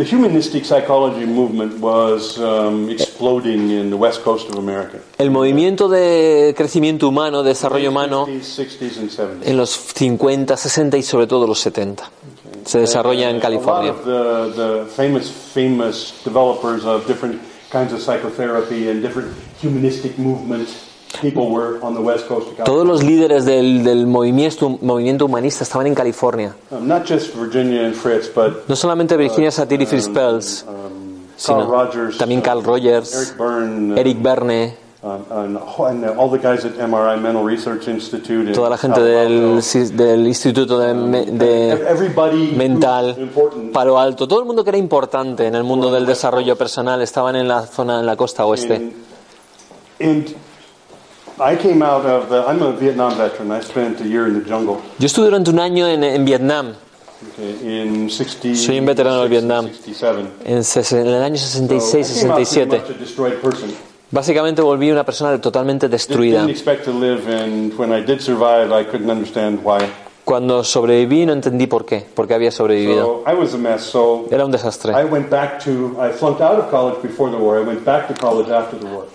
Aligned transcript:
The 0.00 0.06
humanistic 0.06 0.64
psychology 0.64 1.26
movement 1.26 1.78
was 1.78 2.38
um, 2.38 2.88
exploding 2.88 3.70
in 3.70 3.90
the 3.90 3.98
west 3.98 4.22
coast 4.22 4.48
of 4.48 4.56
America. 4.56 4.98
El 5.18 5.30
movimiento 5.30 5.90
de 5.90 6.54
crecimiento 6.56 7.06
humano, 7.06 7.42
desarrollo 7.42 7.90
humano, 7.90 8.26
50s, 8.26 8.40
60s, 8.40 8.98
and 8.98 9.10
70s. 9.10 9.46
en 9.46 9.58
los 9.58 9.68
50, 9.68 10.56
60 10.56 10.96
y 10.96 11.02
sobre 11.02 11.26
todo 11.26 11.46
los 11.46 11.60
70. 11.60 12.10
Se 12.64 12.78
desarrolla 12.78 13.28
en 13.28 13.36
A 13.36 13.40
California. 13.40 13.92
the, 14.02 14.52
the 14.56 14.86
famous, 14.86 15.30
famous 15.30 16.14
developers 16.24 16.86
of 16.86 17.06
different 17.06 17.38
kinds 17.70 17.92
of 17.92 18.00
psychotherapy 18.00 18.88
and 18.88 19.02
different 19.02 19.28
humanistic 19.60 20.18
movements, 20.18 20.89
Todos 22.64 22.86
los 22.86 23.02
líderes 23.02 23.44
del, 23.44 23.82
del 23.84 24.06
movimiento, 24.06 24.78
movimiento 24.80 25.26
humanista 25.26 25.64
estaban 25.64 25.86
en 25.86 25.94
California. 25.94 26.54
Um, 26.70 26.86
not 26.86 27.06
just 27.06 27.34
Virginia 27.34 27.84
and 27.84 27.94
Fritz, 27.94 28.28
but 28.32 28.68
No 28.68 28.76
solamente 28.76 29.16
Virginia 29.16 29.50
Satir 29.50 29.80
y 29.82 29.86
Fritz 29.86 30.06
um, 30.06 30.14
Carl 30.14 30.42
sino 31.36 31.66
Rogers, 31.66 32.18
también 32.18 32.40
Carl 32.40 32.62
Rogers, 32.62 33.34
uh, 33.38 33.98
Eric 33.98 34.22
Berne, 34.22 34.76
um, 35.02 35.24
and, 35.30 35.58
and 35.58 36.18
all 36.18 36.30
the 36.30 36.38
guys 36.38 36.64
at 36.64 36.74
MRI 36.78 37.20
Mental 37.20 37.44
Research 37.44 37.88
Institute. 37.88 38.48
in 38.48 38.52
toda 38.52 38.70
la 38.70 38.78
gente 38.78 39.00
del, 39.02 39.60
del 39.96 40.26
Instituto 40.26 40.78
de, 40.78 41.24
de 41.32 41.70
Everybody 41.72 42.52
Mental, 42.56 43.10
who's 43.10 43.18
important 43.18 43.72
Palo 43.72 43.98
Alto, 43.98 44.28
todo 44.28 44.40
el 44.40 44.46
mundo 44.46 44.62
que 44.62 44.70
era 44.70 44.78
importante 44.78 45.46
en 45.46 45.54
el 45.54 45.64
mundo 45.64 45.90
del 45.90 46.06
desarrollo 46.06 46.56
personal 46.56 47.02
estaban 47.02 47.36
en 47.36 47.48
la 47.48 47.66
zona, 47.66 48.00
en 48.00 48.06
la 48.06 48.16
costa 48.16 48.46
oeste. 48.46 48.92
Yo 54.98 55.06
estuve 55.06 55.26
durante 55.26 55.50
un 55.50 55.58
año 55.58 55.86
en, 55.86 56.04
en 56.04 56.24
Vietnam, 56.24 56.74
Okay, 57.34 57.82
in 57.82 58.08
60, 58.08 58.54
Soy 58.54 58.78
un 58.78 58.86
veterano 58.86 59.20
del 59.20 59.28
Vietnam. 59.28 59.66
67. 59.68 60.20
en, 60.44 61.06
en 61.06 61.14
el 61.14 61.22
año 61.22 61.36
So 61.36 61.58
I 61.58 61.68
66, 61.68 62.20
came 62.20 62.30
out 62.30 62.36
pretty 62.36 62.44
67. 62.46 62.78
much 62.78 62.90
a 62.90 62.92
destroyed 62.98 63.34
person. 63.34 63.70
Básicamente 64.10 64.62
volví 64.62 64.90
una 64.90 65.04
persona 65.04 65.38
totalmente 65.40 65.88
destruida. 65.88 66.46
Cuando 70.30 70.62
sobreviví 70.62 71.26
no 71.26 71.32
entendí 71.32 71.66
por 71.66 71.84
qué, 71.84 72.06
por 72.14 72.28
qué 72.28 72.34
había 72.34 72.52
sobrevivido. 72.52 73.24
So 73.24 73.30
I 73.32 73.34
was 73.34 73.52
a 73.52 73.56
mess. 73.58 73.80
So 73.82 74.26
Era 74.30 74.44
un 74.44 74.52
desastre. 74.52 74.92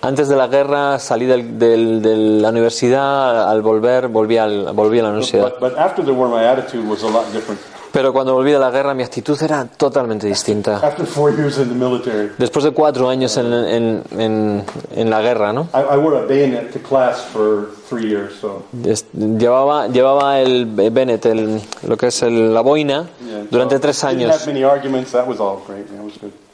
Antes 0.02 0.28
de 0.28 0.36
la 0.36 0.46
guerra 0.46 0.98
salí 0.98 1.24
del- 1.24 1.58
del- 1.58 2.02
de 2.02 2.16
la 2.16 2.50
universidad, 2.50 3.48
al 3.50 3.62
volver 3.62 4.08
volví, 4.08 4.36
al, 4.36 4.72
volví 4.74 4.98
a 4.98 5.04
la 5.04 5.08
universidad. 5.08 5.44
But, 5.58 5.60
but 5.70 5.78
after 5.78 6.04
the 6.04 6.10
war, 6.12 6.28
my 6.28 6.44
attitude 6.44 6.86
was 6.86 7.02
a 7.02 7.08
lot 7.08 7.24
different. 7.32 7.60
Pero 7.96 8.12
cuando 8.12 8.34
volví 8.34 8.52
de 8.52 8.58
la 8.58 8.70
guerra 8.70 8.92
mi 8.92 9.02
actitud 9.02 9.42
era 9.42 9.64
totalmente 9.64 10.26
distinta. 10.26 10.80
Después 12.36 12.62
de 12.66 12.72
cuatro 12.72 13.08
años 13.08 13.34
en, 13.38 13.50
en- 13.54 14.02
en- 14.18 14.64
en 14.94 15.08
la 15.08 15.22
guerra, 15.22 15.50
¿no? 15.54 15.68
I, 15.72 15.94
I 15.94 15.96
wore 15.96 16.18
a 16.18 16.26
bayonet 16.26 16.70
to 16.74 16.78
class 16.86 17.22
for 17.32 17.68
three 17.88 18.06
years. 18.10 18.34
So 18.38 18.64
Es- 18.84 19.06
Llevaba, 19.14 19.88
llevaba 19.88 20.40
el 20.40 20.66
Bennett, 20.66 21.24
el- 21.24 21.58
lo 21.88 21.96
que 21.96 22.08
es 22.08 22.22
el- 22.22 22.52
la 22.52 22.60
boina, 22.60 23.06
durante 23.50 23.78
tres 23.78 24.04
años. 24.04 24.30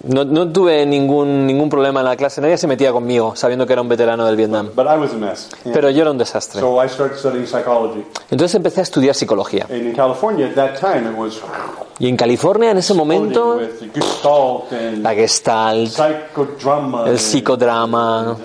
No, 0.05 0.25
no 0.25 0.51
tuve 0.51 0.85
ningún, 0.85 1.47
ningún 1.47 1.69
problema 1.69 2.01
en 2.01 2.07
la 2.07 2.17
clase, 2.17 2.41
nadie 2.41 2.59
se 2.59 2.67
metía 2.67 2.93
conmigo, 2.93 3.37
sabiendo 3.37 3.67
que 3.67 3.73
era 3.73 3.83
un 3.83 3.89
veterano 3.89 4.27
del 4.27 4.37
Vietnam. 4.37 4.71
But 4.75 4.87
I 4.87 4.99
was 4.99 5.13
a 5.13 5.17
mess. 5.17 5.49
Yeah. 5.65 5.73
Pero 5.73 5.91
yo 5.91 6.03
era 6.03 6.11
un 6.11 6.19
desastre. 6.19 6.61
So 6.61 6.83
I 6.83 6.89
started 6.89 7.17
studying 7.19 7.47
psychology. 7.47 8.05
Entonces 8.31 8.55
empecé 8.57 8.81
a 8.81 8.83
estudiar 8.83 9.15
psicología. 9.15 9.67
And 9.71 9.87
in 9.87 9.93
California 9.95 10.47
at 10.47 10.55
that 10.55 10.81
time, 10.81 11.09
it 11.11 11.17
was 11.17 11.41
Y 11.99 12.09
en 12.09 12.17
California, 12.17 12.73
en 12.73 12.79
ese 12.79 12.95
momento, 12.95 13.61
la 15.01 15.15
gestalt, 15.15 15.91
psychodrama, 15.91 17.09
el 17.09 17.19
psicodrama, 17.19 18.37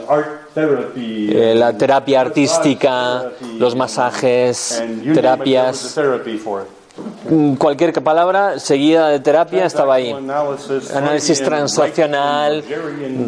eh, 0.96 1.53
la 1.56 1.75
terapia 1.75 2.22
artística, 2.22 3.31
los 3.57 3.75
masajes, 3.75 4.84
terapias, 5.13 5.96
cualquier 7.58 7.94
palabra 8.03 8.59
seguida 8.59 9.09
de 9.09 9.19
terapia 9.19 9.66
estaba 9.66 9.96
ahí. 9.96 10.12
Análisis 10.12 11.41
Rogerian, 11.46 12.63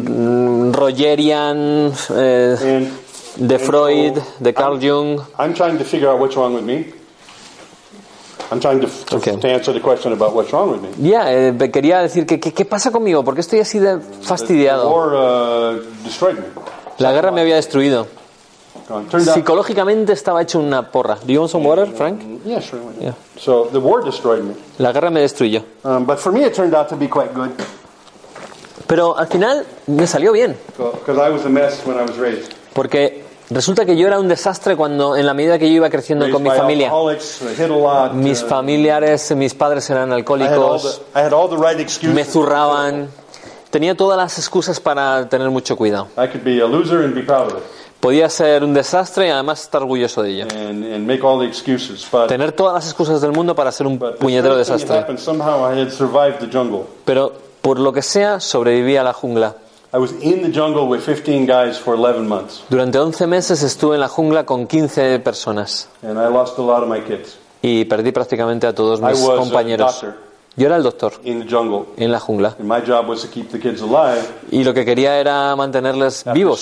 Mm, 0.06 0.72
Rogerian, 0.72 1.92
eh, 2.16 2.90
de 3.36 3.58
Freud, 3.58 4.18
de 4.38 4.54
Carl 4.54 4.78
Jung. 4.80 5.20
I'm 5.38 5.54
trying 5.54 5.78
to 5.78 5.84
figure 5.84 6.08
out 6.08 6.18
what's 6.20 6.36
wrong 6.36 6.54
with 6.54 6.64
me. 6.64 6.92
I'm 8.50 8.58
trying 8.58 8.80
to, 8.80 8.88
to, 9.06 9.16
Okay. 9.16 9.36
to 9.36 9.48
answer 9.48 9.72
the 9.72 9.80
question 9.80 10.12
about 10.12 10.34
what's 10.34 10.50
wrong 10.52 10.72
with 10.72 10.80
me. 10.82 11.08
Ya, 11.08 11.32
eh, 11.32 11.70
quería 11.72 12.00
decir 12.00 12.26
que 12.26 12.40
¿qué, 12.40 12.64
pasa 12.64 12.90
conmigo? 12.90 13.22
¿Por 13.22 13.34
qué 13.34 13.42
estoy 13.42 13.60
así 13.60 13.78
de 13.78 13.98
The 13.98 14.02
fastidiado? 14.26 14.90
war 14.90 15.14
uh, 15.14 15.80
destroyed 16.02 16.36
me. 16.38 16.44
La 16.98 17.12
guerra 17.12 17.30
me 17.30 17.42
había 17.42 17.54
destruido. 17.56 18.08
Psicológicamente 19.18 20.12
estaba 20.12 20.42
hecho 20.42 20.58
una 20.58 20.90
porra. 20.90 21.16
Do 21.24 21.32
you 21.32 21.40
want 21.40 21.50
some 21.50 21.66
water, 21.66 21.86
Frank? 21.86 22.22
yeah, 22.44 22.60
sure. 22.60 22.80
Yeah. 23.00 23.14
So 23.38 23.68
the 23.72 23.78
war 23.78 24.02
destroyed 24.04 24.42
me. 24.42 24.54
La 24.78 24.92
guerra 24.92 25.10
me 25.10 25.20
destruyó. 25.20 25.64
Um, 25.84 26.04
but 26.04 26.18
for 26.18 26.32
me, 26.32 26.44
it 26.44 26.54
turned 26.54 26.74
out 26.74 26.88
to 26.88 26.96
be 26.96 27.08
quite 27.08 27.32
good 27.34 27.50
Pero 28.90 29.16
al 29.16 29.28
final 29.28 29.64
me 29.86 30.04
salió 30.06 30.32
bien. 30.32 30.56
because 30.76 31.16
I 31.16 31.30
was 31.30 31.44
a 31.44 31.48
mess 31.48 31.80
when 31.86 31.96
I 31.96 32.02
was 32.02 32.16
raised. 32.16 32.52
Porque 32.72 33.22
resulta 33.48 33.84
que 33.84 33.96
yo 33.96 34.08
era 34.08 34.18
un 34.18 34.26
desastre 34.26 34.74
cuando, 34.74 35.16
en 35.16 35.26
la 35.26 35.34
medida 35.34 35.60
que 35.60 35.68
yo 35.68 35.76
iba 35.76 35.90
creciendo 35.90 36.28
con 36.28 36.42
mi 36.42 36.50
familia. 36.50 36.90
Mis 38.14 38.42
uh, 38.42 38.46
familiares, 38.46 39.36
mis 39.36 39.54
padres 39.54 39.88
eran 39.90 40.12
alcohólicos, 40.12 41.02
me 42.02 42.24
zurraban. 42.24 43.08
Tenía 43.70 43.96
todas 43.96 44.16
las 44.16 44.36
excusas 44.38 44.80
para 44.80 45.28
tener 45.28 45.48
mucho 45.50 45.76
cuidado. 45.76 46.08
I 48.00 48.02
Podía 48.02 48.30
ser 48.30 48.64
un 48.64 48.72
desastre 48.72 49.26
y 49.26 49.30
además 49.30 49.62
estar 49.62 49.82
orgulloso 49.82 50.22
de 50.22 50.30
ello. 50.30 50.46
and, 50.54 50.84
and 50.84 51.06
make 51.06 51.22
all 51.22 51.38
the 51.38 51.46
excuses. 51.46 52.06
But, 52.10 52.28
Tener 52.28 52.52
todas 52.52 52.74
las 52.74 52.86
excusas 52.86 53.20
del 53.20 53.32
mundo 53.32 53.54
para 53.54 53.70
ser 53.72 53.86
un 53.86 53.98
puñetero 53.98 54.56
desastre. 54.56 54.96
happened, 54.98 55.18
somehow 55.20 55.70
I 55.70 55.78
had 55.80 55.90
survived 55.90 56.38
the 56.40 56.46
jungle. 56.50 56.84
Pero 57.04 57.32
por 57.60 57.78
lo 57.78 57.92
que 57.92 58.00
sea, 58.02 58.40
sobreviví 58.40 58.96
a 58.96 59.02
la 59.02 59.12
jungla. 59.12 59.54
I 59.92 59.98
was 59.98 60.12
in 60.22 60.42
the 60.42 60.50
jungle 60.56 60.86
with 60.88 61.00
15 61.00 61.46
guys 61.46 61.76
for 61.76 61.94
11 61.96 62.26
months, 62.28 62.62
Durante 62.70 62.96
11 62.98 63.26
meses 63.26 63.62
estuve 63.64 63.96
en 63.96 64.00
la 64.00 64.08
jungla 64.08 64.46
con 64.46 64.66
15 64.68 65.18
personas 65.18 65.88
and 66.02 66.16
I 66.16 66.32
lost 66.32 66.56
a 66.58 66.62
lot 66.62 66.82
of 66.84 66.88
my 66.88 67.00
kids 67.00 67.36
y 67.60 67.84
perdí 67.86 68.12
prácticamente 68.12 68.68
a 68.68 68.72
todos 68.74 69.00
I 69.00 69.06
mis 69.06 69.20
was 69.20 69.30
a 69.30 69.36
compañeros. 69.40 70.04
Yo 70.56 70.66
era 70.66 70.76
el 70.76 70.84
doctor 70.84 71.14
in 71.24 71.40
the 71.44 71.48
jungle, 71.52 71.86
en 71.96 72.12
la 72.12 72.20
jungla 72.20 72.54
and 72.60 72.68
my 72.68 72.80
job 72.88 73.08
was 73.08 73.22
to 73.22 73.28
keep 73.28 73.50
the 73.50 73.58
kids 73.58 73.82
alive 73.82 74.22
y 74.52 74.62
lo 74.62 74.72
que 74.72 74.84
quería 74.84 75.18
era 75.18 75.56
mantenerles 75.56 76.22
vivos 76.32 76.60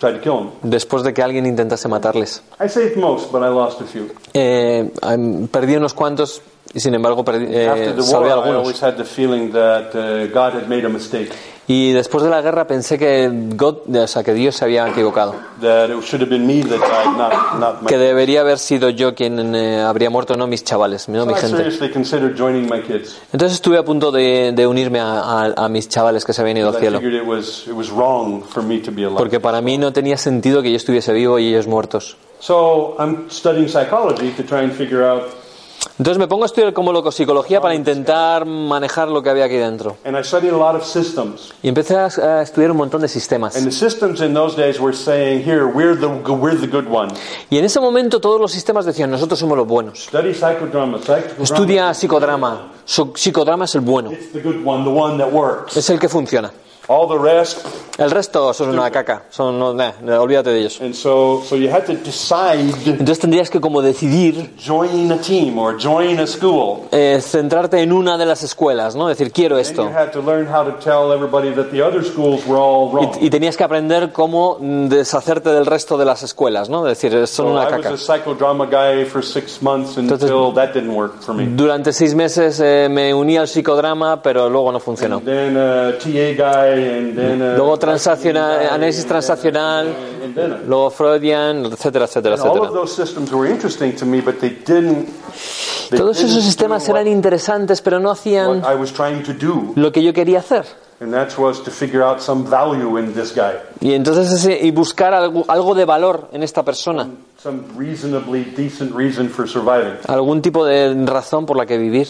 tried 0.00 0.14
to 0.14 0.20
kill 0.20 0.50
después 0.62 1.02
de 1.04 1.12
que 1.14 1.22
alguien 1.22 1.46
intentase 1.46 1.86
matarles. 1.88 2.42
I 2.58 2.68
saved 2.68 2.96
most, 2.96 3.30
but 3.30 3.42
I 3.42 3.48
lost 3.48 3.80
a 3.82 3.84
few. 3.84 4.08
Eh, 4.34 4.90
em, 5.02 5.46
perdí 5.46 5.76
unos 5.76 5.94
cuantos 5.94 6.42
y 6.72 6.80
sin 6.80 6.94
embargo 6.94 7.24
eh, 7.26 7.66
salvé 8.02 8.30
algunos. 8.32 8.62
uh, 9.94 10.86
a 10.86 10.88
mistake, 10.88 11.30
Y 11.66 11.92
después 11.92 12.24
de 12.24 12.30
la 12.30 12.40
guerra 12.42 12.66
pensé 12.66 12.98
que, 12.98 13.30
God- 13.54 13.94
o 13.96 14.06
sea, 14.06 14.22
que 14.24 14.34
Dios 14.34 14.56
se 14.56 14.64
había 14.64 14.88
equivocado, 14.88 15.34
que 17.86 17.98
debería 17.98 18.40
haber 18.40 18.58
sido 18.58 18.88
yo 18.90 19.14
quien 19.14 19.54
eh, 19.54 19.80
habría 19.80 20.10
muerto, 20.10 20.36
no 20.36 20.46
mis 20.46 20.64
chavales, 20.64 21.08
no 21.08 21.26
mi 21.26 21.34
gente. 21.34 21.62
Entonces 23.32 23.52
estuve 23.54 23.78
a 23.78 23.84
punto 23.84 24.10
de, 24.10 24.52
de 24.52 24.66
unirme 24.66 25.00
a, 25.00 25.20
a- 25.20 25.52
a 25.64 25.68
mis 25.68 25.88
chavales 25.88 26.24
que 26.24 26.32
se 26.32 26.40
habían 26.42 26.56
ido 26.56 26.68
al 26.68 26.74
cielo, 26.80 27.00
porque 29.18 29.40
para 29.40 29.60
mí 29.60 29.78
no 29.78 29.92
tenía 29.92 30.16
sentido 30.16 30.62
que 30.62 30.70
yo 30.70 30.76
estuviese 30.76 31.12
vivo 31.12 31.38
y 31.38 31.48
ellos 31.48 31.66
muertos. 31.66 32.16
So 32.40 32.96
I'm 32.98 33.28
studying 33.30 33.68
psychology 33.68 34.30
to 34.30 34.42
try 34.44 34.60
and 34.64 34.72
figure 34.72 35.04
out, 35.06 35.22
Entonces 35.98 36.18
me 36.18 36.28
pongo 36.28 36.44
a 36.44 36.46
estudiar 36.46 36.72
como 36.72 36.92
loco 36.92 37.12
psicología 37.12 37.60
para 37.60 37.74
intentar 37.74 38.46
manejar 38.46 39.08
lo 39.08 39.22
que 39.22 39.30
había 39.30 39.44
aquí 39.44 39.56
dentro. 39.56 39.96
and 40.04 40.16
I 40.16 40.22
studied 40.22 40.50
a 40.52 40.56
lot 40.56 40.74
of 40.74 40.84
systems. 40.84 41.52
Y 41.62 41.68
empecé 41.68 41.96
a, 41.96 42.40
estudiar 42.42 42.70
un 42.70 42.78
montón 42.78 43.02
de 43.02 43.08
sistemas. 43.08 43.56
And 43.56 43.66
the 43.66 43.72
systems 43.72 44.20
in 44.20 44.32
those 44.34 44.56
days 44.56 44.80
were 44.80 44.94
saying, 44.96 45.44
here, 45.44 45.66
we're 45.66 45.94
the, 45.96 46.08
we're 46.08 46.58
the 46.58 46.66
good 46.66 46.86
one. 46.88 47.12
Y 47.50 47.58
en 47.58 47.64
ese 47.64 47.80
momento 47.80 48.20
todos 48.20 48.40
los 48.40 48.52
sistemas 48.52 48.84
decían, 48.86 49.10
nosotros 49.10 49.38
somos 49.38 49.56
los 49.58 49.66
buenos. 49.66 50.04
Study 50.04 50.32
psychodrama. 50.34 50.98
Psychodrama. 50.98 51.42
Estudia 51.42 51.94
psicodrama. 51.94 52.72
Psicodrama 52.86 53.64
es 53.66 53.74
el 53.74 53.82
bueno, 53.82 54.10
It's 54.10 54.32
the 54.32 54.40
good 54.40 54.64
one, 54.64 54.84
the 54.84 54.90
one 54.90 55.18
that 55.18 55.32
works. 55.32 55.76
es 55.76 55.88
el 55.90 55.98
que 55.98 56.08
funciona. 56.08 56.50
All 56.88 57.06
the 57.08 57.18
rest. 57.18 57.64
El 57.98 58.10
resto 58.10 58.52
son 58.54 58.70
una 58.70 58.90
caca, 58.90 59.24
son, 59.30 59.58
no, 59.58 59.74
nah, 59.74 59.92
olvídate 60.18 60.50
de 60.50 60.60
ellos. 60.60 60.80
And 60.80 60.94
so, 60.94 61.42
so 61.46 61.54
you 61.56 61.68
had 61.70 61.84
to 61.84 61.92
decide 61.94 62.72
Entonces 62.86 63.18
tendrías 63.18 63.50
que 63.50 63.60
como 63.60 63.82
decidir 63.82 64.54
join 64.58 65.12
a 65.12 65.18
team 65.18 65.58
or 65.58 65.76
join 65.78 66.18
a 66.18 66.26
school. 66.26 66.88
eh, 66.92 67.20
centrarte 67.20 67.80
en 67.82 67.92
una 67.92 68.16
de 68.16 68.24
las 68.24 68.42
escuelas, 68.42 68.96
¿no? 68.96 69.06
Decir, 69.06 69.30
quiero 69.32 69.58
esto. 69.58 69.84
had 69.94 70.10
to 70.12 70.22
learn 70.22 70.46
how 70.48 70.64
to 70.64 70.72
tell 70.82 71.12
everybody 71.12 71.50
that 71.54 71.70
the 71.70 71.82
other 71.82 72.02
schools 72.02 72.44
were 72.46 72.58
all 72.58 72.90
wrong. 72.90 73.12
Y, 73.20 73.26
y 73.26 73.30
tenías 73.30 73.56
que 73.56 73.64
aprender 73.64 74.12
cómo 74.12 74.56
deshacerte 74.60 75.50
del 75.50 75.66
resto 75.66 75.98
de 75.98 76.06
las 76.06 76.22
escuelas, 76.22 76.70
¿no? 76.70 76.84
Decir, 76.84 77.12
son 77.26 77.46
So 77.48 77.52
una 77.52 77.64
I 77.64 77.70
caca. 77.70 77.90
was 77.90 78.08
a 78.08 78.14
psychodrama 78.18 78.64
guy 78.66 79.04
for 79.04 79.22
six 79.22 79.60
months 79.62 79.98
Entonces- 79.98 80.30
until 80.30 80.54
that 80.54 80.72
didn't 80.72 80.94
work 80.96 81.20
for 81.20 81.34
me. 81.34 81.44
Durante 81.54 81.92
seis 81.92 82.14
meses 82.14 82.58
eh, 82.60 82.88
me 82.90 83.12
uní 83.12 83.36
al 83.36 83.46
psicodrama, 83.46 84.22
pero 84.22 84.48
luego 84.48 84.72
no 84.72 84.80
funcionó. 84.80 85.16
And 85.18 85.26
then 85.26 85.56
a 85.58 85.92
TA 85.98 86.32
guy, 86.34 86.69
Luego 87.56 87.76
transaccional, 87.78 88.68
análisis 88.70 89.06
transaccional, 89.06 89.94
luego 90.66 90.90
Freudian, 90.90 91.66
etcétera, 91.66 92.04
etcétera, 92.06 92.34
etcétera. 92.36 92.68
those 92.70 92.94
systems 92.94 93.32
were 93.32 93.48
interesting 93.50 93.92
to 93.96 94.04
me, 94.06 94.20
but 94.20 94.38
they 94.38 94.50
didn't. 94.50 95.08
they 95.90 95.98
Todos 95.98 96.22
esos 96.22 96.42
sistemas 96.44 96.88
eran 96.88 97.06
interesantes, 97.08 97.80
pero 97.80 97.98
no 98.00 98.10
hacían 98.10 98.62
lo 99.76 99.92
que 99.92 100.02
yo 100.02 100.12
quería 100.12 100.38
hacer. 100.40 100.64
and 101.02 101.14
that 101.14 101.30
was 101.38 101.62
to 101.62 101.70
figure 101.70 102.02
out 102.02 102.20
some 102.20 102.44
value 102.44 102.98
in 102.98 103.14
this 103.14 103.34
guy, 103.34 103.54
Y 103.80 103.94
entonces 103.94 104.30
ese- 104.32 104.60
y 104.62 104.70
buscar 104.70 105.14
algo, 105.14 105.46
algo 105.48 105.74
de 105.74 105.86
valor 105.86 106.28
en 106.30 106.42
esta 106.42 106.62
persona, 106.62 107.08
some 107.42 107.62
reasonably 107.74 108.44
decent 108.54 108.94
reason 108.94 109.30
for 109.30 109.48
surviving. 109.48 109.94
algún 110.08 110.42
tipo 110.42 110.62
de 110.66 110.94
razón 111.06 111.46
por 111.46 111.56
la 111.56 111.64
que 111.64 111.78
vivir. 111.78 112.06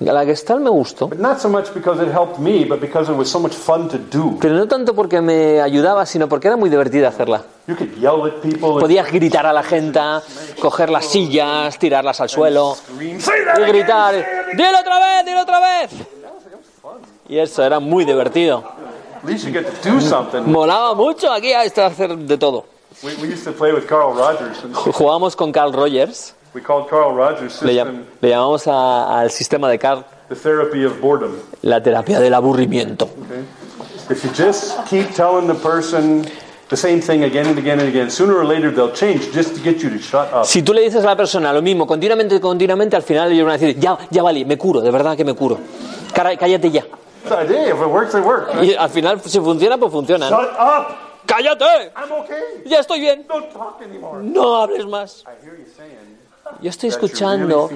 La 0.00 0.24
Gestalt 0.24 0.60
me 0.60 0.70
gustó, 0.70 1.08
pero 1.08 1.22
no 4.54 4.66
tanto 4.66 4.94
porque 4.94 5.20
me 5.20 5.60
ayudaba, 5.60 6.04
sino 6.04 6.28
porque 6.28 6.48
era 6.48 6.56
muy 6.56 6.68
divertida 6.68 7.08
hacerla. 7.08 7.42
Podías 8.60 9.12
gritar 9.12 9.46
a 9.46 9.52
la 9.52 9.62
gente, 9.62 10.00
coger 10.60 10.90
las 10.90 11.06
sillas, 11.06 11.78
tirarlas 11.78 12.20
al 12.20 12.28
suelo 12.28 12.74
scream, 12.74 13.20
"Say 13.20 13.34
y 13.56 13.60
gritar, 13.68 14.14
say 14.14 14.20
it 14.20 14.26
again." 14.26 14.56
dilo 14.56 14.80
otra 14.80 14.98
vez, 14.98 15.26
dilo 15.26 15.40
otra 15.42 15.60
vez. 15.60 15.90
Y 17.28 17.38
eso 17.38 17.62
era 17.62 17.78
muy 17.78 18.04
divertido. 18.04 18.64
Molaba 20.44 20.94
mucho 20.94 21.32
aquí 21.32 21.52
a 21.52 21.60
hacer 21.60 22.16
de 22.16 22.36
todo. 22.36 22.64
Jugábamos 24.92 25.36
con 25.36 25.52
Carl 25.52 25.72
Rogers, 25.72 26.34
we 26.54 26.60
called 26.60 26.88
Carl 26.88 27.12
Rogers' 27.14 27.60
le, 27.62 27.72
llam- 27.72 27.86
system 27.86 28.04
le 28.20 28.28
llamamos 28.30 28.66
a- 28.66 29.20
al 29.20 29.30
sistema 29.30 29.68
de 29.68 29.78
Carl 29.78 30.04
the 30.28 30.34
therapy 30.36 30.84
of 30.84 31.00
boredom. 31.00 31.32
la 31.62 31.82
terapia 31.82 32.20
del 32.20 32.32
aburrimiento. 32.34 33.04
Okay? 33.24 33.44
If 34.10 34.22
you 34.24 34.30
just 34.32 34.84
keep 34.88 35.12
telling 35.14 35.46
the 35.46 35.54
person 35.54 36.24
the 36.68 36.76
same 36.76 37.00
thing 37.00 37.24
again 37.24 37.46
and 37.46 37.58
again 37.58 37.78
and 37.80 37.88
again, 37.88 38.10
sooner 38.10 38.34
or 38.36 38.44
later 38.44 38.70
they'll 38.70 38.92
change 38.92 39.32
just 39.32 39.54
to 39.54 39.60
get 39.62 39.82
you 39.82 39.90
to 39.90 39.98
shut 39.98 40.32
up. 40.32 40.44
Si 40.46 40.62
tú 40.62 40.72
le 40.72 40.80
dices 40.82 41.02
a 41.04 41.06
la 41.06 41.16
persona 41.16 41.52
lo 41.52 41.60
mismo 41.62 41.86
continuamente, 41.86 42.40
continuamente, 42.40 42.96
al 42.96 43.02
final 43.02 43.32
ellos 43.32 43.44
van 43.46 43.54
a 43.54 43.58
decir, 43.58 43.78
ya, 43.78 43.96
ya 44.10 44.22
vale, 44.22 44.44
me 44.44 44.56
curo, 44.56 44.80
de 44.80 44.90
verdad 44.90 45.16
que 45.16 45.24
me 45.24 45.34
curo. 45.34 45.58
Cara- 46.12 46.36
cállate 46.36 46.70
ya. 46.70 46.84
So, 47.28 47.38
hey, 47.40 47.70
if 47.70 47.80
it 47.80 47.86
works, 47.88 48.14
it 48.14 48.22
works. 48.24 48.52
Y 48.62 48.74
al 48.74 48.90
final, 48.90 49.20
si 49.22 49.40
funciona, 49.40 49.78
pues 49.78 49.90
funciona. 49.90 50.28
¿no? 50.28 50.42
Shut 50.42 50.52
up! 50.58 50.86
¡Cállate! 51.26 51.92
I'm 51.96 52.12
okay. 52.20 52.62
Ya 52.66 52.80
estoy 52.80 53.00
bien. 53.00 53.24
Don't 53.26 53.50
talk 53.50 53.80
anymore. 53.82 54.22
No 54.22 54.56
hables 54.56 54.84
más. 54.86 55.24
Yo 56.60 56.70
estoy 56.70 56.88
escuchando 56.88 57.70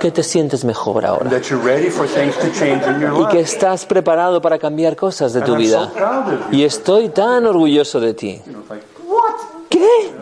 que 0.00 0.10
te 0.10 0.22
sientes 0.22 0.64
mejor 0.64 1.04
ahora 1.04 1.30
y 1.30 3.26
que 3.30 3.40
estás 3.40 3.86
preparado 3.86 4.40
para 4.40 4.58
cambiar 4.58 4.96
cosas 4.96 5.32
de 5.32 5.40
tu 5.42 5.56
vida. 5.56 5.90
Y 6.50 6.64
estoy 6.64 7.08
tan 7.08 7.46
orgulloso 7.46 8.00
de 8.00 8.14
ti. 8.14 8.42
¿Qué? 9.68 10.12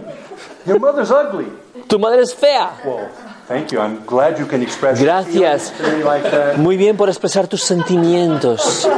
Your 0.66 0.78
mother's 0.78 1.10
ugly. 1.10 1.46
Tu 1.86 1.98
madre 1.98 2.22
es 2.22 2.34
fea. 2.34 2.70
Well, 2.84 3.08
thank 3.48 3.72
you. 3.72 3.80
I'm 3.80 4.04
glad 4.06 4.38
you 4.38 4.46
can 4.46 4.62
express 4.62 4.98
your 4.98 5.06
Gracias. 5.06 5.72
Muy 6.56 6.76
bien 6.76 6.96
por 6.96 7.08
expresar 7.08 7.48
tus 7.48 7.62
sentimientos. 7.62 8.88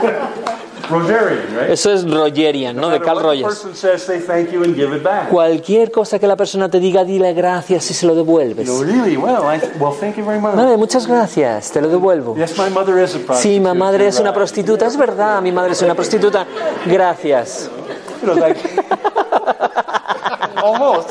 Rogerian, 0.88 1.56
right? 1.58 1.70
Eso 1.70 1.93
es 1.93 2.08
Rogerian, 2.08 2.76
¿no? 2.76 2.90
De 2.90 3.00
Carl 3.00 3.20
Rogers. 3.20 3.64
you. 4.50 4.62
Cualquier 5.31 5.90
cosa 5.90 6.19
que 6.19 6.26
la 6.26 6.37
persona 6.37 6.69
te 6.69 6.81
diga, 6.81 7.05
dile 7.05 7.32
gracias 7.32 7.90
y 7.90 7.94
se 7.94 8.06
lo 8.06 8.14
devuelves. 8.14 8.69
No, 8.69 8.82
really? 8.82 9.17
Well, 9.17 9.43
I, 9.43 9.61
well, 9.79 9.93
thank 9.99 10.17
you 10.17 10.25
very 10.25 10.40
much. 10.40 10.55
Vale, 10.55 10.76
muchas 10.76 11.06
gracias, 11.06 11.70
te 11.70 11.81
lo 11.81 11.88
devuelvo. 11.88 12.37
Yes, 12.37 12.58
my 12.58 12.70
mother 12.70 13.02
is 13.02 13.14
a 13.14 13.19
prostitute. 13.19 13.43
Sí, 13.43 13.61
mi 13.61 13.75
madre 13.75 14.06
es 14.06 14.19
una 14.20 14.32
prostituta, 14.32 14.87
es 14.87 14.96
verdad, 14.96 15.40
mi 15.43 15.52
madre 15.52 15.73
es 15.73 15.82
una 15.82 15.94
prostituta. 15.94 16.46
Gracias. 16.87 17.70
You 18.20 18.29
know, 18.29 18.37
like, 18.37 18.61
almost. 20.62 21.11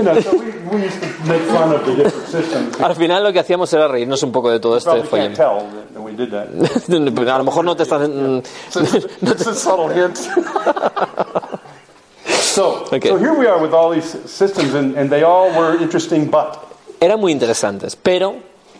You 0.00 0.12
know, 0.12 0.20
so 0.20 0.32
we, 0.38 0.50
we 0.76 0.82
used 0.84 1.00
to 1.00 1.06
make 1.28 1.42
fun 1.42 1.72
of 1.74 1.84
the 1.84 1.94
different 1.94 2.28
systems. 2.28 2.80
Al 2.80 2.94
final 2.94 3.22
lo 3.22 3.32
que 3.32 3.40
hacíamos 3.40 3.72
era 3.72 3.86
reírnos 3.88 4.22
un 4.22 4.32
poco 4.32 4.50
de 4.50 4.58
todo 4.60 4.76
este 4.76 5.02
follón. 5.04 5.34
A 7.28 7.38
lo 7.38 7.44
mejor 7.44 7.64
no 7.64 7.76
te 7.76 7.82
están... 7.84 8.42
So, 12.50 12.84
Okay. 12.92 13.08
so 13.10 13.16
here 13.16 13.32
we 13.38 13.46
are 13.46 13.60
with 13.62 13.72
all 13.72 13.90
these 13.90 14.10
systems, 14.28 14.74
and, 14.74 14.96
and 14.96 15.08
they 15.08 15.22
all 15.22 15.50
were 15.56 15.76
interesting, 15.80 16.28
but 16.30 16.58
Eran 17.00 17.20
muy 17.20 17.30
interesantes, 17.32 17.94
pero 17.96 18.34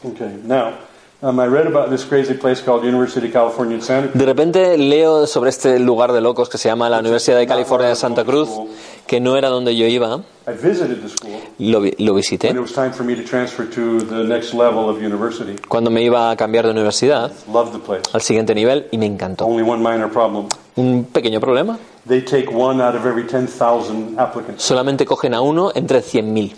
okay. 0.05 0.37
Now, 0.45 0.75
um, 1.23 1.39
I 1.39 1.47
read 1.47 1.67
about 1.69 1.89
this 1.91 2.05
crazy 2.05 2.35
place 2.35 2.61
called 2.61 2.85
University 2.85 3.29
of 3.29 3.33
California 3.33 3.77
in 3.77 3.83
Santa 3.83 4.09
Cruz. 4.09 4.19
de 4.19 4.27
repente 4.27 4.77
leo 4.77 5.27
sobre 5.27 5.51
este 5.51 5.79
lugar 5.79 6.13
de 6.13 6.21
locos 6.21 6.49
que 6.49 6.59
se 6.59 6.69
llama 6.69 6.89
la 6.91 6.99
Universidad 6.99 7.39
de 7.39 7.47
California 7.47 7.89
de 7.89 7.95
Santa 7.97 8.25
Cruz, 8.25 8.49
que 9.11 9.19
no 9.19 9.37
era 9.37 9.49
donde 9.49 9.75
yo 9.75 9.89
iba, 9.89 10.23
I 10.47 10.53
visited 10.53 11.03
the 11.03 11.09
school, 11.09 11.41
lo, 11.59 11.81
lo 11.99 12.15
visité. 12.15 12.51
it 12.51 12.61
was 12.61 12.73
time 12.73 12.93
for 12.93 13.03
me 13.03 13.17
to 13.17 13.25
transfer 13.25 13.67
to 13.67 13.99
the 14.03 14.23
next 14.23 14.55
level 14.55 14.89
of 14.89 15.03
university. 15.03 15.57
Cuando 15.69 15.91
me 15.91 16.05
iba 16.05 16.31
a 16.31 16.37
cambiar 16.37 16.67
de 16.67 16.71
universidad 16.71 17.33
Loved 17.53 17.73
the 17.73 17.81
place. 17.81 18.03
al 18.13 18.21
siguiente 18.21 18.55
nivel 18.55 18.87
y 18.93 18.99
me 18.99 19.07
encantó. 19.07 19.47
Un 19.47 21.05
pequeño 21.13 21.41
problema, 21.41 21.77
They 22.07 22.21
take 22.21 22.53
one 22.53 22.81
out 22.81 22.95
of 22.95 23.05
every 23.05 23.25
10,000 23.27 24.17
applicants. 24.17 24.63
solamente 24.63 25.05
cogen 25.05 25.35
a 25.35 25.41
uno 25.41 25.73
entre 25.75 25.99
100.000. 25.99 26.53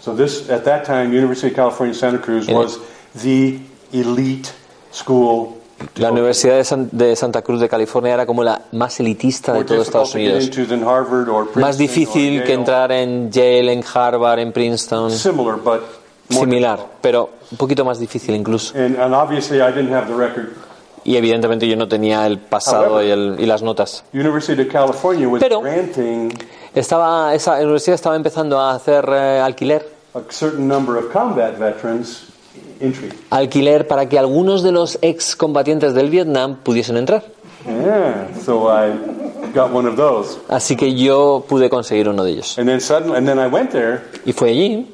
So 0.00 0.12
this, 0.16 0.50
at 0.50 0.64
that 0.64 0.84
time, 0.84 1.12
University 1.16 1.50
of 1.50 1.54
California, 1.54 1.94
Santa 1.94 2.18
Cruz 2.18 2.48
was 2.48 2.80
the 3.14 3.60
elite 3.92 4.52
school. 4.90 5.59
La. 5.96 6.10
Universidad 6.12 6.56
de, 6.56 6.64
San- 6.64 6.88
de 6.92 7.16
Santa 7.16 7.42
Cruz 7.42 7.60
de 7.60 7.68
California 7.68 8.14
era 8.14 8.26
como 8.26 8.42
la 8.44 8.62
más 8.72 8.98
elitista 9.00 9.52
de 9.52 9.64
todo 9.64 9.82
Estados 9.82 10.14
Unidos. 10.14 10.44
Más 11.56 11.78
difícil 11.78 12.42
que 12.44 12.52
entrar 12.52 12.92
en 12.92 13.30
Yale, 13.30 13.72
en 13.72 13.84
Harvard, 13.94 14.38
en 14.40 14.52
Princeton. 14.52 15.10
Similar, 16.28 16.76
but 16.78 16.86
pero 17.00 17.30
un 17.50 17.58
poquito 17.58 17.84
más 17.84 17.98
difícil 17.98 18.34
incluso. 18.36 18.76
And, 18.78 18.98
and 19.00 19.14
obviously, 19.14 19.58
I 19.58 19.72
didn't 19.72 19.92
have 19.92 20.06
the 20.06 20.14
record. 20.14 20.50
Y 21.02 21.16
evidentemente 21.16 21.66
yo 21.66 21.76
no 21.76 21.88
tenía 21.88 22.26
el 22.26 22.38
pasado 22.38 22.96
However- 22.98 23.06
y, 23.06 23.10
el- 23.10 23.36
y 23.40 23.46
las 23.46 23.62
notas. 23.62 24.04
Pero- 25.40 25.62
Estaba, 26.74 27.34
esa 27.34 27.54
universidad 27.56 27.94
estaba 27.94 28.14
empezando 28.16 28.60
a 28.60 28.74
hacer 28.74 29.04
eh, 29.10 29.40
alquiler. 29.40 29.88
a 30.14 30.20
certain 30.30 30.68
number 30.68 30.96
of 30.96 31.10
combat 31.12 31.56
veterans 31.58 32.24
entry. 32.28 32.29
Alquiler 33.30 33.86
para 33.86 34.08
que 34.08 34.18
algunos 34.18 34.62
de 34.62 34.72
los 34.72 34.98
excombatientes 35.02 35.94
del 35.94 36.08
Vietnam 36.10 36.56
pudiesen 36.62 36.96
entrar. 36.96 37.22
Yeah, 37.66 38.28
so 38.44 38.68
I 38.70 38.92
got 39.54 39.70
one 39.72 39.86
of 39.86 39.96
those. 39.96 40.38
Así 40.48 40.76
que 40.76 40.94
yo 40.94 41.44
pude 41.48 41.68
conseguir 41.68 42.08
uno 42.08 42.24
de 42.24 42.32
ellos. 42.32 42.58
And 42.58 42.66
then 42.68 42.80
suddenly, 42.80 43.18
and 43.18 43.26
then 43.28 43.38
I 43.38 43.46
went 43.48 43.70
there 43.70 44.02
Y 44.24 44.32
fue 44.32 44.50
allí 44.50 44.86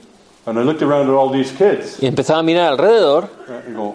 and 0.46 0.58
I 0.58 0.62
looked 0.64 0.82
around 0.82 1.08
at 1.08 1.14
all 1.14 1.30
these 1.30 1.52
kids. 1.52 1.98
y 2.00 2.06
empezaba 2.06 2.40
a 2.40 2.42
mirar 2.42 2.68
alrededor 2.72 3.28
And 3.48 3.76
go, 3.76 3.94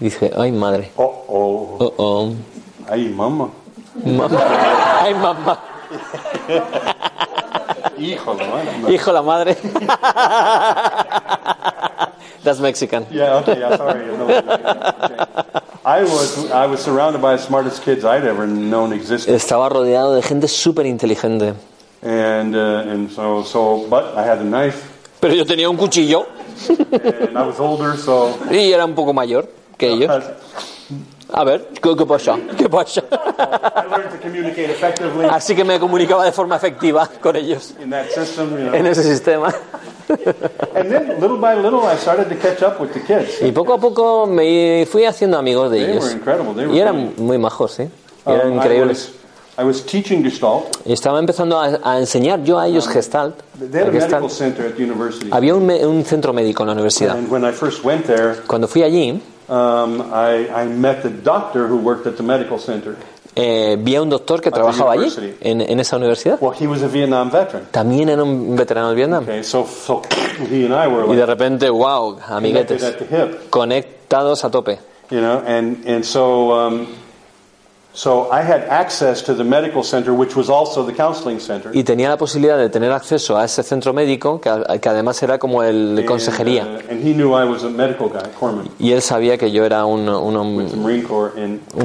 y 0.00 0.04
dije, 0.04 0.30
ay 0.36 0.52
madre, 0.52 0.90
oh, 0.96 1.24
oh, 1.28 1.76
oh, 1.80 1.94
oh, 1.96 2.32
ay, 2.88 3.08
mamá, 3.08 3.48
ay 4.04 5.14
mamá, 5.14 5.58
Híjole, 7.98 8.46
man. 8.46 8.92
hijo 8.92 9.10
la 9.12 9.22
madre. 9.22 9.56
That's 12.46 12.60
Mexican. 12.60 13.06
Yeah, 13.10 13.38
okay, 13.42 13.58
yeah, 13.58 13.76
sorry. 13.76 14.06
No, 14.06 14.30
okay. 14.30 14.38
I 15.84 16.02
was 16.02 16.48
I 16.52 16.66
was 16.66 16.78
surrounded 16.80 17.20
by 17.20 17.34
the 17.34 17.42
smartest 17.42 17.82
kids 17.82 18.04
I'd 18.04 18.22
ever 18.24 18.46
known 18.46 18.92
existed, 18.92 19.34
Estaba 19.34 19.68
rodeado 19.68 20.14
de 20.14 20.22
gente 20.22 20.46
súper 20.46 20.86
inteligente. 20.86 21.54
and 22.02 22.54
uh, 22.54 22.86
and 22.92 23.10
so 23.10 23.42
so. 23.42 23.84
But 23.90 24.14
I 24.16 24.22
had 24.22 24.38
a 24.38 24.44
knife, 24.44 24.78
Pero 25.20 25.34
yo 25.34 25.44
tenía 25.44 25.68
un 25.68 25.76
cuchillo 25.76 26.26
and 26.68 27.36
I 27.36 27.42
was 27.42 27.58
older, 27.58 27.96
so 27.96 28.38
y 28.48 28.70
era 28.72 28.84
un 28.84 28.94
poco 28.94 29.12
mayor 29.12 29.48
que 29.76 29.88
ellos. 29.88 30.08
A 31.32 31.42
ver, 31.42 31.66
¿qué, 31.82 31.96
qué 31.96 32.06
pasa? 32.06 32.38
¿Qué 32.56 32.68
pasa? 32.68 33.02
I 33.10 33.86
learned 33.90 34.12
to 34.12 34.18
communicate 34.22 34.70
effectively 34.70 35.26
Así 35.28 35.56
que 35.56 35.64
me 35.64 35.80
comunicaba 35.80 36.24
de 36.24 36.30
forma 36.30 36.54
efectiva 36.54 37.10
con 37.20 37.34
ellos 37.34 37.74
en 37.80 38.86
ese 38.86 39.02
sistema. 39.02 39.52
And 40.08 40.90
then, 40.90 41.20
little 41.20 41.38
by 41.38 41.54
little, 41.54 41.84
I 41.86 41.96
started 41.96 42.28
to 42.28 42.36
catch 42.36 42.62
up 42.62 42.80
with 42.80 42.92
the 42.92 43.00
kids. 43.00 43.40
Y 43.42 43.50
poco 43.52 43.74
a 43.74 43.78
poco 43.80 44.26
me 44.26 44.86
fui 44.86 45.04
haciendo 45.04 45.38
amigos 45.38 45.70
de 45.70 45.78
They 45.78 45.86
were 45.86 45.92
ellos. 45.98 46.12
incredible. 46.12 46.54
They 46.54 46.66
were 46.66 46.74
Y 46.74 46.80
eran 46.80 47.14
muy 47.18 47.38
majos. 47.38 47.78
Y 47.80 47.88
eran 48.26 48.52
Um, 48.52 48.58
I 48.58 48.62
increíbles. 48.64 48.88
was, 48.88 49.12
I 49.58 49.64
was 49.64 49.82
teaching 49.86 50.22
Gestalt. 50.22 50.76
Estaba 50.84 51.18
empezando 51.18 51.58
a, 51.58 51.78
a 51.82 51.98
enseñar 51.98 52.42
yo 52.44 52.58
a 52.58 52.66
ellos 52.66 52.86
Gestalt. 52.88 53.36
They 53.58 53.80
had 53.80 53.88
a 53.88 53.92
Gestalt. 53.92 54.22
medical 54.22 54.30
center 54.30 54.66
at 54.66 54.76
the 54.76 54.82
university. 54.82 55.30
Había 55.32 55.54
un, 55.54 55.66
me- 55.66 55.84
un 55.86 56.04
centro 56.04 56.32
médico 56.32 56.62
en 56.62 56.66
la 56.68 56.72
universidad. 56.74 57.16
And 57.16 57.30
when 57.30 57.44
I 57.44 57.52
first 57.52 57.82
went 57.84 58.04
there, 58.06 58.36
Cuando 58.46 58.68
fui 58.68 58.82
allí, 58.82 59.20
um, 59.48 60.02
I, 60.12 60.48
I 60.54 60.66
met 60.66 61.02
the 61.02 61.08
doctor 61.10 61.66
who 61.68 61.76
worked 61.78 62.06
at 62.06 62.16
the 62.16 62.22
medical 62.22 62.58
center. 62.58 62.96
Eh, 63.38 63.76
vi 63.78 63.94
a 63.94 64.00
un 64.00 64.08
doctor 64.08 64.40
que 64.40 64.50
trabajaba 64.50 64.92
allí, 64.92 65.12
en, 65.42 65.60
en 65.60 65.78
esa 65.78 65.96
universidad. 65.98 66.38
Well, 66.40 66.54
he 66.58 66.66
was 66.66 66.82
a 66.82 66.88
Vietnam 66.88 67.30
veteran. 67.30 67.68
También 67.70 68.08
era 68.08 68.22
un 68.22 68.56
veterano 68.56 68.88
del 68.88 68.96
Vietnam. 68.96 69.24
Okay, 69.24 69.44
so, 69.44 69.66
so 69.66 70.00
he 70.50 70.64
and 70.64 70.72
I 70.74 70.88
were 70.88 71.06
Y 71.06 71.16
de 71.16 71.26
repente, 71.26 71.68
wow, 71.68 72.18
amiguetes, 72.28 72.82
at 72.82 72.96
the 72.98 73.04
hip, 73.04 73.50
conectados 73.50 74.42
a 74.42 74.50
tope. 74.50 74.78
you 75.10 75.20
know, 75.20 75.42
and, 75.46 75.84
and 75.86 76.02
so, 76.02 76.50
um, 76.52 76.86
so 77.92 78.30
I 78.30 78.40
had 78.40 78.62
access 78.70 79.20
to 79.24 79.34
the 79.34 79.44
medical 79.44 79.82
center, 79.82 80.14
which 80.14 80.34
was 80.34 80.48
also 80.48 80.82
the 80.82 80.94
counseling 80.94 81.38
center. 81.38 81.70
Y 81.74 81.84
tenía 81.84 82.08
la 82.08 82.16
posibilidad 82.16 82.56
de 82.56 82.70
tener 82.70 82.90
acceso 82.90 83.36
a 83.36 83.44
ese 83.44 83.62
centro 83.62 83.92
médico, 83.92 84.40
que, 84.40 84.48
además 84.48 85.22
era 85.22 85.38
como 85.38 85.62
el 85.62 85.94
de 85.94 86.06
consejería. 86.06 86.62
And, 86.62 86.76
uh, 86.76 86.90
and 86.90 87.06
he 87.06 87.12
knew 87.12 87.34
I 87.34 87.44
was 87.44 87.64
a 87.64 87.68
medical 87.68 88.08
guy, 88.08 88.30
corpsman, 88.40 88.70
Y 88.78 88.92
él 88.92 89.02
sabía 89.02 89.36
que 89.36 89.50
yo 89.50 89.66
era 89.66 89.84
un 89.84 90.06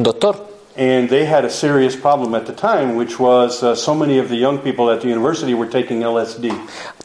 doctor. 0.02 0.51
And 0.76 1.10
they 1.10 1.26
had 1.26 1.44
a 1.44 1.50
serious 1.50 1.96
problem 1.98 2.34
at 2.34 2.46
the 2.46 2.54
time, 2.54 2.96
which 2.96 3.20
was 3.20 3.62
uh, 3.62 3.76
so 3.76 3.94
many 3.94 4.20
of 4.20 4.30
the 4.30 4.38
young 4.38 4.60
people 4.60 4.90
at 4.90 5.02
the 5.02 5.08
university 5.10 5.54
were 5.54 5.70
taking 5.70 6.02
LSD. 6.02 6.52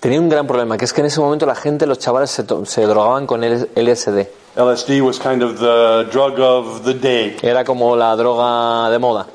Tenía 0.01 0.21
un 0.21 0.29
gran 0.29 0.47
problema, 0.47 0.79
que 0.79 0.85
es 0.85 0.93
que 0.93 1.01
en 1.01 1.07
ese 1.07 1.21
momento 1.21 1.47
la 1.47 1.57
gente, 1.57 1.87
los 1.87 1.99
chavales, 1.99 2.31
se, 2.31 2.43
drogaban 2.87 3.27
con 3.27 3.43
LSD. 3.43 4.29
LSD 4.57 5.03
was 5.03 5.19
kind 5.19 5.43
of 5.43 5.59
the 5.59 6.09
drug 6.13 6.39
of 6.39 6.85
the 6.85 6.95
day. 6.95 7.37
Era 7.43 7.65
como 7.65 7.97
la 7.97 8.15
droga 8.15 8.89
de 8.91 8.99
moda. 8.99 9.27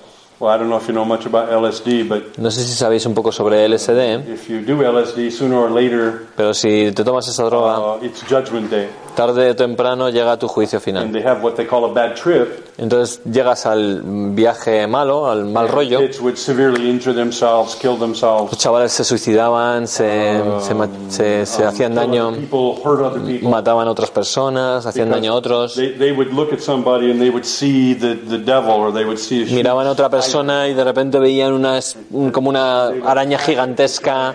Well, 0.41 0.49
I 0.49 0.57
don't 0.57 0.69
know 0.69 0.77
if 0.77 0.87
you 0.87 0.93
know 0.93 1.05
much 1.05 1.27
about 1.27 1.51
LSD, 1.51 2.09
but 2.09 2.39
No 2.39 2.49
sé 2.49 2.63
si 2.63 2.73
sabéis 2.73 3.05
un 3.05 3.13
poco 3.13 3.31
sobre 3.31 3.63
LSD, 3.67 4.27
if 4.27 4.49
you 4.49 4.61
do 4.61 4.81
LSD, 4.81 5.29
sooner 5.29 5.55
or 5.55 5.69
later, 5.69 6.29
pero 6.35 6.55
si 6.55 6.91
te 6.93 7.03
tomas 7.03 7.27
esa 7.27 7.43
droga, 7.43 7.79
uh, 7.79 7.99
it's 8.03 8.23
Judgment 8.27 8.71
Day, 8.71 8.89
tarde 9.15 9.51
o 9.51 9.55
temprano 9.55 10.09
llega 10.09 10.37
tu 10.37 10.47
juicio 10.47 10.77
and 10.77 10.83
final. 10.83 11.11
they 11.11 11.21
have 11.23 11.41
what 11.43 11.55
they 11.55 11.65
call 11.65 11.85
a 11.85 11.93
bad 11.93 12.15
trip. 12.15 12.67
Entonces 12.77 13.21
llegas 13.25 13.65
al 13.67 14.01
viaje 14.33 14.87
malo, 14.87 15.29
al 15.29 15.45
mal 15.45 15.67
rollo. 15.67 15.99
Kids 15.99 16.19
would 16.19 16.35
severely 16.35 16.89
injure 16.89 17.13
themselves, 17.13 17.75
kill 17.75 17.97
themselves, 17.99 18.51
Los 18.51 18.57
chavales 18.57 18.91
se 18.91 19.03
suicidaban, 19.03 19.87
se, 19.87 20.41
se, 20.61 20.73
ma- 20.73 20.87
se- 21.09 21.45
se 21.45 21.63
hacían 21.65 21.91
kill 21.91 21.99
other 21.99 22.09
daño, 22.09 22.31
people, 22.35 22.75
hurt 22.83 23.01
other 23.01 23.21
people. 23.21 23.49
mataban 23.49 23.87
a 23.87 23.91
otras 23.91 24.09
personas, 24.09 24.85
hacían 24.85 25.11
daño 25.11 25.33
a 25.33 25.35
otros. 25.35 25.75
They, 25.75 25.89
they 25.97 26.11
would 26.11 26.33
look 26.33 26.53
at 26.53 26.59
somebody 26.61 27.11
and 27.11 27.19
they 27.19 27.29
would 27.29 27.45
see 27.45 27.93
the, 27.93 28.15
the 28.15 28.39
devil, 28.39 28.71
or 28.71 28.91
they 28.91 29.05
would 29.05 29.19
see 29.19 29.43
a 29.43 29.45
Miraban 29.45 29.85
a 29.85 29.91
otra 29.91 30.09
persona 30.09 30.67
y 30.67 30.73
de 30.73 30.83
repente 30.83 31.19
veían 31.19 31.53
una, 31.53 31.77
es- 31.77 31.97
un- 32.11 32.31
como 32.31 32.49
una 32.49 32.87
araña 33.05 33.37
gigantesca 33.37 34.33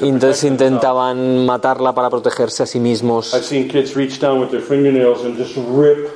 y 0.00 0.08
entonces 0.08 0.44
intentaban 0.44 1.46
matarla 1.46 1.94
para 1.94 2.10
protegerse 2.10 2.62
a 2.62 2.66
sí 2.66 2.80
mismos. 2.80 3.34
I've 3.34 3.44
seen 3.44 3.68
kids 3.68 3.94
reach 3.94 4.20
down 4.20 4.40
with 4.40 4.48
their 4.50 4.62
fingernails 4.62 5.24
and 5.24 5.36
just 5.36 5.56
rip 5.56 6.10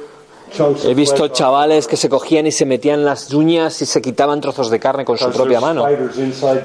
chunks 0.52 0.84
He 0.84 0.94
visto 0.94 1.28
chavales 1.28 1.86
que 1.86 1.96
se 1.96 2.08
cogían 2.08 2.46
y 2.46 2.52
se 2.52 2.66
metían 2.66 3.04
las 3.04 3.32
uñas 3.32 3.80
y 3.82 3.86
se 3.86 4.02
quitaban 4.02 4.40
trozos 4.40 4.70
de 4.70 4.78
carne 4.78 5.04
con 5.04 5.18
su 5.18 5.30
propia 5.30 5.60
mano. 5.60 5.86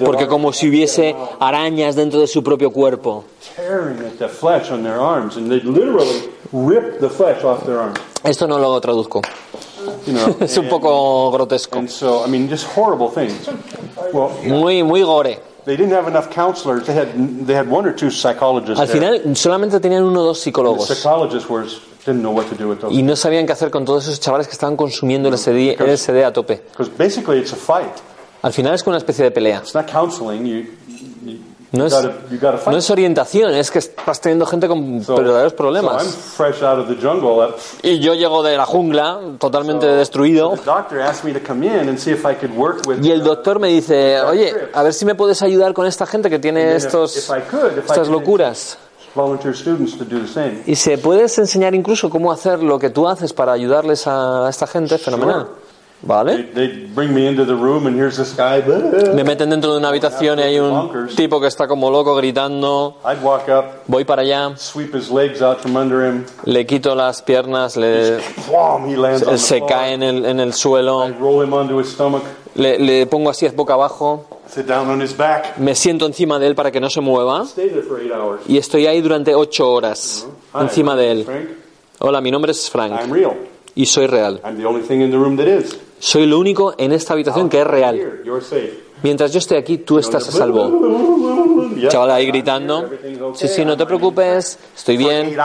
Porque 0.03 0.27
como 0.27 0.51
si 0.53 0.69
hubiese 0.69 1.15
arañas 1.39 1.95
dentro 1.95 2.19
de 2.19 2.27
su 2.27 2.43
propio 2.43 2.71
cuerpo. 2.71 3.23
Esto 8.23 8.47
no 8.47 8.59
lo 8.59 8.81
traduzco. 8.81 9.21
Es 10.39 10.57
un 10.57 10.67
poco 10.69 11.31
grotesco. 11.31 11.81
Muy, 14.43 14.83
muy 14.83 15.01
gore. 15.01 15.39
They 15.67 15.75
didn't 15.75 15.91
have 15.91 16.07
enough 16.07 16.29
counselors. 16.29 16.87
They 16.87 16.93
had 16.93 17.09
they 17.45 17.53
had 17.53 17.69
one 17.69 17.85
or 17.85 17.93
two 17.93 18.09
psychologists. 18.09 18.79
Al 18.79 18.87
final 18.87 19.35
solamente 19.35 19.79
tenían 19.81 20.03
uno 20.03 20.21
o 20.21 20.23
dos 20.23 20.39
psicólogos. 20.39 20.89
Y 22.89 23.03
no 23.03 23.15
sabían 23.17 23.45
qué 23.45 23.51
hacer 23.51 23.69
con 23.69 23.83
todos 23.83 24.05
esos 24.05 24.21
chavales 24.21 24.47
que 24.47 24.53
estaban 24.53 24.77
consumiendo 24.77 25.29
LSD, 25.29 25.75
LSD 25.77 26.23
a 26.23 26.31
tope. 26.31 26.63
Because 26.71 26.89
basically, 26.89 27.39
it's 27.39 27.51
a 27.51 27.57
fight. 27.57 27.91
Al 28.41 28.53
final 28.53 28.73
es 28.73 28.81
como 28.81 28.93
una 28.93 28.99
especie 28.99 29.25
de 29.25 29.31
pelea. 29.31 29.59
It's 29.59 29.75
not 29.75 29.91
counseling. 29.91 30.45
You 30.45 30.67
you, 31.25 31.39
No 31.71 31.85
es, 31.85 31.93
no 32.71 32.77
es 32.77 32.89
orientación, 32.89 33.53
es 33.53 33.69
que 33.71 33.79
estás 33.79 34.21
teniendo 34.21 34.45
gente 34.45 34.69
con 34.69 35.03
So- 35.03 35.15
verdaderos 35.17 35.51
problemas. 35.53 36.01
jungle. 37.01 37.53
Y 37.83 37.99
yo 37.99 38.13
llego 38.13 38.41
de 38.41 38.55
la 38.55 38.65
jungla, 38.65 39.19
totalmente 39.37 39.85
destruido, 39.85 40.53
y 43.01 43.11
el 43.11 43.21
doctor 43.23 43.59
me 43.59 43.67
dice, 43.67 44.21
oye, 44.21 44.53
a 44.73 44.81
ver 44.83 44.93
si 44.93 45.03
me 45.05 45.15
puedes 45.15 45.41
ayudar 45.41 45.73
con 45.73 45.85
esta 45.85 46.05
gente 46.05 46.29
que 46.29 46.39
tiene 46.39 46.75
estos, 46.75 47.17
if 47.17 47.29
could, 47.51 47.77
estas 47.79 48.07
locuras. 48.07 48.77
Y 50.67 50.75
se 50.75 50.97
puedes 50.99 51.37
enseñar 51.39 51.73
incluso 51.75 52.09
cómo 52.09 52.31
hacer 52.31 52.61
lo 52.63 52.77
que 52.79 52.91
tú 52.91 53.07
haces 53.07 53.33
para 53.33 53.51
ayudarles 53.51 54.05
a 54.07 54.47
esta 54.49 54.67
gente, 54.67 54.97
fenomenal. 54.97 55.47
¿Vale? 56.01 56.43
they 56.53 56.87
bring 56.93 57.11
me 57.13 57.27
into 57.27 57.43
the 57.43 57.55
room 57.55 57.87
and 57.87 57.97
here's 57.97 58.17
this 58.17 58.35
guy. 58.35 58.61
Me 59.15 59.23
meten 59.23 59.49
dentro 59.49 59.71
de 59.71 59.79
una 59.79 59.89
habitación 59.89 60.37
y 60.39 60.43
hay 60.43 60.59
un 60.59 61.07
tipo 61.15 61.41
que 61.41 61.47
está 61.47 61.67
como 61.67 61.89
loco 61.89 62.15
gritando, 62.15 62.97
I'd 63.03 63.21
walk 63.23 63.49
up, 63.49 63.65
voy 63.87 64.05
para 64.05 64.21
allá, 64.21 64.55
sweep 64.57 64.93
his 64.93 65.09
legs 65.09 65.41
out 65.41 65.59
from 65.59 65.75
under 65.75 66.05
him. 66.07 66.23
le 66.45 66.65
quito 66.67 66.93
las 66.93 67.23
piernas, 67.23 67.75
le, 67.77 68.19
se 68.19 68.21
floor. 68.21 69.67
cae 69.67 69.93
en 69.93 70.03
el, 70.03 70.25
en 70.25 70.39
el 70.39 70.53
suelo, 70.53 71.07
I 71.07 71.13
roll 71.13 71.43
him 71.43 71.53
onto 71.53 71.79
his 71.79 71.89
stomach, 71.89 72.21
le, 72.53 72.77
le 72.77 73.07
pongo 73.07 73.31
así 73.31 73.47
boca 73.49 73.73
abajo, 73.73 74.25
sit 74.47 74.67
down 74.67 74.87
on 74.89 75.01
his 75.01 75.17
back, 75.17 75.57
me 75.57 75.73
siento 75.73 76.05
encima 76.05 76.37
de 76.37 76.45
él 76.45 76.55
para 76.55 76.71
que 76.71 76.79
no 76.79 76.91
se 76.91 77.01
mueva. 77.01 77.43
Y 78.47 78.57
estoy 78.57 78.85
ahí 78.85 79.01
durante 79.01 79.33
ocho 79.33 79.71
horas 79.71 80.27
encima 80.59 80.95
de 80.95 81.11
él. 81.11 81.27
Hola, 81.99 82.21
mi 82.21 82.29
nombre 82.29 82.51
es 82.51 82.69
Frank. 82.69 82.93
Y 83.73 83.85
soy 83.85 84.07
real. 84.07 84.41
Soy 85.99 86.25
lo 86.25 86.39
único 86.39 86.75
en 86.77 86.91
esta 86.91 87.13
habitación 87.13 87.49
que 87.49 87.61
es 87.61 87.67
real. 87.67 88.21
Mientras 89.03 89.31
yo 89.31 89.39
esté 89.39 89.57
aquí, 89.57 89.79
tú 89.79 89.99
estás 89.99 90.27
a 90.27 90.31
salvo. 90.31 91.67
Chaval 91.89 92.11
ahí 92.11 92.25
gritando. 92.25 92.89
Sí, 93.33 93.47
sí, 93.47 93.63
no 93.63 93.77
te 93.77 93.85
preocupes, 93.85 94.57
estoy 94.75 94.97
bien. 94.97 95.35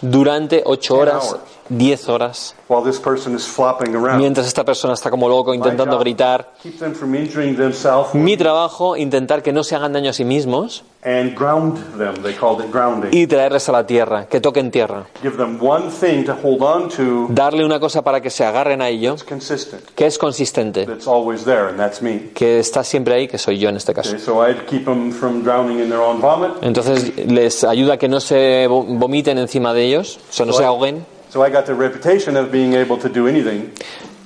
Durante 0.00 0.62
ocho 0.64 0.96
horas, 0.96 1.36
hours. 1.70 1.78
diez 1.78 2.08
horas. 2.08 2.54
while 2.68 2.82
this 2.82 2.98
person 2.98 3.34
is 3.34 3.46
flopping 3.46 3.94
around. 3.94 4.18
Mientras 4.18 4.46
esta 4.46 4.64
persona 4.64 4.94
está 4.94 5.10
como 5.10 5.28
loco 5.28 5.54
intentando 5.54 5.98
gritar. 5.98 6.52
Keep 6.62 6.78
them 6.78 6.94
from 6.94 7.14
injuring 7.14 7.56
themselves 7.56 8.14
Mi 8.14 8.36
trabajo, 8.36 8.96
intentar 8.96 9.42
que 9.42 9.52
no 9.52 9.62
se 9.62 9.76
hagan 9.76 9.92
daño 9.92 10.10
a 10.10 10.12
sí 10.12 10.24
mismos 10.24 10.84
and 11.04 11.36
ground 11.36 11.78
them. 11.96 12.20
They 12.22 12.34
called 12.34 12.64
it 12.64 12.72
grounding. 12.72 13.10
y 13.12 13.26
traerles 13.28 13.68
a 13.68 13.72
la 13.72 13.86
tierra, 13.86 14.26
que 14.26 14.40
toquen 14.40 14.72
tierra. 14.72 15.06
Give 15.22 15.36
them 15.36 15.58
one 15.62 15.88
thing 15.90 16.24
to 16.24 16.34
hold 16.34 16.62
on 16.62 16.88
to 16.90 17.28
Darle 17.30 17.64
una 17.64 17.78
cosa 17.78 18.02
para 18.02 18.20
que 18.20 18.30
se 18.30 18.44
agarren 18.44 18.82
a 18.82 18.88
ello, 18.88 19.14
que 19.94 20.06
es 20.06 20.18
consistente, 20.18 20.84
that's 20.84 21.06
always 21.06 21.44
there, 21.44 21.68
and 21.68 21.78
that's 21.78 22.02
me. 22.02 22.30
que 22.34 22.58
está 22.58 22.82
siempre 22.82 23.14
ahí, 23.14 23.28
que 23.28 23.38
soy 23.38 23.58
yo 23.58 23.68
en 23.68 23.76
este 23.76 23.94
caso. 23.94 24.10
Okay, 24.10 24.20
so 24.20 24.44
I'd 24.44 24.66
keep 24.66 24.84
them 24.84 25.12
from 25.12 25.44
drowning 25.44 25.78
in 25.78 25.88
their 25.88 26.00
own 26.00 26.20
vomit. 26.20 26.50
Entonces 26.62 27.12
les 27.26 27.62
ayuda 27.62 27.94
a 27.94 27.96
que 27.98 28.08
no 28.08 28.18
se 28.18 28.66
vo- 28.68 28.84
vomiten 28.86 29.38
encima 29.38 29.72
de 29.72 29.84
ellos, 29.84 30.18
o 30.28 30.32
sea, 30.32 30.44
no 30.44 30.52
se 30.52 30.64
ahoguen. 30.64 31.06
So 31.30 31.44
I 31.46 31.50
got 31.50 31.64
the 31.66 31.74
reputation 31.74 32.36
of 32.36 32.50
being 32.50 32.74
able 32.74 32.98
to 32.98 33.08
do 33.08 33.26
anything, 33.28 33.70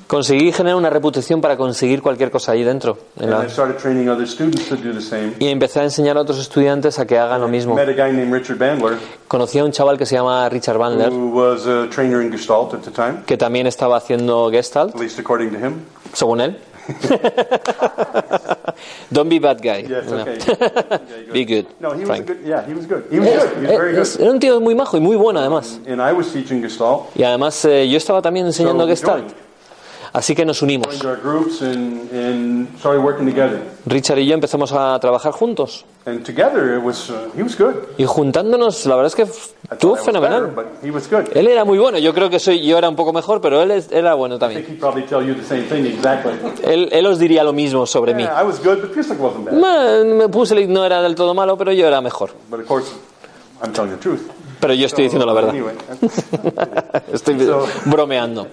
Conseguí 0.07 0.51
generar 0.51 0.75
una 0.77 0.91
reputación 0.91 1.41
para 1.41 1.57
conseguir 1.57 2.03
cualquier 2.03 2.33
cosa 2.33 2.51
ahí 2.51 2.65
dentro. 2.65 2.99
en 3.17 3.25
and 3.29 3.31
la- 3.33 3.45
I 3.47 3.49
started 3.49 3.77
training 3.77 4.09
other 4.09 4.27
students 4.27 4.69
to 4.69 4.75
do 4.75 4.93
the 4.93 5.01
same. 5.01 5.35
Y 5.39 5.47
empecé 5.49 5.79
a 5.79 5.85
enseñar 5.85 6.17
a 6.17 6.23
otros 6.23 6.41
estudiantes 6.41 6.99
a 6.99 7.07
que 7.07 7.17
hagan 7.17 7.41
lo 7.41 7.47
mismo. 7.47 7.77
Met 7.77 7.89
a 7.89 7.93
guy 7.93 8.13
named 8.13 8.33
Richard 8.33 8.59
Bandler, 8.59 8.99
Conocí 9.29 9.61
a 9.61 9.65
un 9.65 9.71
chaval 9.71 9.97
que 9.97 10.07
se 10.07 10.17
llama 10.17 10.49
Richard 10.49 10.79
Bandler, 10.79 11.11
who 11.13 11.29
was 11.29 11.65
a 11.69 11.89
trainer 11.91 12.21
in 12.23 12.33
Gestalt 12.33 12.75
at 12.75 12.81
the 12.81 12.91
time, 12.91 13.23
que 13.25 13.37
también 13.37 13.69
estaba 13.69 13.97
haciendo 13.99 14.51
Gestalt, 14.51 14.97
at 14.97 15.01
least 15.01 15.19
according 15.21 15.51
to 15.53 15.59
him. 15.59 15.85
según 16.13 16.41
él. 16.41 16.59
Don't 19.13 19.29
be 19.29 19.39
bad 19.39 19.61
guy. 19.63 19.85
Yes, 19.89 20.09
No. 20.11 20.21
okay. 20.21 20.39
Be 21.33 21.45
good, 21.45 21.67
No, 21.81 21.91
he 21.93 22.05
was 22.05 22.21
good. 22.21 22.39
Yeah, 22.45 22.67
he 22.67 22.75
was 22.75 22.87
good. 22.87 23.05
He 23.11 23.19
was 23.21 23.29
good. 23.29 23.57
He 23.57 23.67
was 23.67 23.77
very 23.79 23.97
Es- 23.97 24.17
good. 24.17 24.23
Era 24.23 24.31
un 24.33 24.41
tío 24.41 24.61
muy 24.61 24.75
majo 24.75 24.97
y 24.97 25.01
muy 25.01 25.17
bueno 25.17 25.41
además. 25.41 25.79
And 25.87 26.01
I 26.01 26.13
was 26.13 26.33
teaching 26.33 26.63
Gestalt. 26.63 27.09
Y 27.15 27.23
además 27.25 27.65
eh, 27.65 27.89
yo 27.89 27.97
estaba 27.97 28.23
también 28.23 28.47
enseñando 28.47 28.85
So 28.85 28.89
Gestalt. 28.89 29.33
Así 30.13 30.35
que 30.35 30.45
nos 30.45 30.61
unimos. 30.63 30.89
Richard 33.87 34.19
y 34.19 34.27
yo 34.27 34.35
empezamos 34.35 34.73
a 34.73 34.99
trabajar 35.01 35.33
juntos. 35.33 35.85
Uh. 36.07 37.93
Y 37.99 38.05
juntándonos, 38.07 38.87
la 38.87 38.97
verdad 38.97 39.07
es 39.09 39.15
que 39.15 39.27
estuvo 39.71 39.97
fenomenal. 39.97 40.53
Él 41.35 41.47
era 41.47 41.65
muy 41.65 41.79
bueno, 41.79 41.99
yo 41.99 42.13
creo 42.15 42.31
que 42.31 42.39
soy, 42.39 42.65
yo 42.67 42.79
era 42.79 42.89
un 42.89 42.97
poco 42.97 43.13
mejor, 43.13 43.41
pero 43.41 43.63
él 43.63 43.71
era 43.91 44.15
bueno 44.15 44.39
también. 44.39 44.79
Él, 46.65 46.89
él 46.91 47.07
os 47.07 47.19
diría 47.19 47.45
lo 47.45 47.53
mismo 47.53 47.87
sobre 47.87 48.15
mí. 48.15 48.25
Me, 49.53 50.29
puse, 50.29 50.67
no 50.67 50.85
era 50.85 51.03
del 51.03 51.15
todo 51.15 51.35
malo, 51.35 51.57
pero 51.57 51.73
yo 51.73 51.87
era 51.87 52.01
mejor. 52.01 52.31
Pero 54.61 54.75
yo 54.75 54.87
estoy 54.87 55.05
diciendo 55.05 55.27
la 55.27 55.33
verdad. 55.33 55.55
Estoy 57.13 57.37
bromeando. 57.87 58.47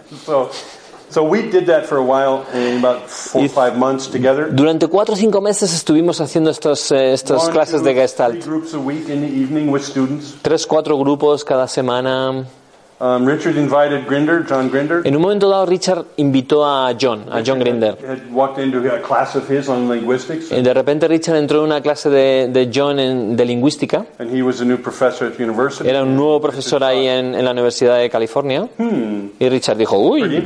So, 1.09 1.21
so 1.21 1.23
we 1.23 1.49
did 1.49 1.65
that 1.67 1.85
for 1.85 1.97
a 1.97 2.03
while, 2.03 2.45
in 2.53 2.79
about 2.79 3.09
four 3.09 3.43
or 3.43 3.49
five 3.49 3.77
months 3.77 4.07
together. 4.07 4.49
Durante 4.51 4.87
cuatro 4.87 5.13
o 5.13 5.17
cinco 5.17 5.41
meses 5.41 5.73
estuvimos 5.73 6.19
haciendo 6.21 6.49
estos, 6.49 6.91
eh, 6.91 7.13
estas 7.13 7.49
clases 7.49 7.83
de 7.83 7.93
Gestalt. 7.93 8.43
groups 8.45 8.73
a 8.73 8.79
week 8.79 9.09
in 9.09 9.21
the 9.21 9.27
evening 9.27 9.71
with 9.71 9.83
students. 9.83 10.35
Tres, 10.41 10.65
cuatro 10.65 10.97
grupos 10.97 11.43
cada 11.43 11.67
semana. 11.67 12.45
Um, 12.99 13.27
Richard 13.27 13.57
invited 13.57 14.07
Grinder, 14.07 14.43
John 14.49 14.69
Grinder. 14.71 15.01
En 15.05 15.15
un 15.15 15.21
momento 15.21 15.47
dado, 15.47 15.67
Richard 15.67 16.05
invitó 16.17 16.65
a 16.65 16.95
John, 16.99 17.25
a 17.31 17.43
John 17.45 17.59
Grinder. 17.59 17.95
Had 18.03 18.31
walked 18.31 18.57
into 18.57 18.79
a 18.91 18.99
class 19.03 19.35
of 19.35 19.47
his 19.51 19.69
on 19.69 19.87
linguistics, 19.87 20.49
De 20.49 20.73
repente, 20.73 21.07
Richard 21.07 21.35
entró 21.37 21.59
en 21.59 21.65
una 21.65 21.81
clase 21.81 22.09
de, 22.09 22.47
de 22.47 22.71
John 22.73 22.97
en- 22.99 23.35
de 23.37 23.45
lingüística. 23.45 24.03
and 24.17 24.35
he 24.35 24.41
was 24.41 24.61
a 24.61 24.65
new 24.65 24.77
professor 24.81 25.27
at 25.27 25.33
the 25.37 25.43
university. 25.43 25.87
Era 25.87 26.01
un 26.01 26.15
nuevo 26.15 26.41
profesor 26.41 26.83
ahí 26.83 27.05
en, 27.07 27.35
en 27.35 27.45
la 27.45 27.51
Universidad 27.51 27.99
de 27.99 28.09
California. 28.09 28.67
Y 29.39 29.47
Richard 29.47 29.77
dijo, 29.77 29.97
uy, 29.99 30.43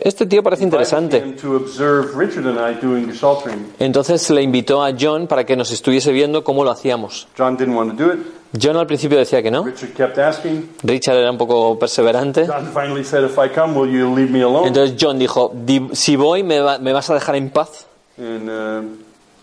este 0.00 0.24
tío 0.24 0.42
parece 0.42 0.64
interesante. 0.64 1.18
Invited 1.18 1.34
him 1.44 1.50
to 1.50 1.56
observe 1.56 2.16
Richard 2.16 2.46
and 2.46 2.58
I 2.58 2.80
doing 2.80 3.08
Gestalt 3.10 3.42
training. 3.42 3.66
Entonces 3.78 4.30
le 4.30 4.40
invitó 4.42 4.82
a 4.82 4.92
John 4.98 5.26
para 5.26 5.44
que 5.44 5.54
nos 5.54 5.70
estuviese 5.70 6.12
viendo 6.12 6.42
cómo 6.44 6.64
lo 6.64 6.70
hacíamos. 6.70 7.28
John 7.36 7.58
didn't 7.58 7.76
want 7.76 7.94
to 7.98 8.02
do 8.06 8.10
it. 8.14 8.20
John 8.60 8.76
al 8.76 8.86
principio 8.86 9.18
decía 9.18 9.42
que 9.42 9.50
no. 9.50 9.62
Richard 9.64 9.92
kept 9.92 10.18
asking. 10.18 10.70
Richard 10.82 11.16
era 11.18 11.30
un 11.30 11.38
poco 11.38 11.78
perseverante. 11.78 12.46
John 12.46 12.72
finally 12.72 13.04
said, 13.04 13.24
"If 13.24 13.38
I 13.38 13.48
come, 13.54 13.78
will 13.78 13.90
you 13.90 14.14
leave 14.14 14.30
me 14.30 14.42
alone?" 14.42 14.66
Entonces 14.68 14.96
John 15.00 15.18
dijo, 15.18 15.52
"Di- 15.54 15.90
si 15.92 16.16
voy, 16.16 16.42
¿me, 16.42 16.60
va- 16.60 16.78
me 16.78 16.92
vas 16.92 17.08
a 17.10 17.14
dejar 17.14 17.36
en 17.36 17.50
paz? 17.50 17.86
And 18.18 18.48
uh, 18.50 18.96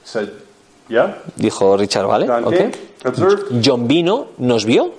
said, 0.03 0.29
"Yeah." 0.89 1.17
Dijo 1.35 1.77
Richard, 1.77 2.05
¿vale? 2.07 2.27
John 2.27 2.45
ok. 2.45 2.55
came, 2.55 2.71
observed, 3.05 3.61
John 3.63 3.87
vino, 3.87 4.27
nos 4.37 4.65
vio, 4.65 4.91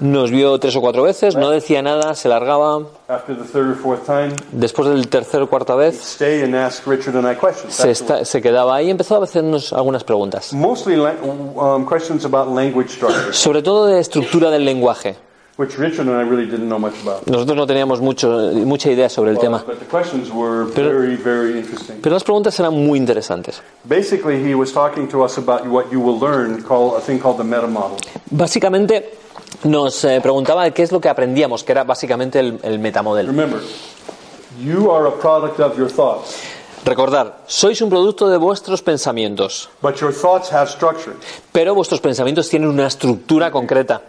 nos 0.00 0.30
vio 0.30 0.58
tres 0.58 0.76
o 0.76 0.80
cuatro 0.80 1.02
veces, 1.02 1.36
no 1.36 1.50
decía 1.50 1.82
nada, 1.82 2.14
se 2.14 2.28
largaba. 2.28 2.82
After 3.08 3.36
the 3.36 3.44
third 3.44 3.70
or 3.70 3.76
fourth 3.76 4.06
time, 4.06 4.34
Después 4.52 4.88
del 4.88 5.08
tercer 5.08 5.42
o 5.42 5.48
cuarta 5.48 5.74
vez, 5.74 6.00
stay 6.00 6.42
and 6.42 6.54
ask 6.54 6.86
Richard 6.86 7.16
and 7.16 7.30
I 7.30 7.34
questions. 7.34 7.74
se, 7.74 8.24
se 8.24 8.42
quedaba 8.42 8.76
ahí 8.76 8.86
y 8.86 8.90
empezó 8.90 9.20
a 9.20 9.24
hacernos 9.24 9.72
algunas 9.72 10.04
preguntas. 10.04 10.52
Um, 10.52 11.86
questions 11.86 12.24
about 12.24 12.48
language 12.54 12.90
structure, 12.90 13.32
Sobre 13.32 13.62
todo 13.62 13.86
de 13.86 14.00
estructura 14.00 14.50
del 14.50 14.64
lenguaje. 14.64 15.16
Which 15.56 15.78
Richard 15.78 16.08
and 16.08 16.16
I 16.16 16.22
really 16.28 16.46
didn't 16.46 16.68
know 16.68 16.78
much 16.78 16.94
about. 17.02 17.26
Nosotros 17.26 17.56
no 17.56 17.66
teníamos 17.66 18.00
mucho, 18.00 18.28
mucha 18.66 18.90
idea 18.90 19.08
sobre 19.08 19.30
el 19.30 19.38
tema, 19.38 19.62
But 19.66 19.78
the 19.78 19.86
questions 19.86 20.30
were 20.30 20.66
Pero- 20.74 20.90
very, 20.90 21.16
very 21.16 21.58
interesting. 21.58 22.00
pero 22.02 22.14
las 22.14 22.24
preguntas 22.24 22.58
eran 22.58 22.74
muy 22.74 22.98
interesantes. 22.98 23.62
Basically, 23.84 24.36
he 24.42 24.54
was 24.54 24.72
talking 24.72 25.06
to 25.08 25.24
us 25.24 25.38
about 25.38 25.66
what 25.66 25.90
you 25.92 26.00
will 26.00 26.18
learn, 26.18 26.62
called 26.62 26.96
a 26.96 27.00
thing 27.00 27.18
called 27.20 27.38
the 27.38 27.44
meta 27.44 27.66
model. 27.68 27.96
Básicamente 28.30 29.10
nos 29.64 30.04
eh, 30.04 30.20
preguntaba 30.20 30.68
qué 30.72 30.82
es 30.82 30.90
lo 30.92 31.00
que 31.00 31.08
aprendíamos, 31.08 31.62
que 31.64 31.72
era 31.72 31.84
básicamente 31.84 32.40
el, 32.40 32.58
el 32.62 32.78
metamodel. 32.80 33.26
Remember, 33.28 33.60
you 34.60 34.90
are 34.90 35.06
a 35.06 35.12
product 35.12 35.60
of 35.60 35.76
your 35.78 35.88
thoughts, 35.90 36.36
Recordar, 36.84 37.44
sois 37.46 37.80
un 37.80 37.88
producto 37.88 38.28
de 38.28 38.36
vuestros 38.36 38.82
pensamientos, 38.82 39.70
but 39.80 39.96
your 39.96 40.12
thoughts 40.12 40.52
have 40.52 40.68
structure. 40.68 41.16
pero 41.50 41.74
vuestros 41.74 42.00
pensamientos 42.00 42.50
tienen 42.50 42.68
una 42.68 42.86
estructura 42.86 43.50
concreta. 43.50 44.02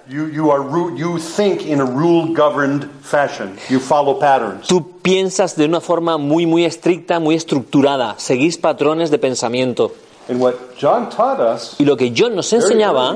Tú 4.68 4.92
piensas 5.02 5.56
de 5.56 5.66
una 5.66 5.82
forma 5.82 6.18
muy, 6.18 6.46
muy 6.46 6.66
estricta, 6.66 7.20
muy 7.20 7.36
estructurada, 7.36 8.16
seguís 8.18 8.58
patrones 8.58 9.10
de 9.10 9.20
pensamiento. 9.20 9.92
And 10.28 10.42
what 10.42 10.56
John 10.82 11.10
taught 11.10 11.40
us, 11.40 11.76
Y 11.80 11.86
lo 11.86 11.96
que 11.96 12.14
John 12.18 12.36
nos 12.36 12.52
enseñaba 12.52 13.16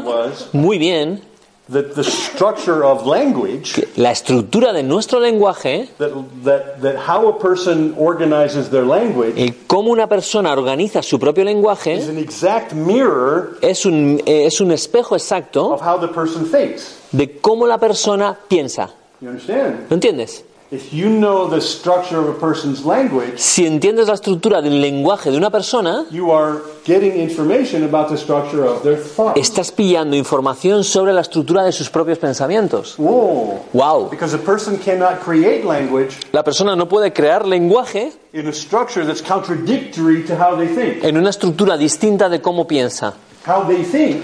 muy 0.53 0.77
bien, 0.77 1.21
that 1.71 1.93
the 1.95 2.03
structure 2.03 2.83
of 2.83 3.05
language, 3.05 3.79
la 3.95 4.11
estructura 4.11 4.73
de 4.73 4.83
nuestro 4.83 5.19
lenguaje, 5.19 5.87
that, 5.97 6.11
that, 6.43 6.81
that 6.81 6.95
how 6.97 7.27
a 7.29 7.39
person 7.39 7.93
organizes 7.97 8.69
their 8.69 8.85
language, 8.85 9.35
el 9.37 9.53
cómo 9.67 9.91
una 9.91 10.07
persona 10.07 10.51
organiza 10.51 11.03
su 11.03 11.19
propio 11.19 11.43
is 11.43 11.47
lenguaje, 11.47 11.93
an 12.09 12.17
exact 12.17 12.73
mirror 12.73 13.57
es 13.61 13.85
un, 13.85 14.21
es 14.25 14.59
un 14.59 14.71
espejo 14.71 15.15
exacto 15.15 15.73
of 15.73 15.81
how 15.81 15.97
the 15.99 16.07
person 16.07 16.45
thinks. 16.45 16.97
de 17.11 17.39
cómo 17.39 17.67
la 17.67 17.77
persona 17.77 18.37
piensa. 18.47 18.89
You 19.21 19.29
understand? 19.29 19.89
¿Lo 19.89 19.95
entiendes? 19.95 20.45
If 20.71 20.93
you 20.93 21.09
know 21.09 21.49
the 21.49 21.61
structure 21.61 22.19
of 22.19 22.29
a 22.29 22.39
person's 22.39 22.85
language, 22.85 23.39
Si 23.39 23.65
entiendes 23.65 24.07
la 24.07 24.13
estructura 24.13 24.61
del 24.61 24.79
lenguaje 24.79 25.31
de 25.31 25.37
una 25.37 25.49
persona, 25.49 26.05
you 26.11 26.31
are 26.31 26.59
getting 26.85 27.19
information 27.19 27.83
about 27.83 28.07
the 28.09 28.17
structure 28.17 28.63
of 28.63 28.83
their 28.83 28.95
thought. 28.97 29.35
estás 29.35 29.71
pillando 29.71 30.15
información 30.15 30.83
sobre 30.83 31.11
la 31.11 31.21
estructura 31.21 31.63
de 31.63 31.71
sus 31.71 31.89
propios 31.89 32.19
pensamientos. 32.19 32.93
Whoa. 32.99 33.61
¡Wow! 33.73 34.09
Because 34.11 34.35
a 34.35 34.37
person 34.37 34.77
cannot 34.77 35.21
create 35.25 35.63
language 35.65 36.15
La 36.33 36.43
persona 36.43 36.75
no 36.75 36.87
puede 36.87 37.13
crear 37.13 37.47
lenguaje 37.47 38.11
in 38.33 38.47
a 38.47 38.53
structure 38.53 39.03
that's 39.03 39.23
contradictory 39.23 40.23
to 40.23 40.35
how 40.35 40.55
they 40.55 40.67
think. 40.67 41.03
en 41.03 41.17
una 41.17 41.31
estructura 41.31 41.77
distinta 41.77 42.29
de 42.29 42.41
cómo 42.43 42.67
piensa. 42.67 43.15
How 43.47 43.63
they 43.67 43.83
think 43.83 44.23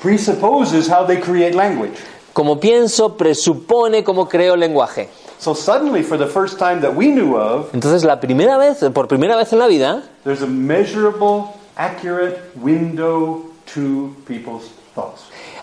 presupposes 0.00 0.88
how 0.88 1.04
they 1.04 1.18
create 1.20 1.56
language. 1.56 1.94
Como 2.32 2.60
pienso, 2.60 3.16
presupone 3.16 4.04
cómo 4.04 4.28
creo 4.28 4.54
lenguaje. 4.54 5.08
So 5.38 5.54
suddenly, 5.54 6.02
for 6.02 6.16
the 6.18 6.26
first 6.26 6.58
time 6.58 6.80
that 6.80 6.94
we 6.96 7.08
knew 7.08 7.36
of, 7.36 7.72
Entonces, 7.74 8.04
la 8.04 8.20
primera 8.20 8.56
vez, 8.58 8.78
por 8.92 9.06
primera 9.06 9.36
vez 9.36 9.52
en 9.52 9.58
la 9.58 9.66
vida, 9.66 10.02
there's 10.24 10.42
a 10.42 10.46
measurable, 10.46 11.54
accurate 11.76 12.38
window 12.56 13.44
to 13.74 14.14
people's 14.26 14.70
thoughts. 14.94 15.22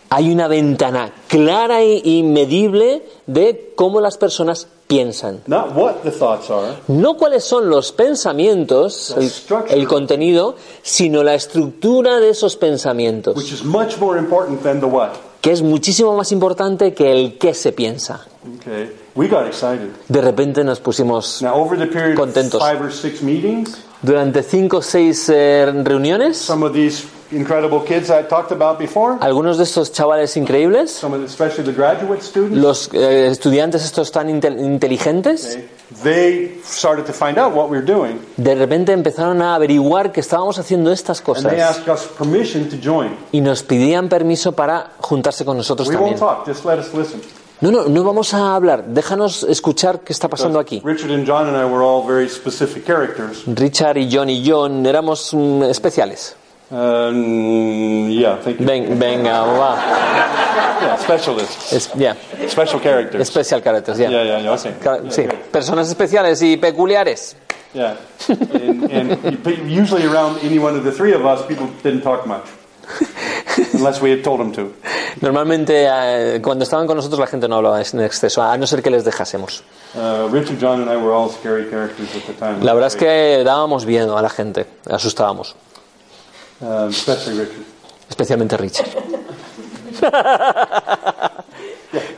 hay 0.10 0.32
una 0.32 0.48
ventana 0.48 1.12
clara 1.28 1.84
y 1.84 2.22
medible 2.22 3.02
de 3.26 3.74
cómo 3.76 4.00
las 4.00 4.18
personas 4.18 4.68
piensan. 4.86 5.42
Not 5.48 5.76
what 5.76 6.04
the 6.04 6.12
thoughts 6.12 6.52
are, 6.52 6.76
No 6.88 7.18
cuáles 7.18 7.44
son 7.44 7.68
los 7.68 7.92
pensamientos, 7.92 9.16
el, 9.18 9.32
el 9.70 9.88
contenido, 9.88 10.56
sino 10.84 11.24
la 11.24 11.34
estructura 11.34 12.20
de 12.20 12.30
esos 12.30 12.56
pensamientos, 12.58 13.36
which 13.36 13.52
is 13.52 13.64
much 13.64 13.98
more 14.00 14.20
important 14.20 14.62
than 14.62 14.80
the 14.80 14.86
what. 14.86 15.14
que 15.42 15.52
es 15.52 15.64
muchísimo 15.64 16.16
más 16.16 16.32
importante 16.32 16.94
que 16.94 17.12
el 17.12 17.38
qué 17.40 17.56
se 17.56 17.72
piensa. 17.72 18.26
Okay. 18.60 18.92
We 19.16 19.28
got 19.28 19.46
excited. 19.46 19.92
De 20.10 20.22
repente 20.22 20.64
nos 20.64 20.80
pusimos 20.80 21.42
Now, 21.42 21.54
over 21.56 21.78
the 21.78 21.86
period 21.88 22.16
Contentos. 22.18 22.56
of 22.60 22.68
five 22.68 22.82
or 22.84 22.92
six 22.92 23.22
meetings, 23.22 23.78
durante 24.02 24.42
cinco 24.42 24.78
o 24.78 24.82
seis 24.82 25.30
eh, 25.30 25.72
reuniones, 25.84 26.38
some 26.38 26.66
of 26.66 26.74
these 26.74 27.06
incredible 27.32 27.84
kids 27.86 28.10
I 28.10 28.24
talked 28.24 28.52
about 28.52 28.80
before, 28.80 29.18
algunos 29.22 29.58
de 29.60 29.64
estos 29.66 29.92
chavales 29.92 30.36
increíbles, 30.36 30.90
some 30.90 31.14
of 31.16 31.22
the, 31.22 31.28
especially 31.28 31.64
the 31.64 31.72
graduate 31.78 32.22
students, 32.24 32.58
los 32.58 32.90
eh, 32.94 33.28
estudiantes 33.28 33.86
estos 33.86 34.12
tan 34.12 34.30
intel- 34.30 34.60
inteligentes, 34.60 35.58
okay, 35.58 35.70
they 36.04 36.58
started 36.64 37.06
to 37.06 37.14
find 37.14 37.38
out 37.38 37.54
what 37.56 37.70
we 37.70 37.78
were 37.78 37.86
doing, 37.86 38.20
de 38.38 38.56
repente 38.56 38.94
empezaron 38.94 39.42
a 39.44 39.54
averiguar 39.56 40.12
que 40.12 40.22
estábamos 40.22 40.58
haciendo 40.58 40.92
estas 40.92 41.20
and 41.20 41.38
they 41.48 41.58
cosas 41.58 41.78
asked 41.78 41.88
us 41.88 42.08
permission 42.18 42.68
to 42.68 42.78
join. 42.82 43.16
y 43.32 43.42
nos 43.42 43.62
pedían 43.62 44.10
permiso 44.10 44.54
para 44.54 44.92
juntarse 45.00 45.46
con 45.46 45.56
nosotros 45.58 45.88
We 45.88 45.96
won't 45.98 46.18
también. 46.18 46.20
talk, 46.20 46.48
just 46.48 46.66
let 46.66 46.80
us 46.80 46.92
listen. 46.96 47.22
No, 47.64 47.72
no, 47.72 47.86
no 47.88 48.04
vamos 48.04 48.34
a 48.34 48.56
hablar, 48.56 48.84
déjanos 48.88 49.44
escuchar 49.44 50.02
qué 50.02 50.12
está 50.12 50.28
pasando 50.28 50.60
aquí. 50.60 50.82
Richard 50.84 51.12
and 51.12 51.26
John 51.26 51.48
and 51.48 51.56
I 51.56 51.64
were 51.64 51.82
all 51.82 52.06
very 52.06 52.28
specific 52.28 52.84
characters. 52.86 53.44
Richard 53.48 53.98
y 53.98 54.10
John 54.12 54.30
y 54.30 54.44
John 54.46 54.86
éramos 54.86 55.34
mm, 55.34 55.64
especiales. 55.70 56.36
Um, 56.70 58.10
yeah, 58.10 58.36
thank 58.44 58.60
you. 58.60 58.66
Ven- 58.66 59.00
venga, 59.00 59.44
va. 59.44 59.78
Yeah, 60.84 60.98
specialists, 60.98 61.72
Es- 61.72 61.90
yeah. 61.96 62.16
special 62.50 62.82
characters. 62.82 63.26
Special 63.30 63.62
characters, 63.62 63.98
yeah. 63.98 64.10
Yeah, 64.10 64.24
yeah, 64.24 64.40
yeah. 64.42 64.52
okay. 64.56 64.74
Ca- 64.84 65.00
Yeah, 65.02 65.10
sí, 65.12 65.28
personas 65.50 65.88
especiales 65.88 66.42
y 66.42 66.58
peculiares. 66.58 67.38
Yeah, 67.74 67.96
and, 68.28 68.92
and 68.92 69.46
usually 69.70 70.06
around 70.06 70.40
any 70.44 70.60
one 70.60 70.76
of 70.76 70.84
the 70.84 70.92
three 70.92 71.14
of 71.14 71.26
us, 71.26 71.46
people 71.48 71.70
didn't 71.82 72.02
talk 72.02 72.28
much, 72.28 72.44
unless 73.74 74.02
we 74.02 74.12
had 74.12 74.24
told 74.24 74.40
them 74.40 74.52
to. 74.54 74.72
Normalmente 75.22 75.86
eh, 75.88 76.42
cuando 76.42 76.64
estaban 76.64 76.88
con 76.88 76.98
nosotros 76.98 77.20
la 77.20 77.28
gente 77.28 77.48
no 77.48 77.56
hablaba 77.58 77.82
en 77.82 78.02
exceso, 78.02 78.42
a 78.42 78.58
no 78.58 78.66
ser 78.68 78.82
que 78.82 78.90
les 78.90 79.04
dejásemos. 79.06 79.64
Uh, 79.96 80.28
Richard, 80.32 80.58
John, 80.60 80.82
and 80.82 80.90
I 80.90 80.98
were 80.98 81.14
all 81.14 81.30
scary 81.30 81.70
characters 81.70 82.10
at 82.16 82.24
the 82.26 82.34
time. 82.34 82.64
La 82.64 82.74
verdad 82.74 82.88
es 82.88 82.96
que 82.96 83.44
dábamos 83.44 83.86
miedo 83.86 84.18
a 84.18 84.22
la 84.22 84.30
gente, 84.30 84.66
asustábamos, 84.90 85.56
Um, 86.62 86.90
especially 86.90 87.40
Richard. 87.40 87.66
especialmente 88.10 88.58
Richard. 88.58 88.88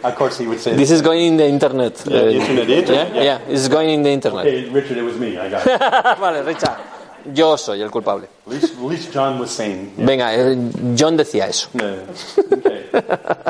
Of 0.04 0.16
course, 0.16 0.38
he 0.38 0.48
would 0.48 0.60
say. 0.60 0.76
This 0.76 0.92
is 0.92 1.02
going 1.02 1.20
in 1.26 1.38
the 1.38 1.48
internet. 1.48 2.02
Yeah, 2.06 2.18
eh, 2.20 2.32
internet, 2.32 2.70
internet, 2.70 3.16
yeah, 3.16 3.24
yeah, 3.24 3.38
this 3.40 3.62
is 3.62 3.68
going 3.70 3.90
in 3.90 4.04
the 4.04 4.12
internet. 4.12 4.46
Richard, 4.72 4.98
it 4.98 5.02
was 5.02 5.18
me. 5.18 5.38
I 5.38 5.50
got 5.50 5.66
it. 5.66 5.80
vale, 6.20 6.44
Richard, 6.44 6.78
yo 7.34 7.58
soy 7.58 7.82
el 7.82 7.90
culpable. 7.92 8.28
At 8.46 8.54
least, 8.54 8.74
at 8.76 8.82
least 8.84 9.14
John 9.14 9.40
was 9.40 9.50
sane. 9.52 9.92
Yeah. 9.98 10.06
Venga, 10.06 10.34
eh, 10.36 10.56
John 10.96 11.18
decía 11.18 11.48
eso. 11.48 11.70
Yeah. 11.74 12.04
Okay. 12.58 12.86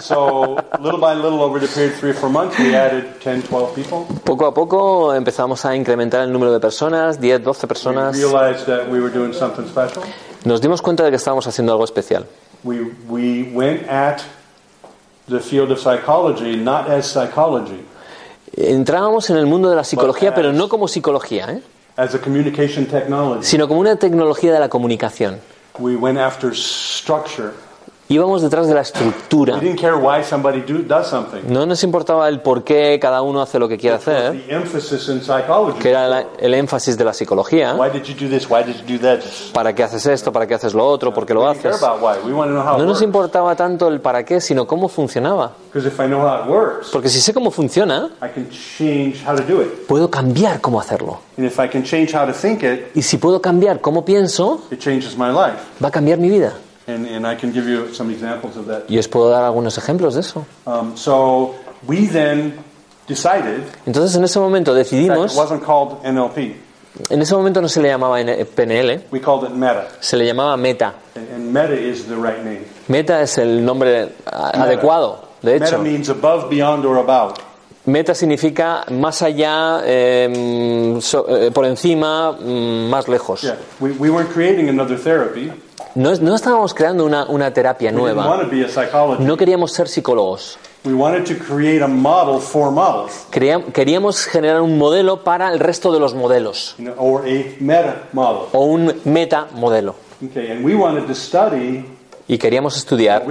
So, 0.01 0.55
little 0.79 0.99
by 0.99 1.13
little, 1.13 1.41
over 1.41 1.59
the 1.59 1.67
period 1.67 1.93
of 1.93 1.99
three 1.99 2.09
or 2.11 2.15
four 2.15 2.29
months, 2.29 2.57
we 2.57 2.75
added 2.75 3.19
10, 3.21 3.43
12 3.43 3.75
people. 3.75 4.05
Poco 4.23 4.45
a 4.47 4.53
poco 4.53 5.13
empezamos 5.13 5.65
a 5.65 5.75
incrementar 5.75 6.21
el 6.23 6.31
número 6.31 6.51
de 6.51 6.59
personas, 6.59 7.19
10, 7.19 7.43
12 7.43 7.63
We 7.63 7.67
personas. 7.67 8.17
realized 8.17 8.65
that 8.65 8.89
we 8.89 8.99
were 8.99 9.11
doing 9.13 9.33
something 9.33 9.65
special. 9.67 10.03
Nos 10.45 10.61
dimos 10.61 10.81
cuenta 10.81 11.03
de 11.03 11.09
que 11.11 11.17
estábamos 11.17 11.45
haciendo 11.47 11.71
algo 11.73 11.85
especial. 11.85 12.25
We, 12.63 12.81
we 13.07 13.51
went 13.53 13.87
at 13.89 14.21
the 15.27 15.39
field 15.39 15.71
of 15.71 15.79
psychology 15.79 16.55
not 16.55 16.89
as 16.89 17.05
psychology, 17.07 17.83
Entrábamos 18.57 19.29
en 19.29 19.37
el 19.37 19.47
mundo 19.47 19.69
de 19.69 19.75
la 19.75 19.83
psicología, 19.83 20.33
pero 20.33 20.53
no 20.53 20.69
como 20.69 20.87
psicología, 20.87 21.51
¿eh? 21.51 21.61
As 21.97 22.13
a 22.15 22.19
communication 22.19 22.85
technology. 22.85 23.43
sino 23.43 23.67
como 23.67 23.79
una 23.79 23.95
tecnología 23.95 24.53
de 24.53 24.59
la 24.59 24.69
comunicación. 24.69 25.39
We 25.79 25.95
went 25.95 26.17
after 26.17 26.53
structure. 26.55 27.51
Íbamos 28.07 28.43
detrás 28.43 28.67
de 28.67 28.75
la 28.75 28.81
estructura. 28.81 29.55
We 29.55 29.61
didn't 29.61 29.79
care 29.81 29.95
why 29.95 30.23
somebody 30.23 30.61
do, 30.61 30.83
does 30.83 31.07
something. 31.07 31.39
No 31.51 31.65
nos 31.65 31.83
importaba 31.83 32.29
el 32.29 32.39
por 32.39 32.63
qué 32.63 32.99
cada 33.01 33.23
uno 33.23 33.41
hace 33.41 33.57
lo 33.57 33.67
que 33.67 33.79
quiere 33.79 33.95
hacer, 33.95 34.43
que 35.81 35.89
era 35.89 36.07
la- 36.07 36.25
el 36.37 36.53
énfasis 36.53 36.99
de 36.99 37.03
la 37.03 37.13
psicología. 37.13 37.73
Why 37.73 37.89
did 37.89 38.03
you 38.03 38.13
do 38.13 38.29
this? 38.29 38.47
Why 38.47 38.63
did 38.63 38.75
you 38.87 38.97
do 38.99 39.01
that? 39.03 39.21
¿Para 39.53 39.73
qué 39.73 39.81
haces 39.83 40.05
esto? 40.05 40.31
¿Para 40.31 40.45
qué 40.45 40.53
haces 40.53 40.75
lo 40.75 40.85
otro? 40.85 41.11
¿Por 41.15 41.25
qué 41.25 41.33
lo 41.33 41.47
haces? 41.47 41.81
No 41.81 42.85
nos 42.85 43.01
importaba 43.01 43.55
tanto 43.55 43.87
el 43.87 43.99
para 44.01 44.23
qué, 44.23 44.39
sino 44.39 44.67
cómo 44.67 44.87
funcionaba. 44.87 45.53
Because 45.73 45.87
if 45.87 45.99
I 45.99 46.05
know 46.05 46.21
how 46.21 46.43
it 46.43 46.47
works, 46.47 46.89
Porque 46.91 47.09
si 47.09 47.19
sé 47.19 47.33
cómo 47.33 47.49
funciona, 47.49 48.09
puedo 49.87 50.11
cambiar 50.11 50.61
cómo 50.61 50.79
hacerlo. 50.79 51.19
And 51.37 51.47
if 51.47 51.59
I 51.59 51.67
can 51.67 51.83
change 51.83 52.13
how 52.15 52.25
to 52.27 52.33
think 52.33 52.61
it, 52.61 52.95
Y 52.95 53.01
si 53.01 53.17
puedo 53.17 53.41
cambiar 53.41 53.81
cómo 53.81 54.05
pienso, 54.05 54.61
it 54.69 54.79
changes 54.79 55.17
my 55.17 55.29
life. 55.29 55.57
va 55.83 55.87
a 55.87 55.91
cambiar 55.91 56.19
mi 56.19 56.29
vida. 56.29 56.53
And, 56.87 57.07
and 57.07 57.25
I 57.25 57.35
can 57.35 57.51
give 57.51 57.67
you 57.67 57.93
some 57.93 58.11
examples 58.13 58.55
of 58.57 58.67
that. 58.67 58.83
Y 58.89 58.97
os 58.99 59.07
puedo 59.07 59.29
dar 59.29 59.43
algunos 59.43 59.77
ejemplos 59.77 60.13
de 60.13 60.19
eso. 60.21 60.45
Um, 60.67 60.95
so 60.95 61.55
we 61.87 62.05
then 62.07 62.53
decided, 63.07 63.63
Entonces 63.87 64.15
en 64.15 64.23
ese 64.23 64.39
momento 64.39 64.71
in 64.71 64.83
fact, 64.83 64.91
it 64.93 64.95
decidimos, 64.97 65.35
wasn't 65.35 65.63
called 65.63 66.03
NLP, 66.03 66.55
en 67.09 67.21
ese 67.21 67.33
momento 67.35 67.59
no 67.61 67.67
se 67.67 67.81
le 67.81 67.89
llamaba 67.89 68.19
PNL, 68.55 69.03
we 69.11 69.19
called 69.19 69.43
it 69.45 69.51
Meta. 69.55 69.87
se 69.99 70.15
le 70.15 70.25
llamaba 70.25 70.57
Meta. 70.57 70.93
And, 71.15 71.51
Meta 71.51 71.73
is 71.73 72.05
the 72.07 72.15
right 72.15 72.43
name. 72.43 72.65
Meta 72.87 73.21
es 73.21 73.37
el 73.39 73.65
nombre 73.65 74.09
adecuado, 74.25 75.27
de 75.41 75.53
Meta 75.53 75.67
hecho. 75.67 75.79
means 75.79 76.09
above, 76.09 76.49
beyond, 76.49 76.85
or 76.85 76.97
about. 76.97 77.39
Meta 77.87 78.15
significa 78.15 78.85
más 78.91 79.21
allá, 79.21 79.81
eh, 79.85 80.97
so- 81.01 81.27
eh, 81.29 81.51
por 81.51 81.65
encima, 81.65 82.31
mm, 82.31 82.89
más 82.89 83.07
lejos. 83.07 83.41
Yeah, 83.41 83.57
we, 83.79 83.91
we 83.91 84.09
weren't 84.09 84.31
creating 84.31 84.69
another 84.69 84.97
therapy. 84.97 85.51
No, 85.95 86.13
no 86.15 86.35
estábamos 86.35 86.73
creando 86.73 87.05
una, 87.05 87.25
una 87.25 87.53
terapia 87.53 87.91
nueva. 87.91 88.45
No 89.19 89.37
queríamos 89.37 89.71
ser 89.71 89.87
psicólogos. 89.87 90.57
We 90.83 90.93
wanted 90.93 91.25
to 91.25 91.43
create 91.43 91.81
a 91.81 91.87
model 91.87 92.39
for 92.39 92.69
models, 92.69 93.25
Quería- 93.31 93.59
Queríamos 93.73 94.25
generar 94.25 94.61
un 94.61 94.77
modelo 94.77 95.23
para 95.23 95.51
el 95.51 95.59
resto 95.59 95.91
de 95.91 95.99
los 95.99 96.13
modelos. 96.13 96.75
O 96.97 98.65
un 98.65 98.93
meta 99.05 99.47
modelo. 99.53 99.95
Okay, 100.29 100.51
and 100.51 100.63
we 100.63 100.75
wanted 100.75 101.07
to 101.07 101.15
study 101.15 101.85
Y 102.27 102.37
queríamos 102.39 102.75
estudiar 102.77 103.23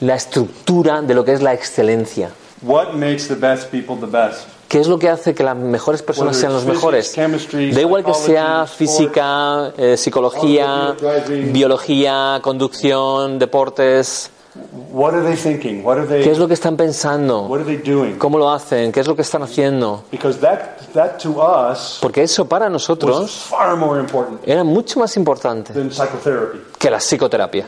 la 0.00 0.14
estructura 0.14 1.02
de 1.02 1.14
lo 1.14 1.24
que 1.24 1.32
es 1.32 1.42
la 1.42 1.52
excelencia. 1.52 2.30
What 2.62 2.94
makes 2.94 3.28
the 3.28 3.34
best 3.34 3.70
people 3.70 3.96
the 3.96 4.06
best? 4.06 4.48
¿Qué 4.72 4.80
es 4.80 4.88
lo 4.88 4.98
que 4.98 5.10
hace 5.10 5.34
que 5.34 5.44
las 5.44 5.54
mejores 5.54 6.00
personas 6.00 6.34
sean 6.34 6.54
los 6.54 6.64
mejores? 6.64 7.14
Da 7.14 7.80
igual 7.82 8.02
que 8.02 8.14
sea 8.14 8.66
física, 8.66 9.70
eh, 9.76 9.98
psicología, 9.98 10.96
biología, 11.52 12.40
conducción, 12.40 13.38
deportes. 13.38 14.30
¿Qué 14.54 16.30
es 16.30 16.38
lo 16.38 16.48
que 16.48 16.54
están 16.54 16.78
pensando? 16.78 17.50
¿Cómo 18.16 18.38
lo 18.38 18.50
hacen? 18.50 18.92
¿Qué 18.92 19.00
es 19.00 19.06
lo 19.06 19.14
que 19.14 19.20
están 19.20 19.42
haciendo? 19.42 20.04
Because 20.10 20.38
that 20.38 20.60
that 20.94 21.18
to 21.18 21.32
us 21.32 21.98
Porque 22.00 22.22
eso 22.22 22.48
para 22.48 22.70
nosotros 22.70 23.50
era 24.46 24.64
mucho 24.64 25.00
más 25.00 25.14
importante 25.18 25.74
que 26.78 26.90
la 26.90 26.98
psicoterapia. 26.98 27.66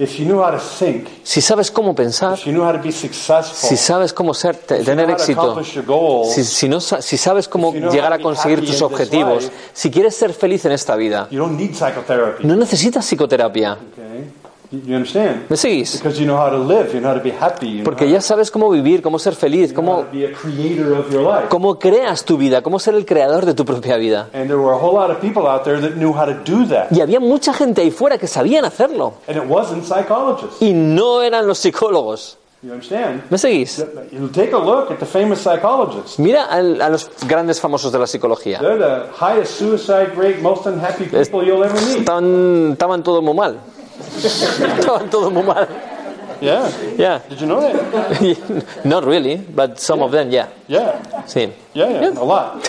If 0.00 0.18
you 0.18 0.24
knew 0.24 0.42
how 0.42 0.50
to 0.50 0.58
think, 0.58 1.08
Si 1.22 1.42
sabes 1.42 1.70
cómo 1.70 1.94
pensar, 1.94 2.38
if 2.38 2.46
you 2.46 2.52
knew 2.54 2.64
how 2.64 2.72
to 2.72 2.82
be 2.82 2.90
successful, 2.90 3.68
si 3.68 3.76
sabes 3.76 4.14
cómo 4.14 4.32
ser, 4.32 4.56
tener 4.56 5.04
how 5.04 5.14
to 5.14 5.22
éxito, 5.22 5.42
accomplish 5.42 5.74
your 5.74 5.84
goals, 5.84 6.32
si, 6.32 6.42
si 6.42 6.70
no 6.70 6.80
si 6.80 7.18
sabes 7.18 7.46
cómo 7.46 7.68
If 7.68 7.74
you 7.74 7.80
know 7.82 7.92
llegar 7.92 8.10
a 8.14 8.18
conseguir 8.18 8.64
tus 8.64 8.80
objetivos, 8.80 9.52
si 9.74 9.90
quieres 9.90 10.16
ser 10.16 10.32
feliz 10.32 10.64
en 10.64 10.72
esta 10.72 10.96
vida, 10.96 11.28
you 11.30 11.38
don't 11.38 11.54
need 11.54 11.74
psychotherapy. 11.74 12.46
no 12.46 12.56
necesitas 12.56 13.04
psicoterapia. 13.04 13.76
You, 14.72 14.94
understand? 14.94 15.46
¿Me 15.48 15.56
seguís? 15.56 15.94
Because 15.98 16.18
you 16.20 16.26
know 16.26 16.36
how 16.38 16.48
to 16.48 16.56
live, 16.58 16.94
you 16.94 17.00
know 17.00 17.08
how 17.10 17.16
to 17.16 17.22
be 17.22 17.32
happy, 17.32 17.66
you 17.66 17.74
know 17.78 17.84
Porque 17.84 18.04
how, 18.04 18.12
ya 18.12 18.20
sabes 18.20 18.52
cómo 18.52 18.70
vivir, 18.70 19.02
cómo 19.02 19.18
ser 19.18 19.34
feliz, 19.34 19.72
cómo, 19.72 20.04
to 20.04 20.12
be 20.12 20.24
a 20.26 20.32
creator 20.32 20.92
of 20.92 21.10
your 21.12 21.22
life. 21.22 21.48
cómo 21.48 21.78
creas 21.78 22.24
tu 22.24 22.36
vida, 22.36 22.62
cómo 22.62 22.78
ser 22.78 22.94
el 22.94 23.04
creador 23.04 23.46
de 23.46 23.54
tu 23.54 23.64
propia 23.64 23.96
vida. 23.96 24.28
And 24.32 24.46
there 24.46 24.58
were 24.58 24.72
a 24.72 24.78
whole 24.78 24.94
lot 24.94 25.10
of 25.10 25.20
people 25.20 25.48
out 25.48 25.64
there 25.64 25.80
that 25.80 25.96
knew 25.96 26.12
how 26.12 26.24
to 26.24 26.34
do 26.44 26.64
that, 26.68 26.92
Y 26.92 27.00
había 27.00 27.18
mucha 27.18 27.52
gente 27.52 27.82
ahí 27.82 27.90
fuera 27.90 28.16
que 28.16 28.28
sabían 28.28 28.64
hacerlo. 28.64 29.14
and 29.26 29.36
it 29.36 29.44
wasn't 29.48 29.82
psychologists. 29.84 30.62
Y 30.62 30.72
no 30.72 31.20
eran 31.20 31.48
los 31.48 31.58
psicólogos. 31.58 32.36
You 32.62 32.72
understand? 32.72 33.22
¿Me 33.30 33.38
seguís? 33.38 33.80
A. 33.80 33.86
Mira 36.18 36.44
al- 36.44 36.80
a, 36.82 36.88
los 36.90 37.10
grandes 37.26 37.60
famosos 37.60 37.90
de 37.90 37.98
la 37.98 38.06
psicología. 38.06 38.58
They're 38.60 38.78
the 38.78 39.06
highest 39.18 39.54
suicide 39.58 40.12
rate, 40.16 40.40
most 40.42 40.66
unhappy 40.66 41.04
people 41.06 41.42
you'll 41.44 41.64
ever 41.64 41.80
meet. 41.80 42.00
Estaban, 42.00 42.72
estaban 42.72 43.02
todos 43.02 43.22
muy 43.22 43.34
mal. 43.34 43.56
Estaban 44.22 45.10
todos 45.10 45.32
muy 45.32 45.42
mal. 45.42 45.68
Yeah. 46.40 46.70
Yeah. 46.96 47.18
Did 47.28 47.40
you 47.40 47.46
know 47.46 47.60
that? 47.60 48.64
Not 48.84 49.04
really, 49.04 49.36
but 49.36 49.78
some 49.78 50.02
of 50.02 50.12
them, 50.12 50.30
yeah. 50.30 50.48
Yeah. 50.70 51.02
Sí. 51.26 51.52
Yeah, 51.74 51.88
yeah, 51.90 52.12
a 52.16 52.22
lot. 52.24 52.62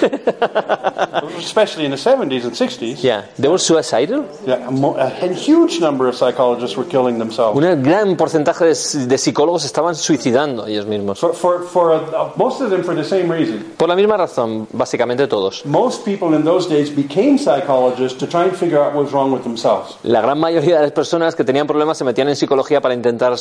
Especially 1.38 1.86
in 1.86 1.92
the 1.92 1.98
70s 1.98 2.46
and 2.46 2.54
60s. 2.54 3.04
Yeah. 3.04 3.26
They 3.38 3.48
were 3.48 3.60
suicidal. 3.60 4.26
Yeah, 4.44 4.68
a, 4.98 5.34
huge 5.34 5.80
number 5.80 6.08
of 6.08 6.16
psychologists 6.16 6.76
were 6.76 6.88
killing 6.88 7.20
themselves. 7.20 7.56
Un 7.56 7.84
gran 7.84 8.18
porcentaje 8.18 8.66
de, 8.66 9.06
de 9.06 9.18
psicólogos 9.20 9.66
estaban 9.66 9.94
suicidando 9.94 10.66
ellos 10.66 10.88
mismos. 10.88 11.20
For, 11.20 11.36
for, 11.36 11.64
for 11.64 11.94
a, 11.94 12.34
most 12.38 12.62
of 12.62 12.72
them 12.72 12.84
for 12.84 12.96
the 12.96 13.04
same 13.04 13.32
reason. 13.32 13.64
Por 13.78 13.88
la 13.88 13.96
misma 13.96 14.18
razón, 14.18 14.68
básicamente 14.74 15.28
todos. 15.28 15.64
Most 15.68 16.04
people 16.04 16.36
in 16.36 16.44
those 16.44 16.68
days 16.68 16.90
became 16.90 17.38
psychologists 17.38 18.18
to 18.18 18.26
try 18.26 18.46
and 18.46 18.56
figure 18.56 18.80
out 18.80 18.96
what 18.96 19.04
was 19.04 19.14
wrong 19.14 19.32
with 19.32 19.44
themselves. 19.44 19.98
La 20.02 20.22
gran 20.22 20.40
mayoría 20.40 20.78
de 20.78 20.82
las 20.82 20.92
personas 20.92 21.36
que 21.36 21.44
tenían 21.44 21.68
problemas 21.68 22.00
se 22.00 22.04
metían 22.04 22.30
en 22.30 22.36
psicología 22.36 22.82
para 22.82 22.96
intentar 22.96 23.36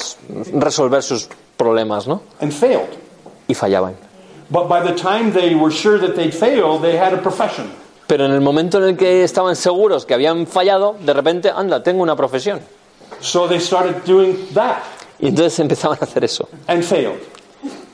resolver 0.53 1.03
sus 1.03 1.31
problemas, 1.57 2.07
¿no? 2.07 2.21
And 2.43 2.53
failed. 2.53 2.91
Y 3.49 3.55
fallaban. 3.55 4.10
But 4.51 4.69
by 4.69 4.81
the 4.81 4.95
time 4.95 5.33
they 5.33 5.55
were 5.55 5.71
sure 5.73 5.99
that 5.99 6.15
they'd 6.17 6.35
failed, 6.35 6.83
they 6.83 6.97
had 6.99 7.13
a 7.15 7.19
profession. 7.23 7.71
Pero 8.07 8.25
en 8.27 8.33
el 8.33 8.41
momento 8.41 8.79
en 8.79 8.85
el 8.85 8.97
que 8.97 9.23
estaban 9.23 9.55
seguros 9.55 10.05
que 10.05 10.15
habían 10.15 10.47
fallado, 10.49 10.97
de 10.99 11.13
repente, 11.13 11.51
anda, 11.55 11.83
tengo 11.83 12.03
una 12.03 12.17
profesión. 12.17 12.61
So 13.21 13.47
they 13.47 13.61
started 13.61 14.03
doing 14.05 14.37
that 14.55 14.79
Y 15.21 15.29
entonces 15.29 15.59
empezaban 15.61 15.99
a 16.01 16.05
hacer 16.05 16.25
eso. 16.25 16.49
and 16.67 16.83
failed. 16.83 17.21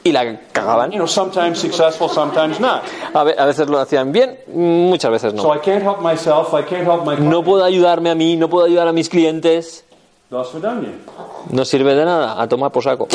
Y 0.05 0.13
la 0.13 0.39
cagaban. 0.53 0.93
You 0.93 0.99
know, 0.99 1.07
sometimes 1.09 1.59
successful, 1.59 2.09
sometimes 2.09 2.61
not. 2.61 2.85
A, 3.13 3.25
ve- 3.25 3.35
a 3.37 3.45
veces 3.45 3.69
lo 3.69 3.79
hacían 3.81 4.13
bien, 4.13 4.39
muchas 4.55 5.11
veces 5.11 5.33
So 5.37 5.49
no. 5.49 5.53
I 5.55 5.59
can't 5.59 5.83
help 5.83 6.01
myself, 6.01 6.55
I 6.55 6.63
can't 6.63 6.85
help 6.87 7.05
my 7.05 7.17
No 7.17 7.43
puedo 7.43 7.65
ayudarme 7.65 8.09
a 8.11 8.15
mí, 8.15 8.37
no 8.37 8.49
puedo 8.49 8.67
ayudar 8.67 8.87
a 8.89 8.93
mis 8.93 9.09
clientes. 9.09 9.85
No 10.31 11.65
sirve 11.65 11.95
de 11.95 12.05
nada, 12.05 12.41
a 12.41 12.49
tomar 12.49 12.71
por 12.73 12.83
saco. 12.85 13.09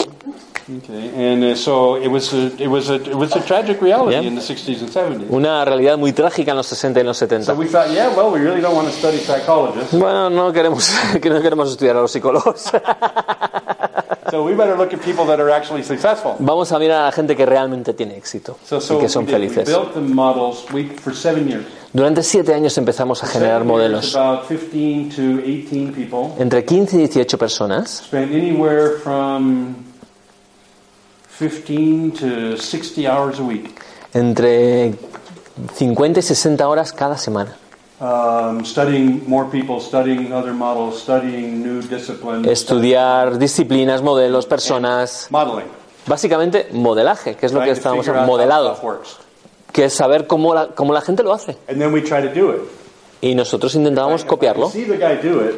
Okay, 0.77 1.11
and 1.33 1.57
so 1.57 1.95
it 1.95 2.07
was 2.07 2.33
a, 2.33 2.51
it 2.61 2.67
was 2.67 2.89
a, 2.89 2.95
it 2.95 3.15
was 3.15 3.35
a 3.35 3.41
tragic 3.41 3.81
reality 3.81 4.13
Yeah. 4.15 4.21
in 4.27 4.35
the 4.35 4.41
60s 4.41 4.79
and 4.81 4.89
70s. 4.89 5.29
Una 5.29 5.65
realidad 5.65 5.97
muy 5.97 6.13
trágica 6.13 6.51
en 6.51 6.57
los 6.57 6.67
60 6.67 6.99
y 6.99 7.01
en 7.01 7.07
los 7.07 7.17
So 7.17 7.25
70. 7.27 7.53
we 7.55 7.65
thought, 7.67 7.89
yeah, 7.91 8.09
well, 8.15 8.31
we 8.31 8.39
really 8.39 8.61
don't 8.61 8.75
want 8.75 8.87
to 8.87 8.93
study 8.93 9.17
psychologists, 9.17 9.91
Bueno, 9.93 10.29
no 10.29 10.51
queremos, 10.53 10.89
que 11.21 11.29
no 11.29 11.41
queremos 11.41 11.69
estudiar 11.71 11.97
a 11.97 12.01
los 12.01 12.11
psicólogos. 12.11 12.71
so 14.31 14.43
we 14.45 14.53
better 14.55 14.77
look 14.77 14.93
at 14.93 15.01
people 15.03 15.25
that 15.25 15.39
are 15.41 15.49
actually 15.51 15.83
successful. 15.83 16.35
Vamos 16.39 16.71
a 16.71 16.79
mirar 16.79 17.01
a 17.01 17.05
la 17.07 17.11
gente 17.11 17.35
que 17.35 17.45
realmente 17.45 17.93
tiene 17.93 18.15
éxito 18.17 18.57
y 18.63 18.97
que 18.99 19.09
son 19.09 19.27
felices. 19.27 19.67
built 19.67 19.93
the 19.93 19.99
models 19.99 20.63
we, 20.71 20.85
for 20.85 21.13
seven 21.13 21.47
years. 21.49 21.65
Durante 21.93 22.23
siete 22.23 22.53
años 22.53 22.77
empezamos 22.77 23.21
a 23.23 23.27
generar 23.27 23.65
modelos. 23.65 24.15
about 24.15 24.47
15 24.47 25.09
to 25.13 25.41
18 25.45 25.91
people. 25.93 26.29
Entre 26.41 26.63
15 26.63 26.95
y 26.95 26.99
18 27.07 27.37
personas, 27.37 28.03
Spent 28.07 28.31
anywhere 28.33 28.91
from 29.03 29.75
15 31.37 32.11
to 32.13 32.57
60 32.57 33.07
hours 33.07 33.39
a 33.39 33.43
week. 33.43 33.69
entre 34.13 34.93
50 35.75 36.19
y 36.19 36.23
60 36.23 36.67
horas 36.67 36.93
cada 36.93 37.17
semana, 37.17 37.55
Um, 38.03 38.65
studying 38.65 39.21
more 39.29 39.45
people, 39.51 39.79
studying 39.79 40.33
other 40.33 40.53
models, 40.53 40.99
studying 41.03 41.61
new 41.61 41.81
disciplines. 41.83 42.47
estudiar 42.47 43.37
disciplinas, 43.37 44.01
modelos, 44.01 44.47
personas, 44.47 45.27
Modeling. 45.29 45.67
básicamente 46.07 46.67
modelaje, 46.71 47.35
que 47.35 47.45
es 47.45 47.53
lo 47.53 47.61
que 47.61 47.69
estábamos 47.69 48.07
modelado, 48.25 48.75
que 49.71 49.85
es 49.85 49.93
saber 49.93 50.25
cómo 50.25 50.55
la, 50.55 50.69
cómo 50.69 50.93
la 50.93 51.01
gente 51.01 51.21
lo 51.21 51.31
hace. 51.31 51.57
And 51.69 51.79
then 51.79 51.93
we 51.93 52.01
try 52.01 52.21
to 52.23 52.33
do 52.33 52.51
it. 52.51 52.61
Y 53.21 53.35
nosotros 53.35 53.75
intentábamos 53.75 54.25
copiarlo. 54.25 54.71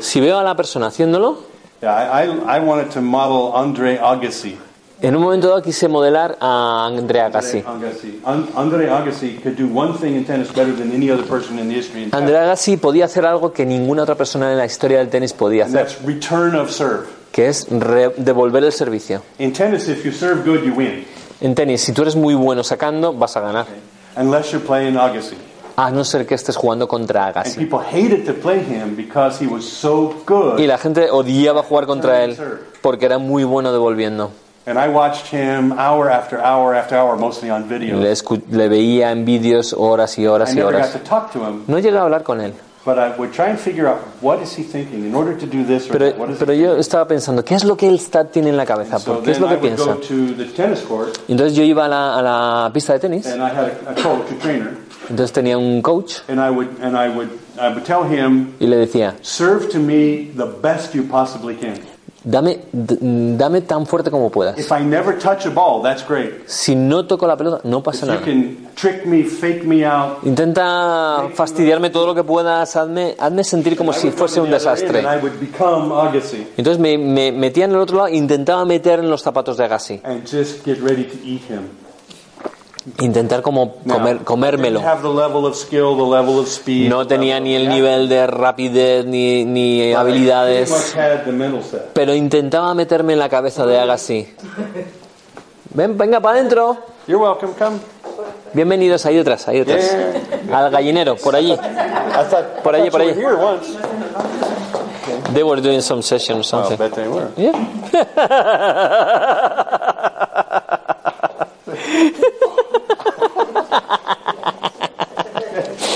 Si 0.02 0.20
veo 0.20 0.38
a 0.38 0.44
la 0.44 0.54
persona 0.56 0.88
haciéndolo, 0.88 1.38
Yeah, 1.82 1.94
I, 1.96 2.26
I, 2.28 2.58
I 2.58 2.60
wanted 2.60 2.90
to 2.92 3.02
model 3.02 3.54
Andre 3.56 3.98
Agassi. 4.00 4.58
En 5.04 5.16
un 5.18 5.22
momento 5.22 5.50
dado 5.50 5.62
quise 5.62 5.90
modelar 5.90 6.38
a 6.40 6.86
Andrea 6.88 7.26
Agassi. 7.26 7.62
Agassi. 7.68 8.22
An- 8.24 8.48
Andre 8.56 8.90
Agassi 12.40 12.78
podía 12.78 13.06
hacer 13.06 13.26
algo 13.26 13.52
que 13.52 13.66
ninguna 13.66 14.04
otra 14.04 14.16
persona 14.16 14.50
en 14.52 14.58
la 14.58 14.66
historia 14.66 15.00
del 15.00 15.10
tenis 15.10 15.34
podía 15.34 15.66
hacer, 15.66 15.84
that's 15.86 16.02
return 16.06 16.56
of 16.56 16.72
serve. 16.72 17.06
que 17.34 17.50
es 17.50 17.68
devolver 17.70 18.64
el 18.64 18.72
servicio. 18.72 19.22
In 19.40 19.52
tennis, 19.52 19.90
if 19.90 20.06
you 20.06 20.12
serve 20.14 20.44
good, 20.50 20.64
you 20.64 20.74
win. 20.74 21.06
En 21.42 21.54
tenis, 21.54 21.82
si 21.82 21.92
tú 21.92 22.04
eres 22.04 22.16
muy 22.16 22.34
bueno 22.36 22.64
sacando, 22.64 23.12
vas 23.14 23.36
a 23.36 23.42
ganar. 23.42 23.66
Unless 24.16 24.52
you're 24.52 24.66
playing 24.66 24.96
Agassi. 24.98 25.36
A 25.76 25.90
no 25.92 26.06
ser 26.06 26.26
que 26.26 26.36
estés 26.36 26.56
jugando 26.56 26.88
contra 26.88 27.26
Agassi. 27.28 27.58
people 27.60 27.80
hated 27.80 28.26
to 28.26 28.34
play 28.34 28.60
him 28.60 28.96
because 28.96 29.44
he 29.44 29.48
was 29.48 29.66
so 29.66 30.14
good. 30.26 30.60
Y 30.60 30.68
la 30.68 30.78
gente 30.78 31.12
odiaba 31.12 31.62
jugar 31.64 31.88
contra 31.88 32.24
él 32.24 32.38
porque 32.82 33.06
era 33.06 33.18
muy 33.18 33.44
bueno 33.44 33.74
devolviendo. 33.74 34.32
And 34.66 34.80
I 34.80 34.88
watched 34.88 35.28
him 35.28 35.74
hour 35.74 36.10
after 36.10 36.40
hour 36.42 36.74
after 36.74 36.96
hour, 36.96 37.18
mostly 37.18 37.50
on 37.50 37.68
video. 37.68 37.98
Le, 38.00 38.70
veía 38.70 39.12
en 39.12 39.26
vídeos 39.26 39.74
horas 39.74 40.18
y 40.18 40.24
I 40.24 40.28
horas 40.28 40.54
y 40.54 40.56
never 40.56 40.72
got 40.72 40.82
horas. 40.84 40.94
to 40.94 41.00
talk 41.00 41.32
to 41.34 41.40
him, 41.40 41.64
No 41.68 41.80
llegué 41.80 41.98
a 41.98 42.04
hablar 42.04 42.24
con 42.24 42.40
él, 42.40 42.54
but 42.86 42.98
I 42.98 43.10
would 43.18 43.34
try 43.34 43.50
and 43.50 43.60
figure 43.60 43.88
out 43.90 43.98
what 44.22 44.42
is 44.42 44.58
he 44.58 44.64
thinking 44.64 45.06
in 45.06 45.14
order 45.16 45.38
to 45.38 45.46
do 45.46 45.66
this 45.66 45.90
or 45.90 45.94
pero, 45.98 46.06
that. 46.06 46.18
What 46.18 46.30
is 46.30 46.38
pero 46.40 46.54
he 46.54 46.62
yo 46.62 46.78
estaba 46.78 47.06
pensando, 47.06 47.44
¿qué 47.44 47.56
es 47.56 47.66
lo 47.66 47.76
que 47.76 47.90
él 47.90 47.96
está, 47.96 48.24
tiene 48.24 48.50
en 48.52 48.58
la 48.58 48.66
cabeza? 48.66 49.00
So 49.00 49.22
¿Qué 49.22 49.32
es 49.32 49.40
lo 49.42 49.48
I 49.48 49.56
que 49.56 49.58
piensa? 49.58 49.84
go 49.86 50.00
to 50.00 50.34
the 50.38 50.46
tennis 50.56 50.80
court, 50.82 51.18
Y 51.28 51.34
Entonces 51.34 51.58
yo 51.58 51.64
iba 51.64 51.84
a 51.84 51.90
la, 51.90 52.18
a 52.18 52.22
la 52.22 52.72
pista 52.74 52.94
de 52.94 53.00
tenis, 53.00 53.26
and 53.28 53.42
I 53.42 53.50
had 53.50 53.66
a, 53.86 53.92
a 53.92 53.96
coach, 53.96 54.32
a 54.32 54.40
trainer, 54.42 54.78
entonces 55.10 55.34
tenía 55.34 55.58
un 55.58 55.82
coach 55.82 56.20
and 56.30 56.40
I 56.40 56.50
would 56.50 56.70
and 56.82 56.96
I 56.96 57.10
would 57.10 57.28
I 57.60 57.68
would 57.68 57.84
tell 57.84 58.06
him, 58.06 58.54
y 58.62 58.68
le 58.68 58.78
decía, 58.78 59.16
serve 59.22 59.68
to 59.74 59.80
me 59.80 60.32
the 60.38 60.46
best 60.46 60.96
you 60.96 61.04
possibly 61.04 61.56
can. 61.56 61.80
Dame, 62.24 62.60
dame 62.72 63.62
tan 63.62 63.86
fuerte 63.86 64.10
como 64.12 64.30
puedas. 64.30 64.58
If 64.58 64.72
I 64.72 64.84
never 64.84 65.18
touch 65.18 65.46
a 65.46 65.50
ball, 65.50 65.82
that's 65.82 66.04
great. 66.08 66.48
Si 66.48 66.76
no 66.76 67.06
toco 67.06 67.28
la 67.28 67.36
pelota, 67.38 67.62
no 67.64 67.80
If 67.80 67.84
pasa 67.84 68.06
you 68.06 68.12
nada. 68.14 68.26
can 68.26 68.68
trick 68.76 69.06
me, 69.06 69.24
fake 69.24 69.66
me 69.66 69.86
out. 69.86 70.24
Intenta 70.24 71.30
fastidiarme 71.34 71.90
todo 71.90 72.08
lo 72.08 72.16
que 72.16 72.24
puedas, 72.24 72.76
hazme, 72.76 73.16
hazme 73.20 73.44
sentir 73.44 73.76
como 73.78 73.94
si 73.94 74.12
fuese 74.12 74.40
un 74.42 74.50
desastre. 74.50 75.04
Entonces 76.58 76.80
me, 76.80 76.98
me 76.98 77.32
metía 77.32 77.66
en 77.66 77.72
el 77.72 77.78
otro 77.78 77.98
lado 77.98 78.08
e 78.10 78.16
intentaba 78.16 78.66
meter 78.66 79.00
en 79.00 79.10
los 79.10 79.22
zapatos 79.22 79.58
de 79.58 79.64
Agassi. 79.66 80.02
and 80.04 80.24
just 80.28 80.64
get 80.66 80.80
ready 80.82 81.04
to 81.04 81.18
eat 81.24 81.42
him. 81.50 81.70
Intentar 83.00 83.42
como 83.42 83.76
comer, 83.78 84.18
comérmelo. 84.26 84.82
No 86.90 87.08
tenía 87.08 87.40
ni 87.40 87.56
el 87.56 87.70
nivel 87.70 88.10
de 88.10 88.28
rapidez 88.28 89.06
ni, 89.06 89.46
ni 89.46 89.94
habilidades, 89.94 90.94
pero 91.94 92.14
intentaba 92.14 92.74
meterme 92.74 93.14
en 93.14 93.20
la 93.20 93.30
cabeza 93.30 93.66
de 93.66 93.80
Agassi. 93.80 94.28
Ven, 95.74 95.98
venga 95.98 96.20
para 96.20 96.40
adentro. 96.40 96.78
Bienvenidos 98.54 99.06
ahí 99.06 99.16
detrás, 99.16 99.48
ahí 99.48 99.60
detrás. 99.64 99.96
Al 100.52 100.70
gallinero, 100.70 101.16
por 101.16 101.36
allí. 101.38 101.58
Por 102.64 102.76
allí, 102.76 102.90
por 102.92 103.02
allí. 103.02 103.14
They 105.34 105.44
were 105.44 105.62
doing 105.62 105.82
some 105.82 106.02
session 106.04 106.40
or 106.40 106.44
something. 106.44 106.78
Yeah. 107.38 107.54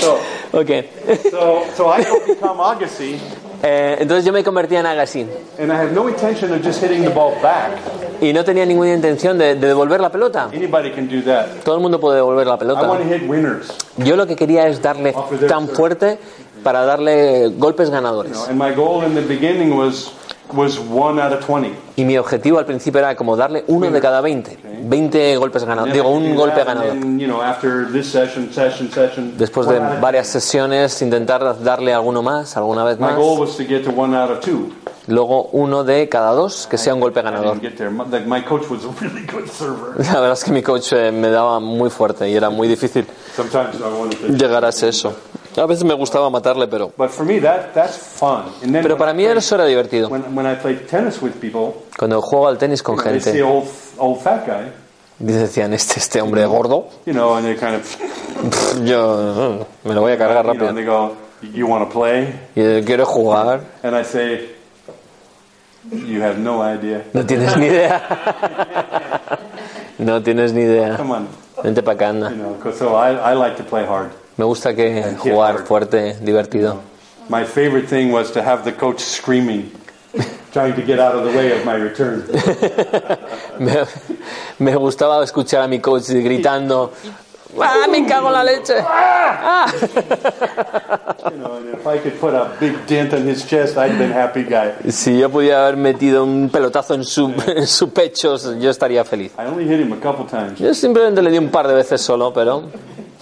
So, 0.00 0.18
Okay. 0.52 0.88
so, 1.30 1.64
so 1.76 1.90
I 1.92 2.02
don't 2.02 2.26
become 2.26 2.58
Agassi, 2.60 3.18
Eh, 3.62 3.96
entonces 3.98 4.24
yo 4.24 4.32
me 4.32 4.44
convertía 4.44 4.78
en 4.80 4.86
Agassi 4.86 5.26
and 5.58 5.72
I 5.72 5.76
have 5.76 5.92
no 5.92 6.08
intention 6.08 6.52
of 6.52 6.62
just 6.64 6.80
hitting 6.80 7.02
the 7.02 7.10
ball 7.10 7.32
back. 7.42 7.72
y 8.20 8.32
no 8.32 8.44
tenía 8.44 8.64
ninguna 8.64 8.94
intención 8.94 9.36
de, 9.36 9.56
de 9.56 9.66
devolver 9.66 10.00
la 10.00 10.10
pelota. 10.10 10.48
Anybody 10.54 10.90
can 10.92 11.08
do 11.08 11.20
that. 11.22 11.46
Todo 11.64 11.74
el 11.76 11.80
mundo 11.82 11.98
puede 12.00 12.16
devolver 12.16 12.46
la 12.46 12.54
I 12.54 12.58
pelota. 12.58 12.88
want 12.88 13.02
to 13.02 13.08
hit 13.08 13.28
winners. 13.28 13.68
Yo 13.96 14.16
lo 14.16 14.26
que 14.26 14.36
quería 14.36 14.68
es 14.68 14.80
darle 14.80 15.12
tan 15.48 15.68
fuerte 15.68 16.18
para 16.62 16.84
darle 16.84 17.48
golpes 17.56 17.90
ganadores. 17.90 18.48
And 18.48 18.58
my 18.58 18.72
goal 18.72 19.04
in 19.04 19.14
the 19.14 19.22
beginning 19.22 19.76
was 19.76 20.12
was 20.52 20.78
one 20.78 21.20
out 21.20 21.32
of 21.32 21.44
20. 21.44 21.72
Y 21.96 22.04
mi 22.04 22.16
objetivo 22.16 22.58
al 22.58 22.66
principio 22.66 23.00
era 23.00 23.14
como 23.16 23.36
darle 23.36 23.64
uno 23.68 23.90
de 23.90 24.00
cada 24.00 24.20
20. 24.20 24.58
20 24.82 25.36
golpes 25.36 25.64
ganadores. 25.64 25.94
Digo, 25.94 26.08
un 26.10 26.34
golpe 26.34 26.62
session. 28.02 29.34
Después 29.36 29.68
de 29.68 29.78
varias 30.00 30.28
sesiones, 30.28 31.00
intentar 31.02 31.62
darle 31.62 31.92
alguno 31.92 32.22
más, 32.22 32.56
alguna 32.56 32.84
vez 32.84 32.98
My 32.98 33.06
más. 33.08 33.16
goal 33.16 33.40
was 33.40 33.56
to 33.56 33.64
get 33.64 33.84
to 33.84 33.90
one 33.90 34.16
out 34.16 34.30
of 34.30 34.40
two. 34.40 34.70
Luego 35.06 35.44
uno 35.52 35.84
de 35.84 36.06
cada 36.10 36.32
dos, 36.32 36.66
que 36.66 36.76
sea 36.76 36.92
un 36.92 37.00
golpe 37.00 37.22
ganador. 37.22 37.58
didn't 37.58 37.62
get 37.62 37.76
there. 37.78 37.90
My, 37.90 38.04
like, 38.10 38.26
my 38.26 38.42
coach 38.42 38.68
was 38.68 38.84
a 38.84 38.88
really 39.00 39.24
good 39.24 39.48
server. 39.48 39.94
La 39.96 40.20
verdad 40.20 40.32
es 40.32 40.44
que 40.44 40.52
mi 40.52 40.62
coach 40.62 40.92
eh, 40.92 41.10
me 41.10 41.30
daba 41.30 41.60
muy 41.60 41.88
fuerte 41.88 42.28
y 42.28 42.36
era 42.36 42.50
muy 42.50 42.68
difícil 42.68 43.06
Sometimes 43.34 43.76
I 43.76 43.84
wanted 43.98 44.18
to. 44.18 44.26
llegar 44.34 44.64
a 44.66 44.68
ese 44.68 44.88
eso. 44.88 45.14
A 45.58 45.66
veces 45.66 45.84
me 45.84 45.94
gustaba 45.94 46.30
matarle, 46.30 46.66
pero, 46.68 46.92
But 46.96 47.10
for 47.10 47.24
me, 47.26 47.40
that 47.40 47.72
that's 47.74 47.96
fun. 47.96 48.44
And 48.62 48.72
then 48.72 48.82
pero 48.82 48.96
para 48.96 49.12
mí 49.12 49.24
eso 49.24 49.54
era 49.56 49.64
divertido. 49.64 50.08
when, 50.08 50.22
when 50.34 50.46
I 50.46 50.54
played 50.56 50.86
tennis 50.86 51.20
with 51.20 51.32
people, 51.40 51.74
Cuando 51.98 52.20
juego 52.22 52.48
al 52.48 52.58
tenis 52.58 52.82
con 52.82 52.96
gente, 52.98 53.32
decían, 55.18 55.72
este, 55.74 55.98
este 55.98 56.20
hombre 56.20 56.46
gordo, 56.46 56.88
you 57.06 57.12
know, 57.12 57.38
yo 58.84 59.66
me 59.84 59.94
lo 59.94 60.00
voy 60.02 60.12
a 60.12 60.18
cargar 60.18 60.44
you 60.46 60.52
know, 60.54 60.70
rápido. 60.72 61.12
"You 61.54 61.66
want 61.66 61.88
to 61.88 61.92
play?" 61.92 62.32
Y 62.54 62.60
él, 62.60 62.84
quiero 62.84 63.04
jugar, 63.04 63.60
And 63.82 63.96
I 63.96 64.04
say, 64.04 64.54
"You 65.90 66.22
have 66.22 66.38
no 66.38 66.62
idea. 66.62 67.02
no 67.12 67.24
tienes 67.26 67.56
ni 67.56 67.66
idea. 67.66 68.00
No 69.98 70.22
tienes 70.22 70.52
ni 70.52 70.62
idea. 70.62 70.96
Come 70.96 71.12
on, 71.14 71.28
Vente 71.64 71.82
para 71.82 71.94
acá, 71.96 72.04
you 72.06 72.10
anda. 72.10 72.30
know." 72.30 72.56
'cause 72.62 72.78
So 72.78 72.96
I, 72.96 73.10
I 73.32 73.34
like 73.34 73.56
to 73.56 73.64
play 73.64 73.84
hard. 73.84 74.10
Me 74.38 74.44
gusta 74.44 74.72
que 74.74 75.16
jugar 75.18 75.66
fuerte, 75.66 76.16
divertido. 76.20 76.80
My 77.28 77.44
favorite 77.44 77.88
thing 77.88 78.12
was 78.12 78.30
to 78.32 78.40
have 78.40 78.62
the 78.62 78.72
coach 78.72 79.00
screaming, 79.00 79.70
trying 80.52 80.74
to 80.76 80.82
get 80.82 81.00
out 81.00 81.16
of 81.16 81.24
the 81.24 81.36
way 81.36 81.50
of 81.50 81.64
my 81.66 81.74
return. 81.74 82.24
Me, 83.58 83.72
me 84.60 84.76
gustaba 84.76 85.22
escuchar 85.24 85.62
a 85.62 85.68
mi 85.68 85.80
coach 85.80 86.08
gritando, 86.10 86.92
¡Ah, 87.60 87.88
me 87.90 88.06
cago 88.06 88.28
en 88.28 88.32
la 88.34 88.44
leche! 88.44 88.74
¡Ah! 88.80 89.66
You 91.30 91.36
know, 91.38 91.56
and 91.56 91.74
if 91.74 91.84
I 91.84 91.98
could 91.98 92.20
put 92.20 92.34
a 92.34 92.56
big 92.60 92.86
dent 92.86 93.12
on 93.14 93.26
his 93.26 93.44
chest, 93.44 93.76
I'd 93.76 93.98
been 93.98 94.12
happy 94.12 94.44
guy. 94.44 94.74
Si 94.90 95.18
yo 95.18 95.28
pudiera 95.28 95.66
haber 95.66 95.76
metido 95.76 96.22
un 96.22 96.48
pelotazo 96.50 96.94
en 96.94 97.02
su, 97.02 97.34
en 97.46 97.66
su 97.66 97.90
pecho, 97.90 98.36
yo 98.60 98.70
estaría 98.70 99.04
feliz. 99.04 99.32
I 99.36 99.46
only 99.46 99.64
hit 99.66 99.80
him 99.80 99.92
a 99.92 99.96
couple 99.96 100.24
times. 100.26 100.60
Yo 100.60 100.72
simplemente 100.72 101.20
le 101.22 101.32
di 101.32 101.38
un 101.38 101.50
par 101.50 101.66
de 101.66 101.74
veces 101.74 102.00
solo, 102.00 102.32
pero 102.32 102.62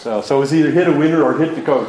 So, 0.07 0.23
so 0.23 0.41
it's 0.43 0.53
either 0.53 0.71
hit 0.71 0.87
a 0.87 0.93
winner 0.93 1.21
or 1.25 1.37
hit 1.37 1.57
the 1.57 1.63
coach. 1.63 1.89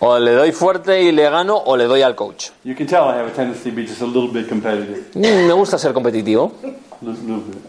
o 0.00 0.18
le 0.18 0.32
doy 0.34 0.52
fuerte 0.52 1.00
y 1.02 1.10
le 1.10 1.22
gano 1.30 1.56
o 1.56 1.74
le 1.74 1.84
doy 1.86 2.02
al 2.02 2.14
coach. 2.14 2.50
You 2.64 2.74
can 2.74 2.86
tell 2.86 3.08
I 3.08 3.16
have 3.16 3.28
a 3.28 3.34
tendency 3.34 3.70
to 3.70 3.74
be 3.76 3.86
just 3.86 4.02
a 4.02 4.06
little 4.06 4.28
bit 4.30 4.46
competitive. 4.46 5.06
Mm, 5.14 5.46
Me 5.46 5.52
gusta 5.54 5.78
ser 5.78 5.94
competitivo, 5.94 6.52
Little, 7.00 7.22
little 7.22 7.40
bit. 7.40 7.62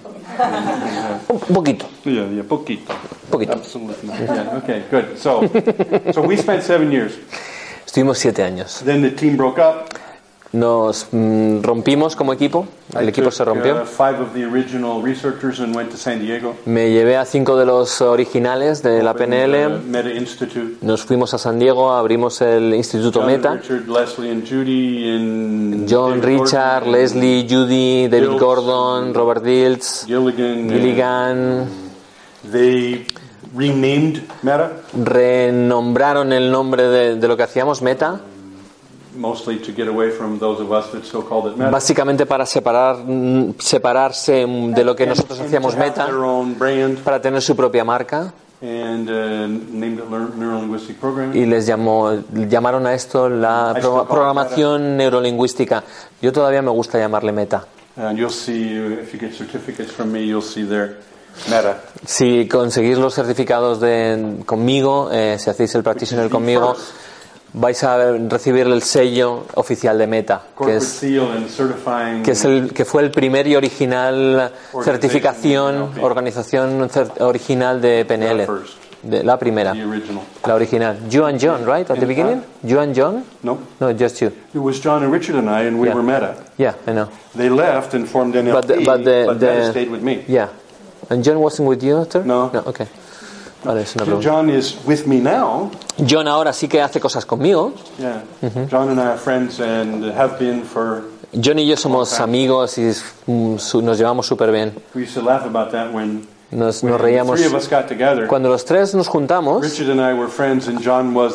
un 1.47 1.53
poquito, 1.55 1.85
Yeah, 2.03 2.25
yeah, 2.29 2.43
poquito. 2.43 2.93
poquito. 3.31 3.53
Absolutely. 3.53 4.09
Yeah, 4.09 4.57
okay, 4.61 4.83
good. 4.91 5.17
So, 5.17 5.47
so 6.11 6.21
we 6.21 6.35
spent 6.35 6.63
seven 6.63 6.91
years. 6.91 7.13
Estuvimos 7.85 8.17
siete 8.17 8.43
años. 8.43 8.81
Then 8.83 9.01
the 9.01 9.11
team 9.11 9.37
broke 9.37 9.57
up. 9.57 9.87
Nos 10.53 11.07
mm, 11.11 11.61
rompimos 11.61 12.15
como 12.15 12.31
equipo, 12.31 12.67
el 12.97 13.05
I 13.05 13.09
equipo 13.09 13.27
took, 13.27 13.33
se 13.33 13.43
rompió. 13.43 13.81
Uh, 13.81 13.85
five 13.85 14.21
of 14.21 14.33
the 14.33 14.45
original 14.45 15.01
researchers 15.03 15.59
and 15.59 15.75
went 15.75 15.91
to 15.91 15.97
San 15.97 16.19
Diego. 16.19 16.55
Me 16.65 16.89
llevé 16.91 17.17
a 17.17 17.25
cinco 17.25 17.57
de 17.57 17.65
los 17.65 17.99
originales 18.01 18.81
de 18.81 19.03
la 19.03 19.11
opened, 19.11 19.33
uh, 19.33 19.51
PNL. 19.51 19.79
Meta 19.83 20.09
Institute. 20.09 20.77
Nos 20.81 21.03
fuimos 21.03 21.33
a 21.33 21.37
San 21.37 21.59
Diego, 21.59 21.91
abrimos 21.91 22.41
el 22.41 22.73
Instituto 22.73 23.19
John, 23.19 23.27
Meta. 23.27 23.53
Richard, 23.55 23.87
Leslie, 23.89 24.31
and 24.31 24.47
Judy, 24.47 25.09
and 25.09 25.89
John, 25.89 26.21
David 26.21 26.25
Richard, 26.25 26.83
Gordon, 26.83 26.91
Leslie, 26.93 27.47
Judy, 27.49 28.07
David 28.07 28.39
Gordon, 28.39 29.13
Robert 29.13 29.43
Dilts, 29.43 30.05
Gilligan. 30.07 30.69
Gilligan. 30.69 31.67
They 32.49 33.05
renamed 33.53 34.21
Meta, 34.43 34.81
Renombraron 34.93 36.31
el 36.31 36.49
nombre 36.51 36.83
de, 36.83 37.15
de 37.15 37.27
lo 37.27 37.35
que 37.35 37.43
hacíamos, 37.43 37.81
Meta, 37.81 38.21
básicamente 41.71 42.25
para 42.25 42.45
separar, 42.45 42.97
separarse 43.59 44.45
de 44.47 44.83
lo 44.83 44.95
que 44.95 45.05
nosotros 45.07 45.39
hacíamos 45.39 45.75
Meta, 45.75 46.07
para 47.03 47.21
tener 47.21 47.41
su 47.41 47.55
propia 47.55 47.83
marca. 47.83 48.33
and 48.59 49.07
uh, 49.07 49.47
named 49.47 49.99
it 49.99 50.09
Lear- 50.09 50.35
Neurolinguistic 50.35 50.97
Programming. 50.97 51.39
y 51.39 51.45
les 51.45 51.67
llamó, 51.67 52.11
llamaron 52.49 52.87
a 52.87 52.95
esto 52.95 53.29
la 53.29 53.75
pro- 53.79 54.07
programación 54.07 54.97
neurolingüística. 54.97 55.83
Yo 56.23 56.33
todavía 56.33 56.63
me 56.63 56.71
gusta 56.71 56.97
llamarle 56.97 57.31
meta. 57.31 57.65
And 57.97 58.17
you'll 58.17 58.31
see, 58.31 58.75
if 58.99 59.13
you 59.13 59.19
get 59.19 59.35
certificates 59.37 59.91
from 59.91 60.11
me, 60.11 60.21
you'll 60.25 60.41
see 60.41 60.63
there, 60.67 60.95
Meta. 61.51 61.81
Si 62.03 62.47
conseguís 62.47 62.97
los 62.97 63.13
certificados 63.13 63.79
de, 63.79 64.37
conmigo, 64.47 65.09
eh, 65.11 65.37
si 65.37 65.51
hacéis 65.51 65.75
el 65.75 65.83
practitioner 65.83 66.27
conmigo, 66.27 66.75
vais 67.53 67.83
a 67.83 68.11
recibir 68.29 68.67
el 68.67 68.81
sello 68.83 69.45
oficial 69.55 69.97
de 69.97 70.07
Meta, 70.07 70.41
que 70.57 70.75
es, 70.77 70.83
seal 70.85 71.31
and 71.31 71.47
certifying. 71.49 72.23
que 72.23 72.31
es 72.31 72.45
el 72.45 72.73
que 72.73 72.85
fue 72.85 73.01
el 73.03 73.11
primer 73.11 73.47
y 73.47 73.55
original 73.55 74.51
certificación, 74.83 75.91
organización 76.01 76.89
original 77.19 77.81
de 77.81 78.05
PNL, 78.05 78.47
de 79.03 79.23
la 79.23 79.37
primera, 79.39 79.73
la 79.73 80.55
original. 80.55 80.97
You 81.09 81.25
and 81.25 81.39
John, 81.39 81.65
right, 81.65 81.89
at 81.89 81.95
the 81.95 82.01
In 82.01 82.07
beginning? 82.07 82.43
You 82.63 82.79
and 82.79 82.93
John? 82.95 83.23
No, 83.43 83.57
No, 83.79 83.91
just 83.93 84.21
you. 84.21 84.27
it 84.53 84.59
was 84.59 84.81
John 84.83 85.03
and 85.03 85.11
Richard 85.13 85.35
and 85.37 85.49
I, 85.49 85.67
and 85.67 85.79
we 85.79 85.87
Yeah. 85.87 85.95
were 85.95 86.03
Meta. 86.03 86.35
Yeah, 86.57 86.73
I 86.87 86.91
know. 86.93 87.07
They 87.35 87.49
left 87.49 87.93
and 87.93 88.07
formed 88.07 88.35
NLP, 88.35 88.53
But 88.53 88.67
the- 88.67 88.83
but 88.83 89.03
the- 89.03 89.33
Meta 89.33 89.39
the- 89.39 89.71
stayed 89.71 89.89
with 89.89 90.01
me. 90.01 90.23
Yeah. 90.27 90.47
And 91.09 91.23
John 91.23 91.39
wasn't 91.39 91.69
with 91.69 91.81
you 91.83 91.97
after? 92.01 92.23
No. 92.25 92.49
No, 92.53 92.63
okay. 92.67 92.87
Vale, 93.63 93.81
es 93.81 93.95
una 93.95 94.05
pregunta. 94.05 94.29
John 94.29 94.49
is 94.49 94.77
with 94.85 95.05
me 95.05 95.17
now. 95.17 95.71
John 96.07 96.27
ahora 96.27 96.53
sí 96.53 96.67
que 96.67 96.81
hace 96.81 96.99
cosas 96.99 97.25
conmigo. 97.25 97.73
Yeah, 97.97 98.23
John 98.69 98.89
and 98.89 98.99
I 98.99 99.07
are 99.07 99.17
friends 99.17 99.59
and 99.59 100.05
have 100.17 100.37
been 100.39 100.63
for. 100.63 101.03
John 101.33 101.59
y 101.59 101.67
yo 101.67 101.75
somos 101.75 102.19
amigos 102.19 102.77
y 102.77 102.91
mm, 103.25 103.55
nos 103.83 103.97
llevamos 103.97 104.25
súper 104.25 104.51
bien. 104.51 104.73
We 104.95 105.03
used 105.03 105.15
to 105.15 105.21
laugh 105.21 105.45
about 105.45 105.71
that 105.71 105.93
when, 105.93 106.25
Nos, 106.51 106.81
nos 106.83 107.01
reíamos. 107.01 107.41
Cuando 108.29 108.47
los 108.47 108.63
tres 108.63 108.95
nos 108.95 109.09
juntamos, 109.09 109.65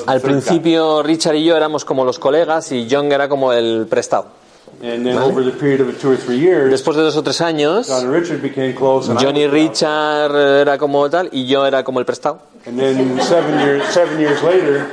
al 0.06 0.20
principio 0.22 1.02
Richard 1.02 1.34
y 1.34 1.44
yo 1.44 1.54
éramos 1.54 1.84
como 1.84 2.04
los 2.04 2.18
colegas 2.18 2.72
y 2.72 2.88
John 2.90 3.12
era 3.12 3.28
como 3.28 3.52
el 3.52 3.86
prestado. 3.90 4.41
And 4.82 5.04
then 5.06 5.16
over 5.18 5.44
the 5.44 5.52
period 5.52 5.80
of 5.80 5.96
two 6.00 6.10
or 6.10 6.16
three 6.16 6.38
years, 6.38 6.70
Después 6.70 6.96
de 6.96 7.02
dos 7.02 7.16
o 7.16 7.22
tres 7.22 7.40
años, 7.40 7.86
John 7.88 8.06
and 8.06 9.52
Richard 9.52 10.34
era 10.34 10.76
como 10.78 11.08
tal 11.08 11.28
y 11.30 11.46
yo 11.46 11.64
era 11.66 11.84
como 11.84 12.00
el 12.00 12.04
prestado. 12.06 12.40
and 12.66 12.78
then 12.78 13.20
seven 13.22 13.58
years 13.60 13.84
seven 13.92 14.18
years 14.18 14.42
later, 14.42 14.86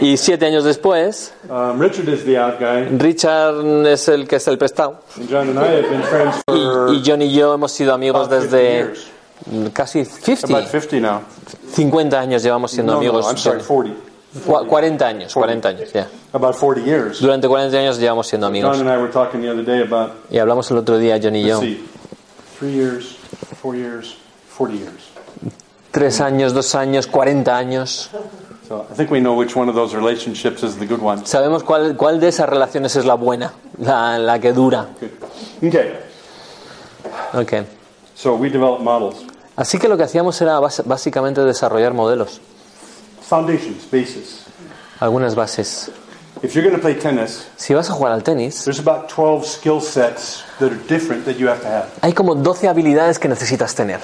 Y 0.00 0.16
siete 0.16 0.46
años 0.46 0.64
después, 0.64 1.32
um, 1.48 1.78
Richard 1.80 2.08
is 2.08 2.24
the 2.24 2.36
out 2.38 2.58
guy, 2.58 2.84
Richard 2.98 3.86
es 3.86 4.08
el 4.08 4.26
que 4.26 4.36
es 4.36 4.48
el 4.48 4.58
prestado. 4.58 5.00
and 5.16 5.28
John 5.28 5.48
and 5.48 5.58
I 5.58 5.76
have 5.76 5.88
been 5.90 6.02
friends 6.02 6.36
for 6.46 6.88
Y, 6.90 6.98
y 6.98 7.02
John 7.04 7.22
y 7.22 7.32
yo 7.32 7.54
hemos 7.54 7.72
sido 7.72 7.94
amigos 7.94 8.26
about 8.26 8.42
50 8.42 8.56
desde 8.56 8.72
years. 8.74 9.06
casi 9.72 10.00
about 10.00 10.68
50, 10.68 10.68
50 10.68 11.00
now. 11.00 11.20
50 11.74 12.20
años 12.20 12.42
llevamos 12.42 12.70
siendo 12.70 12.94
amigos. 12.94 13.26
I'm 14.34 14.40
sorry, 14.42 14.44
40. 14.44 14.64
Cu- 14.64 14.68
40 14.68 15.06
años, 15.06 15.34
40 15.34 15.68
años, 15.68 15.92
ya. 15.92 16.08
About 16.32 16.56
40 16.56 16.80
years. 16.84 17.20
Durante 17.20 17.46
40 17.48 17.76
años 17.78 17.98
llevamos 17.98 18.26
siendo 18.26 18.46
John 18.46 18.52
amigos. 18.52 18.80
and 18.80 18.88
I 18.90 18.96
were 18.96 19.10
talking 19.12 19.40
the 19.42 19.50
other 19.50 19.64
day 19.64 19.82
about 19.82 20.12
Y 20.30 20.38
hablamos 20.38 20.70
el 20.70 20.78
otro 20.78 20.98
día, 20.98 21.18
John 21.22 21.36
y 21.36 21.44
yo. 21.46 21.60
see, 21.60 21.84
three 22.58 22.72
years, 22.72 23.16
four 23.60 23.74
years, 23.76 24.16
40 24.56 24.74
years. 24.76 25.08
Tres 25.90 26.20
años, 26.22 26.54
dos 26.54 26.74
años, 26.74 27.06
40 27.06 27.54
años. 27.54 28.08
So 28.66 28.86
I 28.90 28.94
think 28.94 29.10
we 29.10 29.20
know 29.20 29.34
which 29.36 29.54
one 29.54 29.68
of 29.68 29.74
those 29.74 29.94
relationships 29.94 30.62
is 30.62 30.76
the 30.78 30.86
good 30.86 31.02
one. 31.02 31.26
Sabemos 31.26 31.62
cuál, 31.62 31.94
cuál 31.96 32.18
de 32.20 32.28
esas 32.28 32.48
relaciones 32.48 32.96
es 32.96 33.04
la 33.04 33.14
buena, 33.14 33.52
la, 33.78 34.18
la 34.18 34.38
que 34.38 34.52
dura. 34.54 34.86
Okay, 35.62 35.98
Ok. 37.34 37.52
so 38.14 38.34
we 38.36 38.48
develop 38.48 38.80
models, 38.80 39.16
Así 39.56 39.78
que 39.78 39.88
lo 39.88 39.98
que 39.98 40.04
hacíamos 40.04 40.40
era 40.40 40.58
básicamente 40.60 41.42
desarrollar 41.44 41.92
modelos, 41.92 42.40
foundations, 43.36 43.86
bases. 43.90 44.44
algunas 45.00 45.34
bases. 45.34 45.90
If 46.42 46.54
you're 46.54 46.64
going 46.68 46.74
to 46.76 46.82
play 46.82 46.94
tennis, 46.94 47.46
Si 47.56 47.72
vas 47.72 47.88
a 47.88 47.92
jugar 47.92 48.12
al 48.12 48.22
tenis, 48.22 48.64
there's 48.64 48.80
about 48.80 49.08
12 49.08 49.46
skill 49.46 49.80
sets 49.80 50.42
that 50.58 50.70
are 50.72 50.78
different 50.88 51.24
that 51.24 51.36
you 51.38 51.46
have 51.48 51.60
to 51.62 51.68
have 51.68 51.86
hay 52.02 52.12
como 52.12 52.34
12 52.34 52.66
habilidades 52.68 53.18
que 53.18 53.28
necesitas 53.28 53.74
tener 53.74 54.00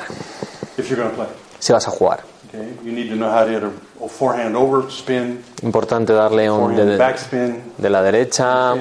if 0.79 0.89
you're 0.89 0.97
going 1.03 1.11
to 1.11 1.17
play. 1.17 1.29
si 1.59 1.73
vas 1.73 1.87
a 1.87 1.91
jugar. 1.91 2.21
Okay, 2.49 2.73
you 2.85 2.93
need 2.93 3.09
to 3.11 3.17
know 3.17 3.29
how 3.31 3.45
to 3.45 3.51
hit 3.51 3.63
a, 3.63 3.71
a 4.05 4.09
forehand 4.09 4.57
over 4.57 4.89
spin, 4.91 5.43
Importante 5.63 6.13
darle 6.15 6.49
un 6.51 6.75
de, 6.77 6.97
backspin, 6.97 7.61
la 7.79 8.01
derecha, 8.03 8.75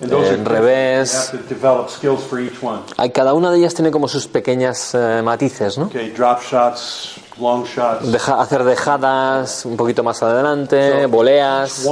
en 0.00 0.44
revés. 0.44 1.32
You 1.32 1.38
have 1.38 1.48
to 1.48 1.54
develop 1.54 1.88
skills 1.90 2.22
for 2.22 2.38
each 2.38 2.62
one. 2.62 2.82
Hay- 2.98 3.10
Cada 3.10 3.32
una 3.34 3.50
de 3.50 3.58
ellas 3.58 3.74
tiene 3.74 3.90
como 3.90 4.06
sus 4.06 4.28
pequeñas 4.28 4.94
eh, 4.94 5.20
matices, 5.24 5.78
¿no? 5.78 5.86
Okay, 5.86 6.10
drop 6.10 6.40
shots. 6.42 7.14
Deja- 8.12 8.40
hacer 8.40 8.64
dejadas 8.64 9.64
un 9.64 9.76
poquito 9.76 10.02
más 10.02 10.22
adelante, 10.22 11.06
voleas. 11.06 11.84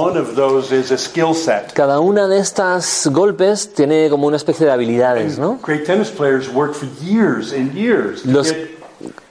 Cada 1.73 1.99
una 1.99 2.27
de 2.27 2.39
estas 2.39 3.07
golpes 3.11 3.73
tiene 3.73 4.09
como 4.09 4.27
una 4.27 4.37
especie 4.37 4.65
de 4.65 4.71
habilidades, 4.71 5.39
¿no? 5.39 5.59
Los 8.25 8.53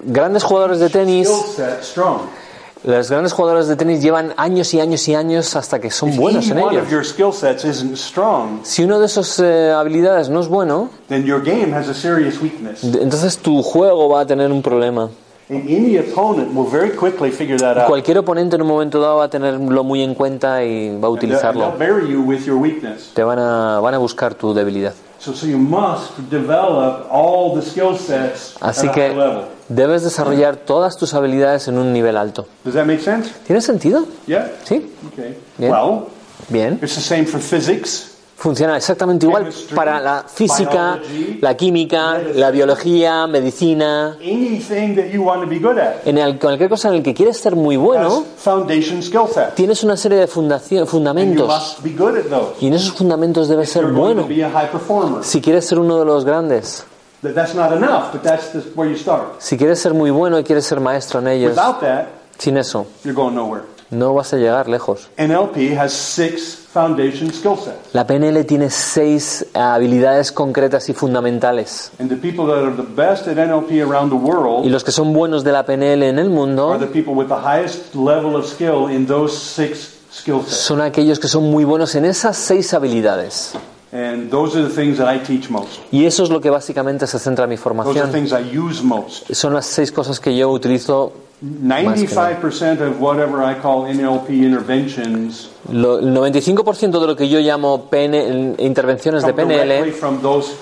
grandes 0.00 0.42
jugadores 0.44 0.78
de 0.80 0.88
tenis, 0.88 1.28
los 2.84 3.10
grandes 3.10 3.32
jugadores 3.32 3.66
de 3.66 3.74
tenis 3.74 4.00
llevan 4.00 4.32
años 4.36 4.72
y 4.74 4.80
años 4.80 5.08
y 5.08 5.14
años 5.14 5.56
hasta 5.56 5.80
que 5.80 5.90
son 5.90 6.10
buenos 6.16 6.44
en 6.48 6.58
strong, 6.76 6.86
Si 8.62 8.84
uno 8.84 9.00
de 9.00 9.06
esas 9.06 9.40
eh, 9.40 9.72
habilidades 9.72 10.28
no 10.28 10.40
es 10.40 10.46
bueno, 10.48 10.90
entonces 12.82 13.38
tu 13.38 13.60
juego 13.62 14.08
va 14.08 14.20
a 14.20 14.26
tener 14.26 14.52
un 14.52 14.62
problema. 14.62 15.08
And 15.48 15.68
any 15.68 15.96
opponent 15.96 16.52
will 16.52 16.68
very 16.68 16.90
quickly 16.90 17.30
figure 17.30 17.56
that 17.58 17.78
out. 17.78 17.86
Cualquier 17.86 18.18
oponente 18.18 18.56
en 18.56 18.62
un 18.62 18.68
momento 18.68 19.00
dado 19.00 19.18
va 19.18 19.24
a 19.26 19.30
tenerlo 19.30 19.84
muy 19.84 20.02
en 20.02 20.14
cuenta 20.14 20.64
y 20.64 20.98
va 20.98 21.06
a 21.06 21.10
utilizarlo. 21.10 21.72
Te 23.14 23.22
van 23.22 23.38
a, 23.38 23.78
van 23.78 23.94
a 23.94 23.98
buscar 23.98 24.34
tu 24.34 24.52
debilidad. 24.52 24.92
So, 25.18 25.32
so 25.34 25.46
you 25.46 25.56
must 25.56 26.18
develop 26.30 27.06
all 27.10 27.54
the 27.54 27.62
skill 27.62 27.96
sets 27.96 28.54
Así 28.60 28.88
que 28.90 29.12
debes 29.68 30.02
desarrollar 30.04 30.56
todas 30.56 30.96
tus 30.96 31.14
habilidades 31.14 31.68
en 31.68 31.78
un 31.78 31.92
nivel 31.92 32.16
alto. 32.16 32.46
¿Tiene 33.46 33.60
sentido? 33.60 34.04
Sí. 34.64 34.92
Bien. 35.58 35.70
Bien. 36.48 36.78
Funciona 38.38 38.76
exactamente 38.76 39.24
igual 39.24 39.48
para 39.74 39.98
la 39.98 40.24
física, 40.28 40.98
la 41.40 41.56
química, 41.56 42.18
la 42.34 42.50
biología, 42.50 43.26
medicina. 43.26 44.18
En 44.20 46.18
el- 46.18 46.38
cualquier 46.38 46.68
cosa 46.68 46.88
en 46.88 46.94
el 46.96 47.02
que 47.02 47.14
quieres 47.14 47.38
ser 47.38 47.56
muy 47.56 47.76
bueno, 47.78 48.24
tienes 49.54 49.82
una 49.84 49.96
serie 49.96 50.18
de 50.18 50.26
fundamentos. 50.26 51.78
Y 52.60 52.66
en 52.66 52.74
esos 52.74 52.92
fundamentos 52.92 53.48
debes 53.48 53.70
ser 53.70 53.86
bueno. 53.86 54.26
Si 55.22 55.40
quieres 55.40 55.66
ser 55.66 55.78
uno 55.78 55.98
de 55.98 56.04
los 56.04 56.24
grandes, 56.24 56.84
That- 57.22 57.32
That's 57.34 57.54
not 57.54 57.72
enough, 57.72 58.12
but 58.12 58.22
that's 58.22 58.52
the, 58.52 58.58
where 58.76 58.88
you 58.90 58.96
start. 58.98 59.40
si 59.40 59.56
quieres 59.56 59.78
ser 59.80 59.94
muy 59.94 60.10
bueno 60.10 60.38
y 60.38 60.44
quieres 60.44 60.66
ser 60.66 60.78
maestro 60.80 61.18
en 61.20 61.28
ellos, 61.28 61.52
Without 61.56 61.80
that, 61.80 62.04
sin 62.38 62.58
eso, 62.58 62.86
you're 63.02 63.14
going 63.16 63.34
nowhere. 63.34 63.64
No 63.90 64.14
vas 64.14 64.32
a 64.32 64.36
llegar 64.36 64.68
lejos. 64.68 65.08
NLP 65.16 65.76
has 65.78 65.92
six 65.92 66.54
foundation 66.72 67.32
skill 67.32 67.56
sets. 67.56 67.94
La 67.94 68.06
PNL 68.06 68.44
tiene 68.44 68.70
seis 68.70 69.46
habilidades 69.54 70.32
concretas 70.32 70.88
y 70.88 70.92
fundamentales. 70.94 71.90
And 71.98 72.08
the 72.10 72.16
people 72.16 72.46
that 72.46 72.64
are 72.64 72.74
the 72.76 72.82
best 72.82 73.26
at 73.28 73.36
NLP 73.36 73.80
around 73.82 74.10
the 74.10 74.16
Y 74.16 74.30
world 74.30 74.66
los 74.66 74.84
que 74.84 74.92
son 74.92 75.12
buenos 75.12 75.44
de 75.44 75.52
la 75.52 75.64
PNL 75.64 76.02
en 76.02 76.18
el 76.18 76.26
are 76.26 76.34
mundo 76.34 76.76
the 76.78 76.86
people 76.86 77.14
with 77.14 77.28
the 77.28 77.34
highest 77.34 77.94
level 77.94 78.36
of 78.36 78.46
skill 78.46 78.88
in 78.90 79.06
those 79.06 79.36
six 79.36 79.94
skill 80.10 80.42
sets. 80.42 80.56
son 80.56 80.80
aquellos 80.80 81.18
que 81.18 81.28
son 81.28 81.44
muy 81.50 81.64
buenos 81.64 81.94
en 81.94 82.04
esas 82.04 82.36
seis 82.36 82.74
habilidades. 82.74 83.52
And 83.92 84.28
those 84.30 84.58
are 84.58 84.68
the 84.68 84.74
things 84.74 84.98
that 84.98 85.08
I 85.14 85.20
teach 85.20 85.48
most. 85.48 85.78
Y 85.90 86.04
eso 86.04 86.24
es 86.24 86.28
lo 86.28 86.40
que 86.40 86.50
básicamente 86.50 87.06
se 87.06 87.18
centra 87.18 87.46
mi 87.46 87.56
Those 87.56 87.70
are 87.70 87.84
formación. 87.84 88.12
things 88.12 88.32
I 88.32 88.58
use 88.58 88.82
most. 88.82 89.32
Son 89.32 89.54
las 89.54 89.64
seis 89.64 89.90
cosas 89.92 90.20
que 90.20 90.36
yo 90.36 90.50
utilizo. 90.50 91.12
95% 91.42 92.80
of 92.80 93.00
whatever 93.00 93.42
I 93.44 93.54
call 93.60 93.86
NLP 93.86 94.30
interventions 94.30 95.50
Lo- 95.70 95.98
el 95.98 96.12
95% 96.14 96.98
de 97.00 97.06
lo 97.06 97.14
que 97.16 97.28
yo 97.28 97.40
llamo 97.40 97.88
PN 97.90 98.56
intervenciones 98.58 99.24
de 99.24 99.32
PNL 99.34 99.92
from 99.92 100.20
those 100.22 100.52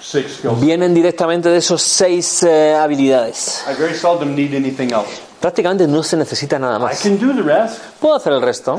six 0.00 0.36
skills. 0.38 0.60
vienen 0.60 0.94
directamente 0.94 1.48
de 1.48 1.58
esos 1.58 1.82
seis 1.82 2.42
eh, 2.42 2.74
habilidades. 2.74 3.64
I 3.68 3.74
very 3.74 3.94
seldom 3.94 4.34
need 4.34 4.54
anything 4.54 4.92
else. 4.92 5.20
Prácticamente 5.40 5.86
no 5.88 6.02
se 6.02 6.18
necesita 6.18 6.58
nada 6.58 6.76
I 6.76 6.82
más. 6.82 7.00
can 7.02 7.18
do 7.18 7.32
the 7.34 7.40
rest. 7.42 7.78
Puedo 7.98 8.14
hacer 8.16 8.34
el 8.34 8.42
resto. 8.42 8.78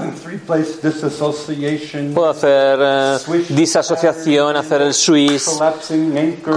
Puedo 2.13 2.29
hacer 2.29 2.79
eh, 2.81 3.17
disasociación, 3.49 4.55
hacer 4.55 4.81
el 4.83 4.93
Swiss, 4.93 5.59
anchor, 5.59 6.53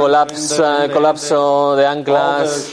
colapso, 0.92 1.76
de 1.76 1.86
anclas, 1.86 2.68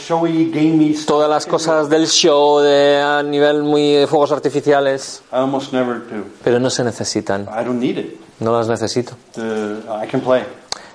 todas 1.06 1.30
las 1.30 1.46
cosas 1.46 1.88
del 1.88 2.06
show 2.06 2.60
de, 2.60 3.00
a 3.00 3.22
nivel 3.22 3.62
muy 3.62 3.92
de 3.92 4.06
fuegos 4.06 4.30
artificiales, 4.32 5.22
pero 6.44 6.60
no 6.60 6.68
se 6.68 6.84
necesitan. 6.84 7.48
No 8.40 8.52
las 8.58 8.68
necesito. 8.68 9.12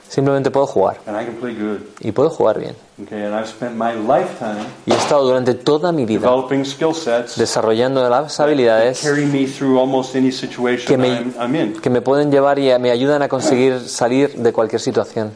Simplemente 0.09 0.51
puedo 0.51 0.67
jugar. 0.67 0.97
and 1.05 1.19
I 1.19 1.25
can 1.25 1.35
play 1.35 1.53
good. 1.53 1.81
Y 1.99 2.11
puedo 2.11 2.29
jugar 2.29 2.59
bien. 2.59 2.75
Y 2.99 4.91
he 4.91 4.95
estado 4.95 5.23
durante 5.27 5.53
toda 5.53 5.91
mi 5.91 6.05
vida 6.05 6.21
developing 6.21 6.65
skill 6.65 6.95
sets 6.95 7.37
desarrollando 7.37 8.09
las 8.09 8.39
habilidades 8.39 9.01
carry 9.03 9.25
me 9.27 9.45
through 9.45 9.79
almost 9.79 10.15
any 10.15 10.31
situation 10.31 10.87
que 10.87 10.97
me, 10.97 11.73
que 11.79 11.91
me 11.91 12.01
pueden 12.01 12.31
llevar 12.31 12.57
y 12.57 12.71
me 12.79 12.89
ayudan 12.89 13.21
a 13.21 13.27
conseguir 13.27 13.81
salir 13.87 14.33
de 14.35 14.51
cualquier 14.51 14.81
situación. 14.81 15.31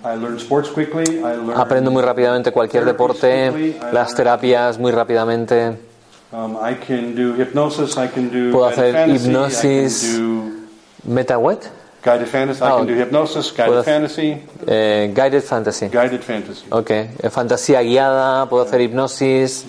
Aprendo 1.56 1.92
muy 1.92 2.02
rápidamente 2.02 2.52
cualquier 2.52 2.84
deporte, 2.86 3.78
las 3.92 4.16
terapias 4.16 4.80
muy 4.80 4.92
rápidamente. 4.92 5.78
Um, 6.34 6.56
Puedo 8.52 8.66
hacer 8.66 9.10
hipnosis. 9.10 10.20
I 11.04 11.81
Guided 12.04 12.28
fantasy. 12.28 12.64
I 12.64 12.72
Oh. 12.72 12.78
can 12.78 12.88
do 12.88 12.96
hypnosis, 12.96 13.52
guided 13.56 13.74
Puedo- 13.76 13.84
fantasy, 13.84 14.42
Eh, 14.66 15.12
guided 15.14 15.44
fantasy. 15.44 15.88
guided 15.88 16.22
fantasy. 16.24 16.66
Ok, 16.72 16.90
eh, 16.90 17.30
fantasía 17.30 17.82
guiada, 17.84 18.48
puedo 18.50 18.64
hacer 18.64 18.82
hipnosis, 18.82 19.66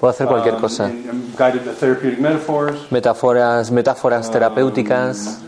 puedo 0.00 0.10
hacer 0.10 0.26
cualquier 0.26 0.54
Um, 0.56 0.60
cosa. 0.60 0.90
guided 1.38 1.62
therapeutic 1.78 2.18
metaphors, 2.18 2.90
Metáforas, 2.90 3.70
metáforas 3.70 4.28
terapéuticas, 4.32 5.38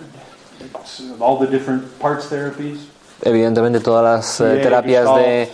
all 1.18 1.38
the 1.40 1.46
different 1.48 1.82
parts 2.00 2.28
therapies. 2.30 2.86
evidentemente 3.22 3.80
todas 3.80 4.04
las 4.04 4.40
eh, 4.40 4.60
terapias 4.62 5.12
de, 5.16 5.48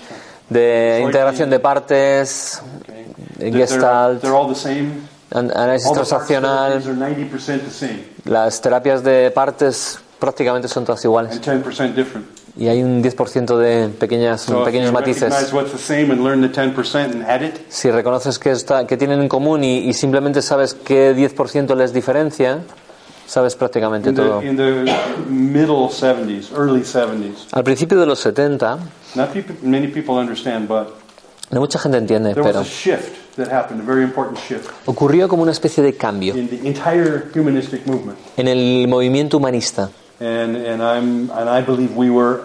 de 0.51 1.01
integración 1.03 1.49
de 1.49 1.61
partes, 1.61 2.61
Okay. 2.83 3.07
They're- 3.39 3.57
Gestalt, 3.57 4.21
They're 4.21 4.37
all 4.37 4.49
the 4.53 4.55
same. 4.55 5.09
an- 5.33 5.51
análisis 5.51 5.91
transaccional, 5.93 6.73
therapies 6.75 6.87
are 6.87 6.95
90% 6.95 7.63
the 7.65 7.71
same 7.71 8.05
las 8.27 8.61
terapias 8.61 9.03
de 9.03 9.31
partes 9.31 9.99
prácticamente 10.25 10.69
son 10.69 10.85
todas 10.85 11.05
iguales. 11.05 11.33
and 11.33 11.65
10% 11.65 11.95
different. 11.95 12.27
Y 12.57 12.69
hay 12.69 12.83
un 12.83 13.03
10% 13.03 13.57
de 13.59 13.89
pequeñas, 13.89 14.47
pequeños 14.65 14.93
matices. 14.93 15.53
what's 15.53 15.73
the 15.73 15.79
same 15.79 16.11
and 16.13 16.23
learn 16.25 16.41
the 16.41 16.49
10% 16.49 17.13
and 17.13 17.23
add 17.25 17.43
it, 17.43 17.55
Si 17.69 17.91
reconoces 17.91 18.39
que, 18.39 18.53
está, 18.53 18.87
que 18.87 18.97
tienen 18.97 19.21
en 19.21 19.29
común 19.29 19.65
y, 19.65 19.79
y 19.79 19.93
simplemente 19.93 20.41
sabes 20.41 20.73
qué 20.75 21.15
10% 21.15 21.75
les 21.77 21.93
diferencia, 21.93 22.61
sabes 23.27 23.55
prácticamente 23.57 24.11
in 24.11 24.15
todo. 24.15 24.39
the, 24.41 24.47
in 24.47 24.57
the 24.57 24.95
middle 25.29 25.89
70s, 25.89 26.53
early 26.57 26.83
70s, 26.83 27.49
Al 27.53 27.65
principio 27.65 27.99
de 27.99 28.07
los 28.07 28.21
70, 28.21 28.79
not 29.17 29.31
people, 29.33 29.57
many 29.63 29.89
people 29.89 30.15
understand, 30.15 30.69
but 30.69 30.89
no 31.51 31.61
mucha 31.61 31.79
gente 31.79 31.99
entiende, 31.99 32.31
there 32.35 32.43
was 32.43 32.53
pero 32.53 32.61
a 32.61 32.65
shift 32.65 33.37
that 33.37 33.49
happened, 33.53 33.81
a 33.83 33.85
very 33.85 34.03
important 34.05 34.39
shift 34.39 34.71
ocurrió 34.87 35.29
como 35.29 35.43
una 35.43 35.51
especie 35.53 35.83
de 35.83 35.95
cambio 35.97 36.37
in 36.37 36.49
the 36.49 36.67
entire 36.69 37.25
humanistic 37.35 37.85
movement. 37.85 38.17
en 38.37 38.47
el 38.47 38.87
movimiento 38.87 39.39
humanista. 39.39 39.91
And, 40.21 40.57
and, 40.57 40.83
I'm, 40.83 41.31
and 41.31 41.49
I 41.51 41.61
believe 41.61 41.97
we 41.97 42.09
were 42.11 42.43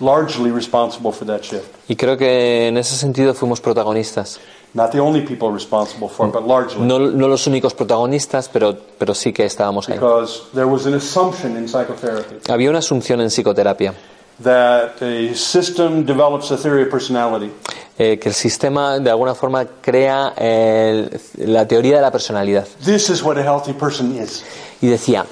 largely 0.00 0.50
responsible 0.50 1.12
for 1.12 1.24
that 1.26 1.42
shift. 1.44 1.66
Y 1.88 1.96
creo 1.96 2.16
que 2.16 2.68
en 2.68 2.76
ese 2.76 2.94
sentido 2.96 3.34
fuimos 3.34 3.60
protagonistas. 3.60 4.38
Not 4.74 4.90
the 4.90 4.98
only 5.00 5.20
people 5.22 5.50
responsible 5.52 6.08
for 6.08 6.26
it, 6.26 6.32
but 6.32 6.44
largely. 6.46 6.84
No, 6.84 6.98
no 6.98 7.28
los 7.28 7.46
únicos 7.46 7.74
protagonistas, 7.74 8.48
pero, 8.48 8.76
pero 8.98 9.14
sí 9.14 9.32
que 9.32 9.44
estábamos 9.44 9.88
ahí. 9.88 9.94
Because 9.94 10.42
there 10.52 10.66
was 10.66 10.84
an 10.86 10.94
assumption 10.94 11.56
in 11.56 11.68
psychotherapy 11.68 12.36
Había 12.50 12.70
una 12.70 12.80
asunción 12.80 13.20
en 13.20 13.28
psicoterapia, 13.30 13.94
that 14.42 15.00
a 15.00 15.32
system 15.36 16.04
develops 16.04 16.50
a 16.50 16.56
theory 16.56 16.82
of 16.82 16.88
personality. 16.90 17.52
eh, 17.96 18.18
que 18.18 18.28
el 18.30 18.34
sistema 18.34 18.98
de 18.98 19.08
alguna 19.10 19.36
forma 19.36 19.64
crea 19.80 20.34
el- 20.36 21.08
la 21.36 21.64
teoría 21.68 21.94
de 21.96 22.02
la 22.02 22.10
personalidad. 22.10 22.66
This 22.84 23.08
is 23.10 23.22
what 23.22 23.38
a 23.38 23.42
healthy 23.44 23.72
person 23.72 24.20
is. 24.20 24.42
Y 24.82 24.88
decía, 24.88 25.24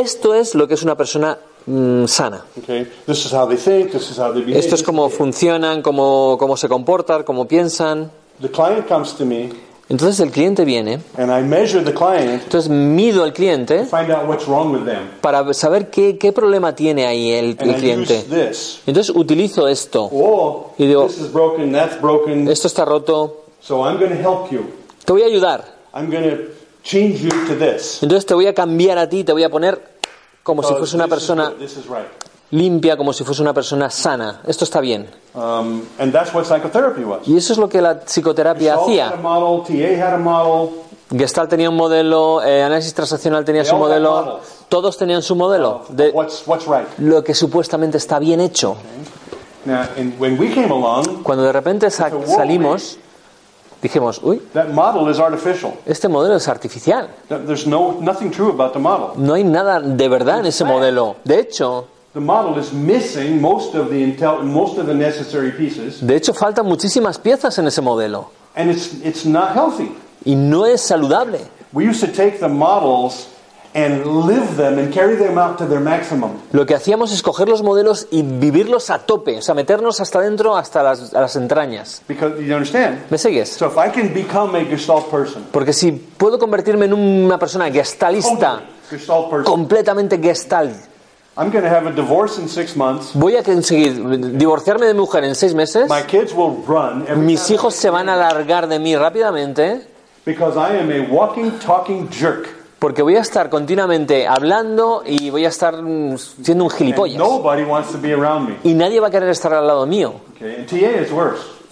esto 0.00 0.34
es 0.34 0.54
lo 0.54 0.66
que 0.66 0.74
es 0.74 0.82
una 0.82 0.96
persona 0.96 1.38
mm, 1.66 2.06
sana. 2.06 2.44
Okay? 2.58 2.86
This 3.06 3.24
is 3.26 3.32
how 3.32 3.46
they 3.46 3.56
think, 3.56 3.92
this 3.92 4.10
is 4.10 4.18
how 4.18 4.32
they 4.32 4.42
behave. 4.42 4.58
Esto 4.58 4.74
es 4.74 4.82
cómo 4.82 5.08
funcionan, 5.08 5.82
cómo, 5.82 6.36
cómo 6.38 6.56
se 6.56 6.68
comportan, 6.68 7.22
cómo 7.22 7.46
piensan. 7.46 8.10
The 8.40 8.50
client 8.50 8.86
comes 8.88 9.14
to 9.16 9.24
me 9.24 9.50
Entonces 9.88 10.18
el 10.20 10.30
cliente 10.30 10.64
viene, 10.64 11.00
and 11.18 11.30
I 11.30 11.42
measure 11.42 11.84
the 11.84 11.92
client 11.92 12.42
entonces 12.44 12.70
mido 12.70 13.22
al 13.22 13.34
cliente 13.34 13.84
find 13.84 14.10
out 14.10 14.26
what's 14.26 14.46
wrong 14.46 14.72
with 14.72 14.86
them. 14.86 15.10
para 15.20 15.52
saber 15.52 15.90
qué, 15.90 16.16
qué 16.16 16.32
problema 16.32 16.74
tiene 16.74 17.06
ahí 17.06 17.32
el, 17.32 17.56
el 17.60 17.68
I 17.68 17.70
use 17.70 17.78
cliente. 17.80 18.22
this. 18.30 18.80
Entonces 18.86 19.14
utilizo 19.14 19.68
esto. 19.68 20.08
Oh, 20.10 20.70
Y 20.78 20.86
digo- 20.86 21.06
this 21.06 21.18
is 21.18 21.30
broken, 21.30 21.70
that's 21.70 22.00
broken. 22.00 22.48
Esto 22.48 22.66
está 22.66 22.86
roto. 22.86 23.44
So 23.60 23.86
I'm 23.86 23.98
help 24.00 24.50
you. 24.50 24.64
Te 25.04 25.12
voy 25.12 25.22
a 25.22 25.26
ayudar. 25.26 25.64
I'm 25.94 26.10
change 26.84 27.20
you 27.22 27.30
to 27.48 27.54
this. 27.58 28.02
Entonces 28.02 28.26
te 28.26 28.34
voy 28.34 28.46
a 28.46 28.54
cambiar 28.54 28.98
a 28.98 29.08
ti, 29.08 29.24
te 29.24 29.32
voy 29.32 29.42
a 29.42 29.48
poner 29.50 29.80
como 30.42 30.62
si 30.62 30.68
Because 30.68 30.80
fuese 30.80 30.96
una 30.96 31.08
persona 31.08 31.52
limpia, 32.50 32.96
como 32.96 33.12
si 33.12 33.24
fuese 33.24 33.42
una 33.42 33.52
persona 33.54 33.90
sana. 33.90 34.42
Esto 34.46 34.64
está 34.64 34.80
bien. 34.80 35.08
Um, 35.34 35.82
and 35.98 36.12
that's 36.12 36.32
what 36.32 36.44
psychotherapy 36.44 37.02
was. 37.02 37.26
Y 37.26 37.36
eso 37.36 37.52
es 37.54 37.58
lo 37.58 37.68
que 37.68 37.80
la 37.80 38.00
psicoterapia 38.06 38.74
Gestalt 38.76 38.88
had 38.90 39.00
a 39.00 39.06
hacía. 39.08 39.22
model, 39.22 39.64
TA 39.66 40.06
had 40.06 40.14
a 40.14 40.18
model. 40.18 40.70
Gestalt 41.10 41.50
tenía 41.50 41.68
un 41.70 41.76
modelo, 41.76 42.42
eh, 42.42 42.62
análisis 42.62 42.94
transaccional 42.94 43.44
tenía 43.44 43.62
They 43.62 43.70
su 43.70 43.76
modelo, 43.76 44.40
todos 44.68 44.96
tenían 44.96 45.22
su 45.22 45.36
modelo 45.36 45.82
de 45.90 46.10
What's, 46.10 46.42
what's 46.46 46.66
right? 46.66 46.86
lo 46.98 47.22
que 47.22 47.34
supuestamente 47.34 47.98
está 47.98 48.18
bien 48.18 48.40
hecho. 48.40 48.76
Now, 49.64 49.86
and 49.96 50.18
when 50.18 50.38
we 50.38 50.52
came 50.52 50.70
along, 50.72 51.22
Cuando 51.22 51.44
de 51.44 51.52
repente 51.52 51.90
sa- 51.90 52.10
salimos, 52.26 52.98
dijimos, 53.84 54.18
uy, 54.22 54.40
that 54.54 54.70
model 54.70 55.08
is 55.08 55.20
artificial. 55.20 55.74
este 55.86 56.08
modelo 56.08 56.34
es 56.36 56.48
artificial. 56.48 57.06
Th- 57.28 57.40
There's 57.46 57.66
no, 57.66 57.98
nothing 58.00 58.30
true 58.30 58.48
about 58.50 58.72
the 58.72 58.78
model. 58.80 59.10
No 59.16 59.34
hay 59.34 59.44
nada 59.44 59.78
de 59.80 60.08
verdad 60.08 60.40
en 60.40 60.46
ese 60.46 60.64
modelo. 60.64 61.16
De 61.24 61.38
hecho, 61.38 61.86
The 62.14 62.20
model 62.20 62.58
is 62.58 62.72
missing 62.72 63.40
most 63.40 63.74
of 63.74 63.90
the, 63.90 63.96
intel- 63.96 64.42
most 64.44 64.78
of 64.78 64.86
the 64.86 64.94
necessary 64.94 65.50
pieces, 65.50 65.98
de 66.00 66.14
hecho 66.16 66.32
faltan 66.32 66.64
muchísimas 66.66 67.18
piezas 67.18 67.58
en 67.58 67.66
ese 67.66 67.82
modelo 67.82 68.30
and 68.56 68.70
it's, 68.70 68.94
it's 69.04 69.26
not 69.26 69.52
healthy. 69.54 69.92
y 70.24 70.34
no 70.34 70.64
es 70.64 70.80
saludable. 70.80 71.40
We 71.72 71.84
used 71.88 72.00
to 72.00 72.06
take 72.12 72.38
the 72.38 72.48
models 72.48 73.28
and 73.74 74.06
live 74.06 74.56
them 74.56 74.78
and 74.78 74.92
carry 74.94 75.16
them 75.16 75.36
out 75.36 75.58
to 75.58 75.66
their 75.66 75.80
maximum. 75.80 76.30
Lo 76.52 76.64
que 76.64 76.74
hacíamos 76.76 77.12
es 77.12 77.22
coger 77.22 77.48
los 77.48 77.62
modelos 77.62 78.06
y 78.10 78.22
vivirlos 78.22 78.88
a 78.90 79.00
tope, 79.00 79.38
o 79.38 79.42
sea, 79.42 79.54
meternos 79.54 80.00
hasta 80.00 80.20
dentro, 80.20 80.56
hasta 80.56 80.82
las, 80.82 81.12
a 81.12 81.20
las 81.20 81.34
entrañas. 81.36 82.00
Because, 82.06 82.40
you 82.40 82.54
understand? 82.54 83.00
¿Me 83.10 83.18
sigues? 83.18 83.48
So 83.50 83.66
if 83.66 83.76
I 83.76 83.90
can 83.90 84.14
become 84.14 84.56
a 84.56 84.64
Gestalt 84.64 85.10
person, 85.10 85.44
Porque 85.50 85.72
si 85.72 85.90
puedo 85.92 86.38
convertirme 86.38 86.86
en 86.86 86.94
una 86.94 87.38
persona 87.38 87.70
gestalista, 87.70 88.62
Gestalt 88.88 89.28
person, 89.28 89.44
completamente 89.44 90.18
gestalt, 90.18 90.72
I'm 91.36 91.50
going 91.50 91.64
to 91.64 91.68
have 91.68 91.88
a 91.88 91.92
divorce 91.92 92.40
in 92.40 92.48
six 92.48 92.76
months. 92.76 93.10
voy 93.12 93.34
a 93.34 93.42
conseguir 93.42 93.92
divorciarme 94.38 94.86
de 94.86 94.94
mi 94.94 95.00
mujer 95.00 95.24
en 95.24 95.34
seis 95.34 95.52
meses, 95.52 95.88
My 95.88 96.02
kids 96.06 96.32
will 96.32 96.62
run 96.64 97.04
mis 97.26 97.50
hijos 97.50 97.74
se 97.74 97.90
van 97.90 98.08
a 98.08 98.14
largar 98.14 98.68
de 98.68 98.78
mí 98.78 98.94
rápidamente, 98.96 99.82
because 100.24 100.56
I 100.56 100.78
am 100.78 100.92
a 100.92 101.12
walking, 101.12 101.50
talking 101.58 102.08
jerk. 102.08 102.48
Porque 102.84 103.00
voy 103.00 103.16
a 103.16 103.20
estar 103.20 103.48
continuamente 103.48 104.26
hablando 104.26 105.02
y 105.06 105.30
voy 105.30 105.46
a 105.46 105.48
estar 105.48 105.82
mm, 105.82 106.18
siendo 106.18 106.64
un 106.64 106.70
gilipollas. 106.70 107.16
nobody 107.16 107.62
wants 107.62 107.90
to 107.90 107.98
be 107.98 108.12
around 108.12 108.46
me. 108.46 108.56
Y 108.62 108.74
nadie 108.74 109.00
va 109.00 109.08
a 109.08 109.10
querer 109.10 109.30
estar 109.30 109.54
al 109.54 109.66
lado 109.66 109.86
mío. 109.86 110.16
Okay? 110.36 110.66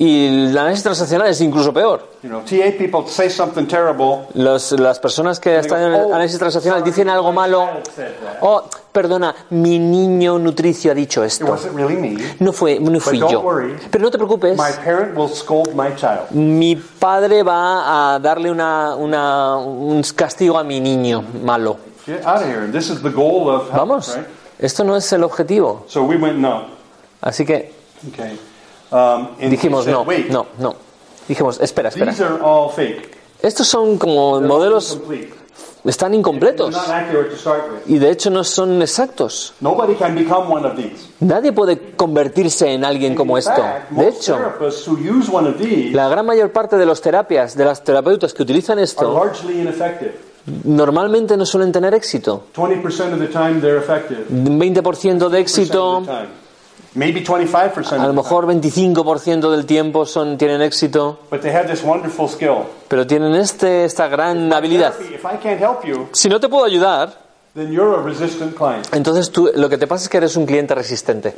Y 0.05 0.27
el 0.49 0.59
análisis 0.59 0.83
transaccional 0.83 1.29
es 1.29 1.41
incluso 1.41 1.73
peor. 1.73 2.09
You 2.25 2.29
know, 2.29 2.41
TA 2.41 2.77
people 2.77 3.03
say 3.07 3.31
something 3.31 3.67
terrible. 3.67 4.27
Los- 4.35 4.73
las 4.73 4.99
personas 4.99 5.39
que 5.39 5.57
están 5.59 5.81
en 5.83 5.95
el 5.95 6.01
"Oh, 6.07 6.15
análisis 6.15 6.39
transaccional 6.41 6.83
dicen 6.83 7.09
algo 7.09 7.31
my 7.31 7.37
malo. 7.37 7.69
child 7.73 7.89
said 7.95 8.07
that." 8.25 8.39
Oh, 8.41 8.65
perdona, 8.91 9.33
mi 9.51 9.79
niño 9.79 10.41
nutricio 10.41 10.91
ha 10.91 10.95
dicho 10.95 11.23
esto. 11.23 11.47
wasn't 11.47 11.77
really 11.77 11.95
me. 11.97 12.17
No 12.41 12.53
fue, 12.53 12.81
no 12.81 12.99
fui 12.99 13.19
yo. 13.21 13.41
worry. 13.43 13.77
Pero 13.93 14.03
no 14.03 14.11
te 14.11 14.19
preocupes. 14.19 14.57
My 14.59 14.73
parent 14.85 15.17
will 15.17 15.29
scold 15.29 15.73
my 15.75 15.95
child. 15.95 16.31
Mi 16.33 16.75
padre 16.75 17.45
va 17.45 18.15
a 18.15 18.19
darle 18.19 18.51
una, 18.51 18.97
una- 18.97 19.57
un 19.59 20.03
castigo 20.17 20.59
a 20.59 20.65
mi 20.65 20.81
niño 20.81 21.23
malo. 21.45 21.77
Vamos, 23.73 24.19
esto 24.59 24.83
no 24.85 24.97
es 24.97 25.13
el 25.13 25.23
objetivo. 25.23 25.85
So 25.87 26.03
we 26.03 26.17
went 26.17 26.39
no. 26.39 26.65
Así 27.21 27.45
que 27.47 27.73
Okay. 28.13 28.37
Um, 28.93 29.28
dijimos 29.49 29.86
no, 29.86 30.05
no, 30.28 30.47
no. 30.59 30.76
Dijimos, 31.26 31.61
espera, 31.61 31.88
espera. 31.88 32.12
these 32.12 32.22
are 32.22 32.43
all 32.43 32.70
fake. 32.70 33.16
Estos 33.40 33.66
son 33.66 33.97
como 33.97 34.38
They're 34.38 34.49
modelos, 34.49 35.01
están 35.84 36.14
incompletos. 36.14 36.76
Y 37.86 37.99
de 37.99 38.11
hecho 38.11 38.30
no 38.30 38.45
son 38.45 38.82
exactos. 38.82 39.55
Nobody 39.61 39.95
can 39.95 40.14
become 40.14 40.53
one 40.53 40.66
of 40.66 40.76
these. 40.76 41.09
Nadie 41.20 41.53
puede 41.53 41.95
convertirse 41.97 42.72
en 42.72 42.84
alguien 42.84 43.14
como 43.14 43.36
esto. 43.38 43.62
De 43.90 44.09
hecho, 44.09 44.38
la 45.93 46.09
gran 46.09 46.26
mayor 46.26 46.53
parte 46.53 46.76
de 46.76 46.86
los 46.86 47.01
terapias, 47.01 47.57
de 47.57 47.64
las 47.64 47.82
terapeutas 47.82 48.32
que 48.32 48.43
utilizan 48.43 48.78
esto, 48.78 49.20
normalmente 50.64 51.36
no 51.36 51.47
suelen 51.47 51.72
tener 51.72 51.95
éxito. 51.95 52.45
20% 52.55 53.14
of 53.14 53.18
the 53.18 53.26
time 53.26 53.61
they're 53.61 53.78
effective. 53.78 54.24
Un 54.30 54.61
20% 54.61 55.28
de 55.28 55.40
20% 55.40 55.40
éxito. 55.40 56.03
Maybe 56.95 57.24
25% 57.24 57.93
a 57.93 58.07
lo 58.07 58.12
mejor 58.12 58.47
25% 58.47 59.51
del 59.51 59.64
tiempo 59.64 60.05
son, 60.05 60.36
tienen 60.36 60.61
éxito. 60.61 61.20
But 61.30 61.40
they 61.40 61.51
have 61.51 61.66
this 61.66 61.82
wonderful 61.82 62.28
skill. 62.28 62.64
pero 62.88 63.07
tienen 63.07 63.34
este, 63.34 63.84
esta 63.86 64.09
gran 64.09 64.53
habilidad. 64.53 64.93
Therapy, 64.93 65.14
if 65.14 65.24
I 65.24 65.38
can't 65.43 65.61
help 65.61 65.84
you, 65.86 66.09
Si 66.12 66.28
no 66.28 66.38
te 66.38 66.49
puedo 66.51 66.64
ayudar, 66.66 67.14
then 67.55 67.72
you're 67.72 67.99
a 67.99 68.03
resistant 68.03 68.55
client. 68.55 68.86
entonces 68.93 69.30
tú, 69.30 69.51
lo 69.55 69.68
que 69.70 69.78
te 69.78 69.86
pasa 69.86 70.05
es 70.05 70.09
que 70.11 70.18
eres 70.18 70.36
un 70.36 70.45
cliente 70.45 70.74
resistente. 70.74 71.34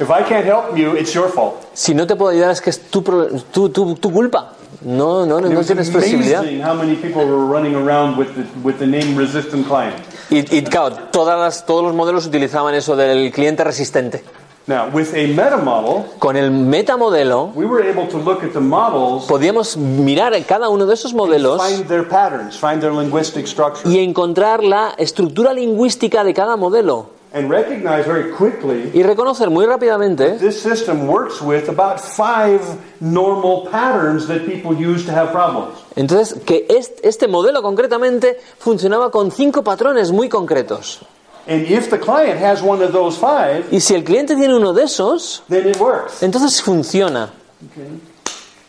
If 0.00 0.10
I 0.10 0.22
can't 0.28 0.44
help 0.44 0.76
you, 0.76 0.96
it's 0.96 1.12
your 1.12 1.28
fault. 1.28 1.54
Si 1.74 1.94
no 1.94 2.06
te 2.06 2.16
puedo 2.16 2.30
ayudar 2.30 2.50
es 2.50 2.60
que 2.60 2.70
es 2.70 2.80
tu, 2.90 3.02
tu, 3.02 3.68
tu, 3.68 3.94
tu 3.94 4.12
culpa. 4.12 4.52
No, 4.80 5.24
no, 5.26 5.40
no, 5.40 5.48
no 5.48 5.62
tienes 5.62 5.90
flexibilidad. 5.90 6.40
amazing 6.40 6.62
how 6.62 6.74
many 6.74 6.96
people 6.96 7.24
were 7.24 7.44
running 7.46 7.74
around 7.76 8.16
with 8.18 8.28
the, 8.34 8.44
with 8.64 8.78
the 8.78 8.86
name 8.86 9.16
resistant 9.16 9.66
client. 9.68 9.94
Y, 10.30 10.56
y 10.58 10.62
claro, 10.62 10.96
todas 11.10 11.38
las- 11.38 11.66
todos 11.66 11.82
los 11.84 11.94
modelos 11.94 12.26
utilizaban 12.26 12.74
eso 12.74 12.96
del 12.96 13.30
cliente 13.32 13.64
resistente. 13.64 14.22
Now, 14.64 14.86
with 14.92 15.08
a 15.12 15.26
meta 15.26 15.56
model, 15.56 16.04
Con 16.20 16.36
el 16.36 16.52
metamodelo 16.52 17.50
we 17.56 17.66
were 17.66 17.82
able 17.90 18.06
to 18.06 18.18
look 18.18 18.44
at 18.44 18.52
the 18.52 18.60
models, 18.60 19.24
podíamos 19.24 19.76
mirar 19.76 20.32
cada 20.46 20.68
uno 20.68 20.86
de 20.86 20.94
esos 20.94 21.12
modelos 21.14 21.60
find 21.60 21.88
their 21.88 22.06
patterns, 22.08 22.56
find 22.58 22.80
their 22.80 22.92
linguistic 22.92 23.46
structure, 23.48 23.90
y 23.90 23.98
encontrar 23.98 24.62
la 24.62 24.94
estructura 24.98 25.52
lingüística 25.52 26.22
de 26.22 26.32
cada 26.32 26.54
modelo 26.56 27.06
and 27.34 27.50
recognize 27.50 28.04
very 28.06 28.30
quickly 28.32 28.90
y 28.92 29.02
reconocer 29.02 29.48
muy 29.50 29.64
rápidamente 29.66 30.38
this 30.38 30.60
system 30.60 31.08
works 31.08 31.40
with 31.40 31.68
about 31.68 31.98
five 31.98 32.60
normal 33.00 33.68
patterns 33.70 34.26
that 34.26 34.40
people 34.44 34.72
use 34.76 35.04
to 35.06 35.12
have 35.12 35.30
problems. 35.32 35.78
entonces 35.96 36.38
que 36.44 36.66
est- 36.68 37.00
este 37.02 37.28
modelo 37.28 37.62
concretamente 37.62 38.38
funcionaba 38.58 39.10
con 39.10 39.30
cinco 39.30 39.62
patrones 39.62 40.12
muy 40.12 40.28
concretos. 40.28 41.00
And 41.48 41.68
if 41.68 41.90
the 41.90 41.98
client 41.98 42.40
has 42.40 42.62
one 42.62 42.84
of 42.84 42.92
those 42.92 43.18
five, 43.18 43.64
Y 43.72 43.80
si 43.80 43.94
el 43.94 44.04
cliente 44.04 44.36
tiene 44.36 44.54
uno 44.54 44.72
de 44.72 44.84
esos, 44.84 45.42
then 45.48 45.66
it 45.68 45.76
works. 45.80 46.22
entonces 46.22 46.62
funciona. 46.62 47.32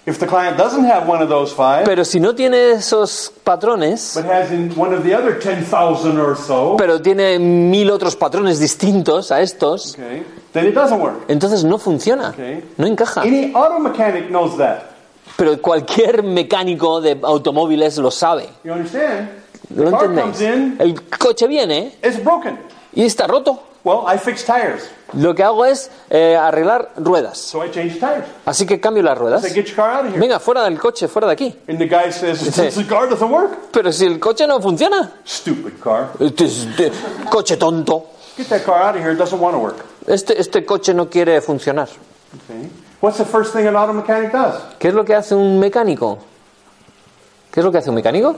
If 0.05 0.19
the 0.19 0.27
client 0.27 0.57
doesn't 0.57 0.83
have 0.83 1.07
one 1.07 1.21
of 1.23 1.29
those 1.29 1.53
five, 1.53 1.85
Pero 1.85 2.03
si 2.03 2.19
no 2.19 2.35
tiene 2.35 2.71
esos 2.71 3.31
patrones, 3.45 4.13
but 4.15 4.25
has 4.25 4.51
in 4.51 4.69
one 4.75 4.93
of 4.93 5.01
the 5.03 5.13
other 5.15 5.39
10,000 5.39 6.19
or 6.19 6.35
so, 6.35 6.75
pero 6.77 7.01
tiene 7.01 7.39
mil 7.39 7.89
otros 7.89 8.15
patrones 8.17 8.59
distintos 8.59 9.31
a 9.31 9.39
estos, 9.41 9.93
okay, 9.93 10.23
then 10.51 10.65
it 10.67 10.73
doesn't 10.75 10.99
work. 10.99 11.23
entonces 11.29 11.63
no 11.63 11.77
funciona, 11.77 12.31
Okay. 12.31 12.61
no 12.77 12.85
encaja. 12.85 13.21
Any 13.23 13.53
auto 13.55 13.79
mechanic 13.79 14.29
knows 14.29 14.57
that. 14.57 14.91
Pero 15.37 15.57
cualquier 15.61 16.21
mecánico 16.21 16.99
de 16.99 17.17
automóviles 17.23 17.97
lo 17.97 18.11
sabe. 18.11 18.49
You 18.65 18.73
understand? 18.73 19.29
¿Lo 19.73 19.87
entendéis? 19.87 20.41
in, 20.41 20.75
El 20.79 21.01
coche 21.17 21.47
viene 21.47 21.93
it's 22.03 22.21
broken. 22.21 22.59
y 22.93 23.05
está 23.05 23.25
roto. 23.25 23.63
Well, 23.85 24.03
I 24.07 24.17
fix 24.17 24.45
tires, 24.45 24.89
Lo 25.13 25.35
que 25.35 25.43
hago 25.43 25.65
es 25.65 25.91
eh, 26.09 26.37
arreglar 26.37 26.91
ruedas. 26.95 27.37
so 27.37 27.63
I 27.63 27.69
change 27.69 27.99
tires. 27.99 28.23
Así 28.45 28.65
que 28.65 28.79
cambio 28.79 29.03
las 29.03 29.17
ruedas. 29.17 29.43
I 29.43 29.47
say, 29.49 29.53
get 29.55 29.65
your 29.67 29.75
car 29.75 29.89
out 29.91 30.05
of 30.05 30.11
here. 30.11 30.19
Venga, 30.19 30.39
fuera 30.39 30.63
del 30.63 30.79
coche, 30.79 31.07
fuera 31.09 31.27
de 31.27 31.33
aquí. 31.33 31.59
And 31.67 31.77
the 31.77 31.85
guy 31.87 32.09
says, 32.11 32.39
Dice- 32.45 32.71
the 32.75 32.87
car 32.87 33.09
doesn't 33.09 33.29
work. 33.29 33.71
Pero 33.71 33.91
si 33.91 34.05
el 34.05 34.19
coche 34.19 34.47
no 34.47 34.61
funciona. 34.61 35.11
Stupid 35.25 35.73
car. 35.83 36.11
Este, 36.19 36.45
este 36.45 36.91
coche 37.29 37.57
tonto. 37.57 38.05
Get 38.37 38.47
that 38.47 38.63
car 38.63 38.81
out 38.81 38.95
of 38.95 39.01
here. 39.01 39.11
It 39.11 39.17
doesn't 39.17 39.39
want 39.41 39.53
to 39.55 39.59
work. 39.59 39.85
Este, 40.07 40.39
este 40.39 40.65
coche 40.65 40.93
no 40.93 41.09
quiere 41.09 41.41
funcionar. 41.41 41.89
Okay. 41.89 42.69
What's 43.01 43.17
the 43.17 43.25
first 43.25 43.53
thing 43.53 43.67
an 43.67 43.75
auto 43.75 43.91
mechanic 43.93 44.31
does? 44.31 44.55
¿Qué 44.79 44.87
es 44.87 44.93
lo 44.93 45.03
que 45.03 45.13
hace 45.13 45.35
un 45.35 45.59
mecánico? 45.59 46.19
¿Qué 47.51 47.59
es 47.59 47.63
lo 47.65 47.71
que 47.71 47.79
hace 47.79 47.89
un 47.89 47.95
mecánico? 47.97 48.33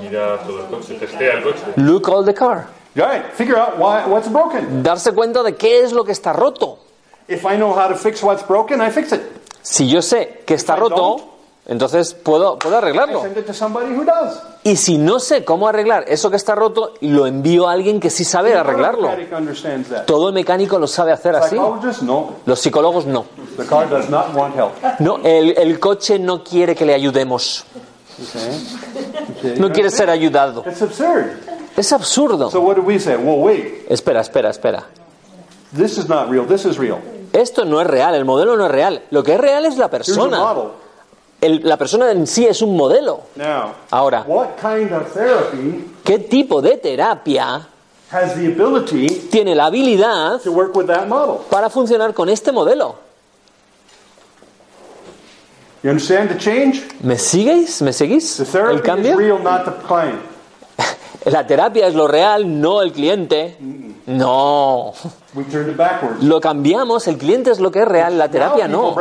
Mira 0.00 0.38
todo 0.46 0.60
el 0.60 0.66
coche, 0.66 0.94
testea 0.94 1.34
el 1.34 1.42
coche. 1.42 1.58
Look 1.76 2.08
all 2.08 2.24
the 2.24 2.32
car. 2.32 2.66
Right, 2.94 3.24
figure 3.34 3.56
out 3.56 3.78
why, 3.78 4.04
what's 4.06 4.28
broken. 4.30 4.82
Darse 4.82 5.12
cuenta 5.12 5.42
de 5.42 5.54
qué 5.54 5.80
es 5.82 5.92
lo 5.92 6.04
que 6.04 6.12
está 6.12 6.32
roto. 6.32 6.78
If 7.28 7.44
I 7.44 7.56
know 7.56 7.72
how 7.72 7.88
to 7.88 7.94
fix 7.94 8.22
what's 8.22 8.46
broken, 8.46 8.80
I 8.80 8.90
fix 8.90 9.12
it. 9.12 9.20
Si 9.62 9.88
yo 9.88 10.02
sé 10.02 10.42
que 10.44 10.54
está 10.54 10.74
roto, 10.74 11.20
entonces 11.66 12.14
puedo, 12.14 12.58
puedo 12.58 12.74
I 12.74 12.78
arreglarlo. 12.78 13.22
send 13.22 13.36
it 13.38 13.46
to 13.46 13.54
somebody 13.54 13.94
who 13.94 14.04
does. 14.04 14.40
Y 14.64 14.74
si 14.76 14.98
no 14.98 15.20
sé 15.20 15.44
cómo 15.44 15.68
arreglar 15.68 16.04
eso 16.08 16.30
que 16.30 16.36
está 16.36 16.56
roto, 16.56 16.94
lo 17.00 17.26
envío 17.28 17.68
a 17.68 17.72
alguien 17.72 18.00
que 18.00 18.10
sí 18.10 18.24
sabe 18.24 18.50
The 18.50 18.58
arreglarlo. 18.58 19.10
Todo 20.06 20.28
el 20.28 20.34
mecánico 20.34 20.78
lo 20.78 20.88
sabe 20.88 21.12
hacer 21.12 21.36
así. 21.36 21.56
No. 22.02 22.34
Los 22.44 22.58
psicólogos 22.58 23.06
no. 23.06 23.24
The 23.56 23.66
car 23.66 23.88
does 23.88 24.10
not 24.10 24.34
want 24.34 24.56
help. 24.56 24.72
No, 24.98 25.18
el, 25.22 25.56
el 25.56 25.78
coche 25.78 26.18
no 26.18 26.42
quiere 26.42 26.74
que 26.74 26.84
le 26.84 26.94
ayudemos. 26.94 27.64
Okay. 28.28 29.54
No 29.58 29.70
quiere 29.70 29.90
ser 29.90 30.10
ayudado. 30.10 30.64
It's 30.66 30.82
absurd. 30.82 31.38
Es 31.80 31.92
absurdo. 31.94 32.50
So 32.50 32.60
what 32.60 32.76
do 32.76 32.82
we 32.82 32.98
say? 32.98 33.16
Well, 33.16 33.38
wait. 33.38 33.86
Espera, 33.88 34.20
espera, 34.20 34.50
espera. 34.50 34.84
This 35.74 35.96
is 35.96 36.08
not 36.10 36.28
real. 36.28 36.44
This 36.46 36.66
is 36.66 36.76
real. 36.78 36.98
Esto 37.32 37.64
no 37.64 37.80
es 37.80 37.86
real, 37.86 38.14
el 38.14 38.24
modelo 38.26 38.54
no 38.56 38.66
es 38.66 38.70
real. 38.72 39.02
Lo 39.10 39.22
que 39.22 39.32
es 39.34 39.40
real 39.40 39.64
es 39.64 39.78
la 39.78 39.86
Here's 39.86 40.08
a 40.10 40.14
persona. 40.14 40.38
model. 40.40 40.70
El- 41.40 41.60
la 41.66 41.78
persona 41.78 42.10
en 42.10 42.26
sí 42.26 42.44
es 42.46 42.60
un 42.60 42.76
modelo. 42.76 43.22
Now, 43.36 43.72
Ahora, 43.90 44.24
what 44.26 44.56
kind 44.60 44.92
of 44.92 45.10
therapy 45.14 45.86
¿qué 46.04 46.18
tipo 46.18 46.60
de 46.60 46.76
terapia 46.76 47.66
has 48.10 48.34
the 48.34 48.48
ability 48.48 49.06
tiene 49.30 49.54
la 49.54 49.66
habilidad 49.66 50.42
to 50.42 50.52
work 50.52 50.76
with 50.76 50.86
that 50.88 51.06
model? 51.08 51.36
para 51.48 51.70
funcionar 51.70 52.12
con 52.12 52.28
este 52.28 52.52
modelo? 52.52 52.96
You 55.82 55.88
understand 55.88 56.28
the 56.28 56.36
change? 56.36 56.82
¿Me 57.02 57.16
sigues? 57.16 57.80
¿Me 57.80 57.94
seguís? 57.94 58.36
The 58.36 58.42
¿El 58.42 58.48
therapy 58.50 58.74
is 58.76 58.82
cambio? 58.82 59.16
real, 59.16 59.38
not 59.42 59.64
the 59.64 59.72
client. 59.86 60.20
La 61.26 61.46
terapia 61.46 61.86
es 61.86 61.94
lo 61.94 62.08
real, 62.08 62.60
no 62.60 62.82
el 62.82 62.92
cliente. 62.92 63.56
No. 64.06 64.92
Lo 66.22 66.40
cambiamos, 66.40 67.06
el 67.08 67.18
cliente 67.18 67.50
es 67.50 67.60
lo 67.60 67.70
que 67.70 67.80
es 67.80 67.88
real, 67.88 68.16
la 68.18 68.28
terapia 68.28 68.66
no. 68.68 68.94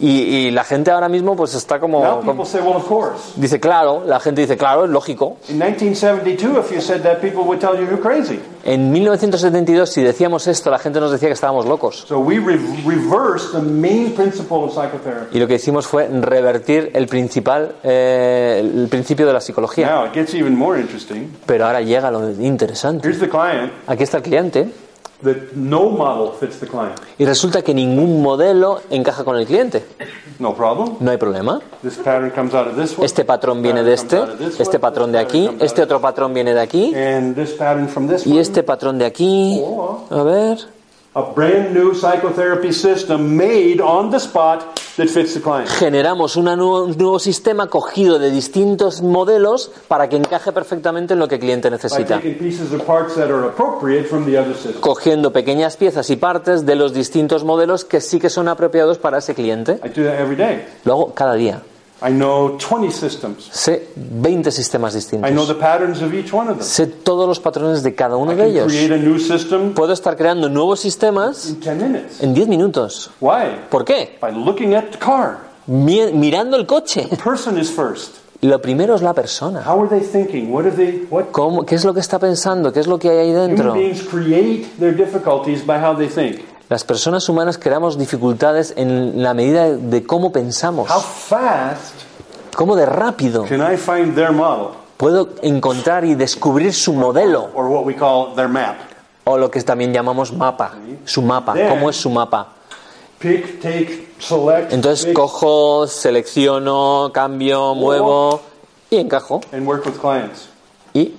Y, 0.00 0.08
y 0.20 0.50
la 0.52 0.64
gente 0.64 0.90
ahora 0.90 1.08
mismo 1.08 1.34
pues 1.36 1.54
está 1.54 1.80
como... 1.80 2.02
Now 2.02 2.20
como- 2.24 2.44
say, 2.44 2.60
well, 2.60 2.76
of 2.76 2.86
course. 2.86 3.32
dice, 3.36 3.58
claro, 3.58 4.04
la 4.06 4.20
gente 4.20 4.40
dice, 4.42 4.56
claro, 4.56 4.84
es 4.84 4.90
lógico. 4.90 5.38
In 5.48 5.58
1972, 5.58 6.58
if 6.66 6.72
you 6.72 6.80
said 6.80 7.02
that, 7.02 7.18
people 7.20 7.42
would 7.42 7.58
tell 7.58 7.74
you 7.76 7.84
you're 7.86 8.00
crazy. 8.00 8.38
En 8.64 8.92
1972, 8.92 9.90
si 9.90 10.02
decíamos 10.02 10.46
esto, 10.46 10.70
la 10.70 10.78
gente 10.78 11.00
nos 11.00 11.10
decía 11.10 11.28
que 11.28 11.34
estábamos 11.34 11.66
locos. 11.66 12.04
So 12.06 12.18
we 12.20 12.38
re- 12.38 12.58
reversed 12.86 13.52
the 13.52 13.60
main 13.62 14.12
principle 14.14 14.58
of 14.58 14.72
psychotherapy. 14.72 15.36
Y 15.36 15.40
lo 15.40 15.46
que 15.48 15.54
hicimos 15.54 15.86
fue 15.86 16.06
revertir 16.08 16.90
el 16.94 17.06
principal, 17.06 17.76
eh, 17.82 18.60
el 18.62 18.88
principio 18.88 19.26
de 19.26 19.32
la 19.32 19.40
psicología. 19.40 19.88
Now 19.90 20.06
it 20.06 20.12
gets 20.12 20.34
even 20.34 20.54
more. 20.56 20.78
Pero 21.46 21.66
ahora 21.66 21.80
llega 21.80 22.10
lo 22.10 22.30
interesante. 22.30 23.06
Here's 23.06 23.20
the 23.20 23.28
client 23.28 23.72
Aquí 23.86 24.02
está 24.04 24.18
el 24.18 24.22
cliente 24.22 24.68
that 25.22 25.52
no 25.54 25.90
model 25.90 26.32
fits 26.32 26.58
the 26.60 26.66
client. 26.66 26.94
y 27.18 27.24
resulta 27.24 27.62
que 27.62 27.74
ningún 27.74 28.22
modelo 28.22 28.80
encaja 28.90 29.24
con 29.24 29.36
el 29.36 29.46
cliente. 29.46 29.84
No 30.38 30.54
problem. 30.54 30.96
No 31.00 31.10
hay 31.10 31.16
problema. 31.16 31.60
This 31.82 31.96
pattern 31.96 32.30
comes 32.30 32.54
out 32.54 32.68
of 32.68 32.76
this 32.76 32.96
one. 32.96 33.04
Este 33.04 33.24
patrón 33.24 33.60
viene 33.62 33.82
de 33.82 33.94
este, 33.94 34.22
este 34.58 34.78
patrón 34.78 35.10
de 35.10 35.18
aquí, 35.18 35.50
este 35.60 35.82
otro 35.82 36.00
patrón 36.00 36.32
viene 36.32 36.54
de 36.54 36.60
aquí 36.60 36.94
And 36.94 37.34
this 37.34 37.52
pattern 37.52 37.88
from 37.88 38.08
this 38.08 38.26
y 38.26 38.32
one. 38.32 38.40
este 38.40 38.62
patrón 38.62 38.98
de 38.98 39.06
aquí. 39.06 39.60
A 40.10 40.22
ver. 40.22 40.58
A 41.14 41.22
brand 41.22 41.74
new 41.74 41.94
psychotherapy 41.94 42.72
system 42.72 43.36
made 43.36 43.80
on 43.80 44.10
the 44.10 44.18
spot 44.20 44.78
that 44.98 45.06
fits 45.08 45.32
the 45.34 45.40
client. 45.40 45.66
Generamos 45.68 46.36
una 46.36 46.54
nuevo- 46.54 46.84
un 46.84 46.96
nuevo 46.98 47.18
sistema 47.18 47.68
cogido 47.68 48.18
de 48.18 48.30
distintos 48.30 49.00
modelos 49.00 49.70
para 49.88 50.08
que 50.08 50.16
encaje 50.16 50.52
perfectamente 50.52 51.14
en 51.14 51.18
lo 51.20 51.26
que 51.26 51.36
el 51.36 51.40
cliente 51.40 51.70
necesita. 51.70 52.20
Cogiendo 54.80 55.32
pequeñas 55.32 55.76
piezas 55.76 56.10
y 56.10 56.16
partes 56.16 56.66
de 56.66 56.74
los 56.76 56.92
distintos 56.92 57.44
modelos 57.44 57.84
que 57.84 58.00
sí 58.00 58.20
que 58.20 58.28
son 58.30 58.48
apropiados 58.48 58.98
para 58.98 59.18
ese 59.18 59.34
cliente. 59.34 59.80
I 59.84 59.88
do 59.88 60.04
that 60.04 60.20
every 60.20 60.36
day. 60.36 60.66
Lo 60.84 60.92
hago 60.92 61.14
cada 61.14 61.34
día. 61.34 61.62
I 62.00 62.10
know 62.10 62.56
20 62.58 62.92
systems. 62.92 63.48
Sé 63.52 63.88
20 63.96 64.50
sistemas 64.52 64.94
I 64.94 64.98
know 64.98 65.00
distintos. 65.44 65.48
the 65.48 65.54
patterns 65.54 66.00
of 66.00 66.14
each 66.14 66.32
one 66.32 66.48
of 66.50 66.58
them. 66.58 66.66
Sé 66.66 66.86
todos 66.86 67.26
los 67.26 67.40
patrones 67.40 67.82
de 67.82 67.94
cada 67.94 68.16
uno 68.16 68.32
I 68.32 68.36
de 68.36 68.42
can 68.42 68.50
ellos. 68.52 68.66
create 68.72 68.94
a 68.94 68.98
new 68.98 69.18
system 69.18 69.74
Puedo 69.74 69.92
estar 69.92 70.16
creando 70.16 70.48
nuevos 70.48 70.78
sistemas 70.80 71.48
in 71.48 71.60
10 71.60 71.76
minutes. 71.76 72.22
en 72.22 72.34
10 72.34 72.46
minutos. 72.48 73.10
Why? 73.20 73.66
¿Por 73.68 73.84
qué? 73.84 74.16
By 74.20 74.32
looking 74.32 74.74
at 74.74 74.90
the 74.92 74.98
car. 74.98 75.38
Mi- 75.66 76.12
mirando 76.12 76.56
el 76.56 76.66
coche. 76.66 77.08
Person 77.22 77.58
is 77.58 77.70
first. 77.70 78.16
Lo 78.42 78.62
primero 78.62 78.94
es 78.94 79.02
la 79.02 79.12
persona. 79.14 79.64
How 79.66 79.80
are 79.82 79.88
they 79.88 80.00
thinking? 80.00 80.52
What 80.52 80.66
are 80.66 80.70
they? 80.70 81.04
What? 81.10 81.32
¿Cómo- 81.32 81.66
¿Qué 81.66 81.74
es 81.74 81.84
lo 81.84 81.92
que 81.92 81.98
está 82.00 82.20
pensando? 82.20 82.72
¿Qué 82.72 82.78
es 82.78 82.86
lo 82.86 82.96
que 82.96 83.10
hay 83.10 83.18
ahí 83.18 83.30
Human 83.32 83.48
dentro? 83.48 83.72
beings 83.74 84.04
create 84.04 84.66
their 84.78 84.94
difficulties 84.96 85.66
by 85.66 85.76
how 85.84 85.96
they 85.96 86.06
think. 86.06 86.42
Las 86.68 86.84
personas 86.84 87.28
humanas 87.28 87.56
creamos 87.56 87.96
dificultades 87.98 88.74
en 88.76 89.22
la 89.22 89.32
medida 89.32 89.70
de 89.70 90.04
cómo 90.04 90.32
pensamos. 90.32 90.90
How 90.90 91.00
fast 91.00 91.94
¿Cómo 92.54 92.74
de 92.76 92.84
rápido 92.86 93.44
can 93.44 93.60
I 93.72 93.76
find 93.76 94.14
their 94.14 94.32
model, 94.32 94.74
puedo 94.96 95.30
encontrar 95.42 96.04
y 96.04 96.14
descubrir 96.14 96.74
su 96.74 96.92
modelo? 96.92 97.50
or 97.54 97.66
what 97.68 97.84
we 97.84 97.94
call 97.94 98.34
their 98.34 98.48
map? 98.48 98.76
O 99.24 99.38
lo 99.38 99.50
que 99.50 99.62
también 99.62 99.92
llamamos 99.92 100.32
mapa. 100.32 100.72
Su 101.04 101.22
mapa. 101.22 101.54
¿Cómo 101.68 101.88
es 101.90 101.96
su 101.96 102.10
mapa? 102.10 102.48
Pick, 103.18 103.60
take, 103.60 104.08
select, 104.18 104.72
Entonces 104.72 105.06
mix, 105.06 105.16
cojo, 105.16 105.86
selecciono, 105.86 107.10
cambio, 107.12 107.74
muevo 107.74 108.40
y 108.90 108.96
encajo. 108.96 109.40
and 109.52 109.66
work 109.66 109.84
with 109.86 109.98
clients. 110.00 110.48
Y 110.94 111.14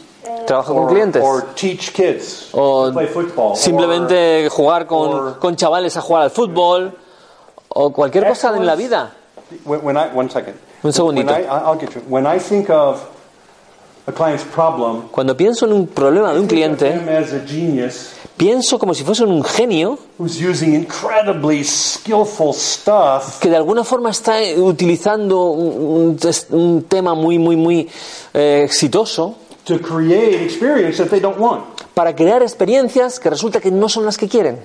trabajo 0.46 0.74
con 0.74 0.84
Or, 0.86 0.90
clientes. 0.90 1.24
or 1.24 1.44
teach 1.56 1.92
kids 1.94 2.50
O 2.54 2.88
to 2.88 2.94
play 2.94 3.08
football. 3.08 3.56
simplemente 3.56 4.48
jugar 4.50 4.86
con, 4.88 5.36
con 5.36 5.56
chavales 5.56 5.96
a 5.98 6.02
jugar 6.02 6.24
al 6.24 6.32
fútbol. 6.32 6.98
O 7.70 7.92
cualquier 7.94 8.28
cosa 8.28 8.56
en 8.58 8.66
la 8.66 8.76
vida. 8.76 9.14
Un 10.82 10.94
segundito. 10.94 11.32
When 11.32 11.44
I, 11.44 11.48
I'll 11.48 11.78
get 11.80 11.94
you. 11.94 12.02
When 12.08 12.26
I 12.26 12.40
think 12.40 12.70
of 12.70 13.02
a 14.08 14.12
client's 14.12 14.44
problem, 14.44 15.10
Cuando 15.12 15.36
pienso 15.38 15.66
en 15.68 15.74
un 15.74 15.86
problema 15.88 16.34
de 16.34 16.40
un 16.40 16.48
cliente, 16.48 17.00
pienso 18.38 18.80
como 18.80 18.94
si 18.96 19.04
fuese 19.04 19.24
un 19.24 19.44
genio 19.44 20.00
que 23.40 23.50
de 23.50 23.56
alguna 23.56 23.84
forma 23.84 24.10
está 24.10 24.38
utilizando 24.58 25.52
un, 25.52 26.18
un 26.50 26.84
tema 26.84 27.14
muy, 27.14 27.38
muy, 27.38 27.56
muy 27.56 27.88
eh, 28.34 28.64
exitoso 28.66 29.36
to 29.70 29.80
create 29.80 30.42
experience 30.44 30.98
that 30.98 31.10
they 31.10 31.20
don't 31.22 31.38
want. 31.40 31.64
para 31.94 32.16
crear 32.16 32.42
experiencias 32.42 33.20
que 33.20 33.30
resulta 33.30 33.60
que 33.60 33.72
no 33.72 33.88
son 33.90 34.06
las 34.06 34.18
que 34.18 34.28
quieren. 34.28 34.60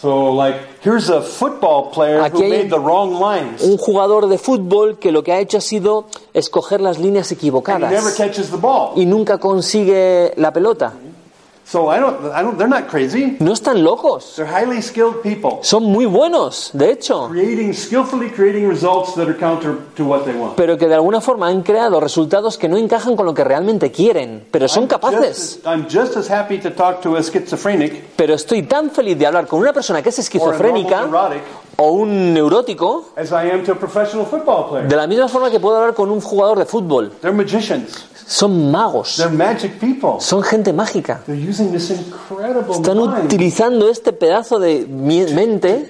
So, 0.00 0.30
like, 0.34 0.58
here's 0.84 1.08
a 1.08 1.22
football 1.22 1.90
player 1.90 2.20
Aquí 2.20 2.42
who 2.42 2.48
made 2.50 2.68
the 2.68 2.78
wrong 2.78 3.18
lines. 3.18 3.62
Un 3.62 3.78
jugador 3.78 4.28
de 4.28 4.36
fútbol 4.36 4.98
que 4.98 5.10
lo 5.10 5.22
que 5.22 5.32
ha 5.32 5.38
hecho 5.40 5.56
ha 5.56 5.62
sido 5.62 6.04
escoger 6.34 6.82
las 6.82 6.98
líneas 6.98 7.32
And 7.32 7.40
he 7.40 7.46
never 7.46 7.60
equivocadas 7.62 8.14
catches 8.14 8.50
the 8.50 8.58
ball. 8.58 8.92
y 8.94 9.06
nunca 9.06 9.38
consigue 9.38 10.34
la 10.36 10.52
pelota. 10.52 10.92
So 11.68 11.90
I 11.90 11.98
don't, 11.98 12.24
I 12.32 12.42
don't, 12.44 12.56
they're 12.58 12.68
not 12.68 12.86
crazy. 12.86 13.36
No 13.40 13.52
están 13.52 13.82
locos. 13.82 14.34
They're 14.36 14.46
highly 14.46 14.80
skilled 14.80 15.20
people, 15.22 15.58
Son 15.62 15.82
muy 15.82 16.06
buenos, 16.06 16.70
de 16.72 16.92
hecho. 16.92 17.26
creating, 17.28 17.74
skillfully 17.74 18.30
creating 18.30 18.68
results 18.68 19.16
that 19.16 19.26
are 19.28 19.36
counter 19.36 19.74
to 19.96 20.04
what 20.04 20.24
they 20.24 20.32
want. 20.32 20.54
Pero 20.54 20.78
que 20.78 20.86
de 20.86 20.94
alguna 20.94 21.20
forma 21.20 21.48
han 21.48 21.62
creado 21.62 21.98
resultados 21.98 22.56
que 22.56 22.68
no 22.68 22.76
encajan 22.76 23.16
con 23.16 23.26
lo 23.26 23.34
que 23.34 23.42
realmente 23.42 23.90
quieren. 23.90 24.44
Pero 24.52 24.68
son 24.68 24.84
I'm 24.84 24.88
capaces. 24.90 25.56
just, 25.56 25.66
as- 25.66 25.74
I'm 25.74 25.86
just 25.90 26.16
as 26.16 26.30
happy 26.30 26.58
to 26.58 26.70
talk 26.70 27.00
to 27.02 27.16
a 27.16 27.20
schizophrenic 27.24 28.10
Pero 28.14 28.34
estoy 28.34 28.62
tan 28.62 28.92
feliz 28.92 29.18
de 29.18 29.26
hablar 29.26 29.48
con 29.48 29.58
una 29.58 29.72
persona 29.72 30.00
que 30.02 30.10
es 30.10 30.18
esquizofrénica 30.20 31.00
neurotic 31.00 31.42
o 31.78 31.90
un 31.90 32.32
neurótico 32.32 33.06
as 33.16 33.32
I 33.32 33.50
am 33.50 33.64
to 33.64 33.72
a 33.72 33.74
professional 33.74 34.24
football 34.24 34.68
player. 34.68 34.86
de 34.88 34.94
la 34.96 35.08
misma 35.08 35.26
forma 35.26 35.50
que 35.50 35.58
puedo 35.58 35.76
hablar 35.78 35.94
con 35.94 36.12
un 36.12 36.20
jugador 36.20 36.60
de 36.60 36.64
fútbol. 36.64 37.10
They're 37.20 37.36
magicians. 37.36 38.06
Son 38.26 38.72
magos. 38.72 39.20
Son 40.20 40.42
gente 40.42 40.72
mágica. 40.72 41.20
Están 42.70 42.98
utilizando 42.98 43.88
este 43.88 44.12
pedazo 44.12 44.58
de 44.58 44.84
mente 44.86 45.86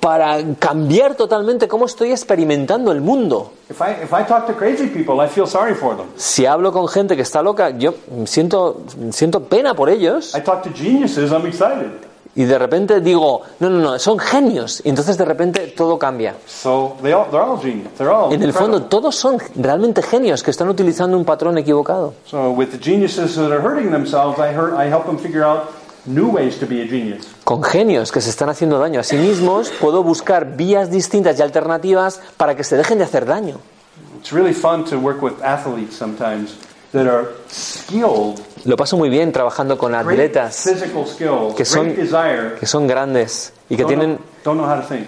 para 0.00 0.38
cambiar 0.58 1.14
totalmente 1.14 1.68
cómo 1.68 1.84
estoy 1.84 2.10
experimentando 2.10 2.90
el 2.90 3.02
mundo. 3.02 3.52
Si 6.16 6.46
hablo 6.46 6.72
con 6.72 6.88
gente 6.88 7.14
que 7.14 7.22
está 7.22 7.42
loca, 7.42 7.70
yo 7.76 7.94
siento, 8.24 8.80
siento 9.10 9.42
pena 9.44 9.74
por 9.74 9.90
ellos 9.90 10.34
Y 12.34 12.44
de 12.44 12.58
repente 12.58 13.00
digo, 13.00 13.42
no, 13.58 13.68
no, 13.68 13.78
no, 13.78 13.98
son 13.98 14.18
genios. 14.18 14.80
Y 14.84 14.90
entonces 14.90 15.18
de 15.18 15.24
repente 15.24 15.74
todo 15.76 15.98
cambia. 15.98 16.36
So 16.46 16.96
they 17.02 17.12
all, 17.12 17.26
they're 17.30 17.42
all 17.42 17.58
genius. 17.58 17.88
They're 17.96 18.12
all 18.12 18.32
En 18.32 18.42
el 18.42 18.52
fondo 18.52 18.82
todos 18.82 19.16
son 19.16 19.38
realmente 19.56 20.02
genios 20.02 20.42
que 20.42 20.50
están 20.50 20.68
utilizando 20.68 21.16
un 21.16 21.24
patrón 21.24 21.58
equivocado. 21.58 22.14
So 22.26 22.50
with 22.50 22.68
the 22.68 22.78
geniuses 22.78 23.34
that 23.36 23.50
are 23.50 23.60
hurting 23.60 23.90
themselves, 23.90 24.38
I, 24.38 24.54
hurt, 24.54 24.74
I 24.74 24.88
help 24.88 25.06
them 25.06 25.18
figure 25.18 25.44
out 25.44 25.70
new 26.06 26.30
ways 26.30 26.58
to 26.60 26.66
be 26.66 26.82
a 26.82 26.86
genius. 26.86 27.26
Con 27.44 27.62
genios 27.62 28.12
que 28.12 28.20
se 28.20 28.30
están 28.30 28.48
haciendo 28.48 28.78
daño 28.78 29.00
a 29.00 29.04
sí 29.04 29.16
mismos, 29.16 29.70
puedo 29.80 30.02
buscar 30.02 30.56
vías 30.56 30.90
distintas 30.90 31.38
y 31.38 31.42
alternativas 31.42 32.20
para 32.36 32.54
que 32.54 32.62
se 32.62 32.76
dejen 32.76 32.98
de 32.98 33.04
hacer 33.04 33.26
daño. 33.26 33.58
It's 34.20 34.32
really 34.32 34.54
fun 34.54 34.84
to 34.84 34.98
work 34.98 35.22
with 35.22 35.42
athletes 35.42 35.96
sometimes 35.96 36.56
Lo 38.64 38.76
paso 38.76 38.96
muy 38.96 39.08
bien 39.08 39.30
trabajando 39.32 39.76
con 39.78 39.94
atletas 39.94 40.64
que 41.54 41.64
son- 41.64 41.88
que 42.58 42.66
son 42.66 42.86
grandes 42.86 43.52
y 43.68 43.76
que 43.76 43.82
tienen, 43.88 44.18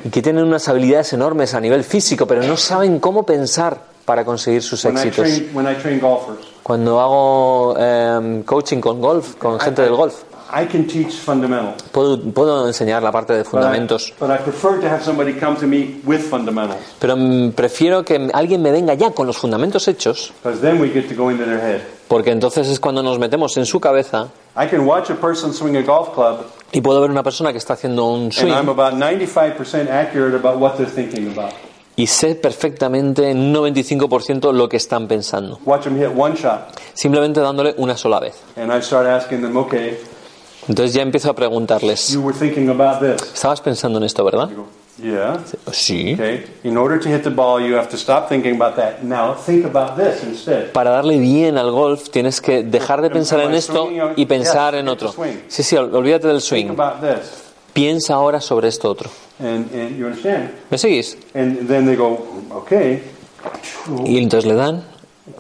y 0.04 0.10
que 0.10 0.22
tienen 0.22 0.44
unas 0.44 0.68
habilidades 0.68 1.12
enormes 1.14 1.54
a 1.54 1.60
nivel 1.60 1.82
físico, 1.84 2.26
pero 2.26 2.42
no 2.42 2.56
saben 2.56 3.00
cómo 3.00 3.24
pensar 3.24 3.78
para 4.04 4.24
conseguir 4.24 4.62
sus 4.62 4.84
éxitos. 4.84 5.26
Cuando 6.62 7.00
hago 7.00 7.74
em, 7.78 8.42
coaching 8.42 8.80
con 8.80 9.00
golf, 9.00 9.34
con 9.36 9.58
gente 9.58 9.82
del 9.82 9.94
golf, 9.94 10.14
I 10.52 10.66
can 10.66 10.86
teach 10.86 11.14
fundamentals. 11.14 11.82
puedo, 11.92 12.18
puedo 12.32 12.66
enseñar 12.66 13.02
la 13.02 13.12
parte 13.12 13.32
de 13.32 13.40
But 13.44 13.46
I, 13.48 13.50
fundamentos, 13.50 14.12
but 14.18 14.30
I 14.30 14.38
prefer 14.38 14.80
to 14.80 14.88
have 14.88 15.02
somebody 15.02 15.32
come 15.34 15.56
to 15.58 15.66
me 15.66 16.00
with 16.04 16.20
fundamentals 16.28 16.80
pero 16.98 17.16
mm, 17.16 17.52
prefiero 17.52 18.04
que 18.04 18.28
alguien 18.32 18.60
me 18.62 18.70
venga 18.72 18.94
ya 18.94 19.12
con 19.12 19.26
los 19.26 19.36
fundamentos 19.38 19.86
hechos, 19.88 20.32
because 20.42 20.60
then 20.60 20.80
we 20.80 20.88
get 20.90 21.08
to 21.08 21.14
go 21.14 21.30
into 21.30 21.44
their 21.44 21.60
head. 21.60 21.80
porque 22.08 22.30
entonces 22.32 22.68
es 22.68 22.80
cuando 22.80 23.02
nos 23.02 23.18
metemos 23.18 23.56
en 23.56 23.66
su 23.66 23.78
cabeza 23.80 24.28
I 24.56 24.66
can 24.66 24.80
watch 24.86 25.10
a 25.10 25.14
person 25.14 25.52
swing 25.54 25.76
a 25.76 25.82
golf 25.82 26.10
club 26.14 26.44
y 26.72 26.80
puedo 26.80 27.00
ver 27.00 27.10
una 27.10 27.22
persona 27.22 27.52
que 27.52 27.58
está 27.58 27.74
haciendo 27.74 28.06
un 28.06 28.24
and 28.24 28.32
I'm 28.32 28.64
swing 28.64 28.68
about 28.68 28.94
95% 28.94 29.88
accurate 29.90 30.34
about 30.34 30.58
what 30.60 30.76
they're 30.76 30.90
thinking 30.90 31.28
about. 31.30 31.52
y 31.96 32.06
sé 32.06 32.34
perfectamente 32.34 33.30
en 33.30 33.38
un 33.38 33.54
95% 33.74 34.52
lo 34.52 34.68
que 34.68 34.76
están 34.78 35.06
pensando, 35.06 35.58
Watch 35.64 35.84
them 35.84 35.96
hit 35.98 36.08
one 36.16 36.34
shot. 36.34 36.78
simplemente 36.94 37.40
dándole 37.40 37.74
una 37.78 37.96
sola 37.96 38.18
vez. 38.20 38.34
And 38.56 38.72
I 38.72 38.80
start 38.82 39.06
asking 39.06 39.42
them, 39.42 39.56
okay, 39.56 39.98
Entonces 40.70 40.94
ya 40.94 41.02
empiezo 41.02 41.28
a 41.28 41.34
preguntarles, 41.34 42.10
you 42.12 42.20
were 42.22 42.32
thinking 42.38 42.68
about 42.70 43.00
this. 43.00 43.32
¿estabas 43.34 43.60
pensando 43.60 43.98
en 43.98 44.04
esto, 44.04 44.24
verdad? 44.24 44.48
Yeah. 45.02 45.40
Sí. 45.72 46.12
Okay. 46.14 46.44
In 46.62 46.76
order 46.76 47.00
to 47.00 47.08
hit 47.08 47.24
the 47.24 47.30
ball, 47.30 47.60
you 47.60 47.74
have 47.74 47.88
to 47.88 47.96
stop 47.96 48.28
thinking 48.28 48.54
about 48.54 48.76
that. 48.76 49.02
Now 49.02 49.34
think 49.34 49.64
about 49.64 49.96
this 49.96 50.22
instead. 50.22 50.70
Para 50.70 50.90
darle 50.90 51.18
bien 51.18 51.58
al 51.58 51.72
golf 51.72 52.10
tienes 52.10 52.40
que 52.40 52.62
dejar 52.62 53.02
de 53.02 53.10
pensar 53.10 53.40
en 53.40 53.52
esto 53.54 53.88
y 54.14 54.26
pensar 54.26 54.76
en 54.76 54.86
otro. 54.88 55.12
Sí, 55.48 55.64
sí, 55.64 55.74
ol- 55.76 55.92
olvídate 55.92 56.28
del 56.28 56.40
swing. 56.40 56.76
Piensa 57.72 58.14
ahora 58.14 58.40
sobre 58.40 58.68
esto 58.68 58.90
otro. 58.90 59.10
And, 59.40 59.74
and 59.74 59.96
you 59.96 60.06
understand? 60.06 60.50
¿Me 60.70 60.78
seguís? 60.78 61.18
And 61.34 61.66
then 61.66 61.84
they 61.84 61.96
go, 61.96 62.26
okay, 62.52 63.02
Y 64.04 64.18
entonces 64.18 64.46
le 64.48 64.54
dan, 64.54 64.84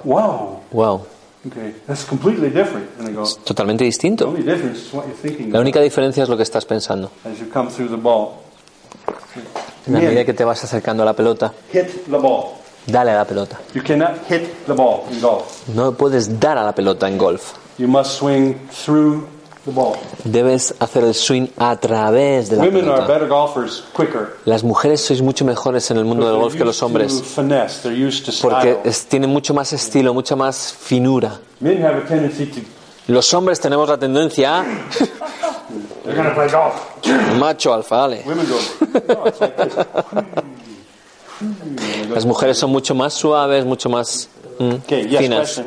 wow, 0.02 0.58
wow, 0.72 1.02
okay, 1.46 1.74
that's 1.86 2.04
completely 2.04 2.50
different. 2.50 2.86
And 2.98 3.08
I 3.08 3.12
go, 3.12 3.24
totalmente 3.44 3.78
the 3.84 3.86
distinto. 3.90 4.26
only 4.28 4.42
difference 4.42 4.86
is 4.86 4.92
what 4.92 5.06
you're 5.06 5.16
thinking 5.16 5.52
La 5.52 5.60
única 5.60 5.80
diferencia 5.80 6.22
es 6.22 6.28
lo 6.28 6.36
que 6.36 6.42
estás 6.42 6.64
pensando. 6.64 7.10
as 7.24 7.38
you 7.38 7.46
come 7.52 7.68
through 7.70 7.88
the 7.90 7.96
ball. 7.96 8.36
En 9.86 9.94
la 9.94 10.00
medida 10.00 10.24
que 10.24 10.34
te 10.34 10.44
vas 10.44 10.62
acercando 10.62 11.02
a 11.02 11.06
la 11.06 11.14
pelota, 11.14 11.52
Hit 11.72 12.04
the 12.06 12.18
ball. 12.18 12.54
dale 12.86 13.12
a 13.12 13.16
la 13.16 13.24
pelota. 13.24 13.58
You 13.74 13.82
cannot 13.82 14.18
hit 14.28 14.42
the 14.66 14.72
ball 14.74 15.04
in 15.10 15.20
golf. 15.20 15.66
No 15.68 15.92
puedes 15.92 16.38
dar 16.40 16.58
a 16.58 16.64
la 16.64 16.74
pelota 16.74 17.08
en 17.08 17.16
golf. 17.16 17.54
Debes 20.24 20.74
hacer 20.78 21.04
el 21.04 21.14
swing 21.14 21.48
a 21.56 21.76
través 21.76 22.48
de 22.48 22.56
la 22.56 22.64
Women 22.64 22.88
are 22.88 22.94
pelota. 22.94 23.12
better 23.12 23.28
golfers 23.28 23.84
quicker. 23.94 24.36
Las 24.44 24.62
mujeres 24.64 25.00
sois 25.02 25.20
mucho 25.20 25.44
mejores 25.44 25.90
en 25.90 25.98
el 25.98 26.04
mundo 26.04 26.26
del 26.26 26.40
golf 26.40 26.54
que 26.54 26.64
los 26.64 26.82
hombres. 26.82 27.22
porque 28.40 28.78
tienen 29.08 29.30
mucho 29.30 29.52
más 29.54 29.72
estilo, 29.72 30.14
mucha 30.14 30.34
más 30.34 30.72
finura. 30.72 31.38
Men 31.60 31.82
have 31.84 31.98
a 31.98 32.06
tendency 32.06 32.46
to. 32.46 32.60
Los 33.08 33.32
hombres 33.34 33.60
tenemos 33.60 33.88
la 33.88 33.98
tendencia 33.98 34.60
a 34.60 34.64
They're 36.04 36.14
going 36.14 36.28
to 36.28 36.34
play 36.34 36.48
golf. 36.48 36.74
macho 37.38 37.74
alfa, 37.74 37.96
dale. 37.96 38.24
This. 41.40 42.08
Las 42.10 42.26
mujeres 42.26 42.58
son 42.58 42.70
mucho 42.70 42.94
más 42.94 43.14
suaves, 43.14 43.64
mucho 43.64 43.88
más 43.88 44.28
mm, 44.58 44.74
finas. 44.86 45.62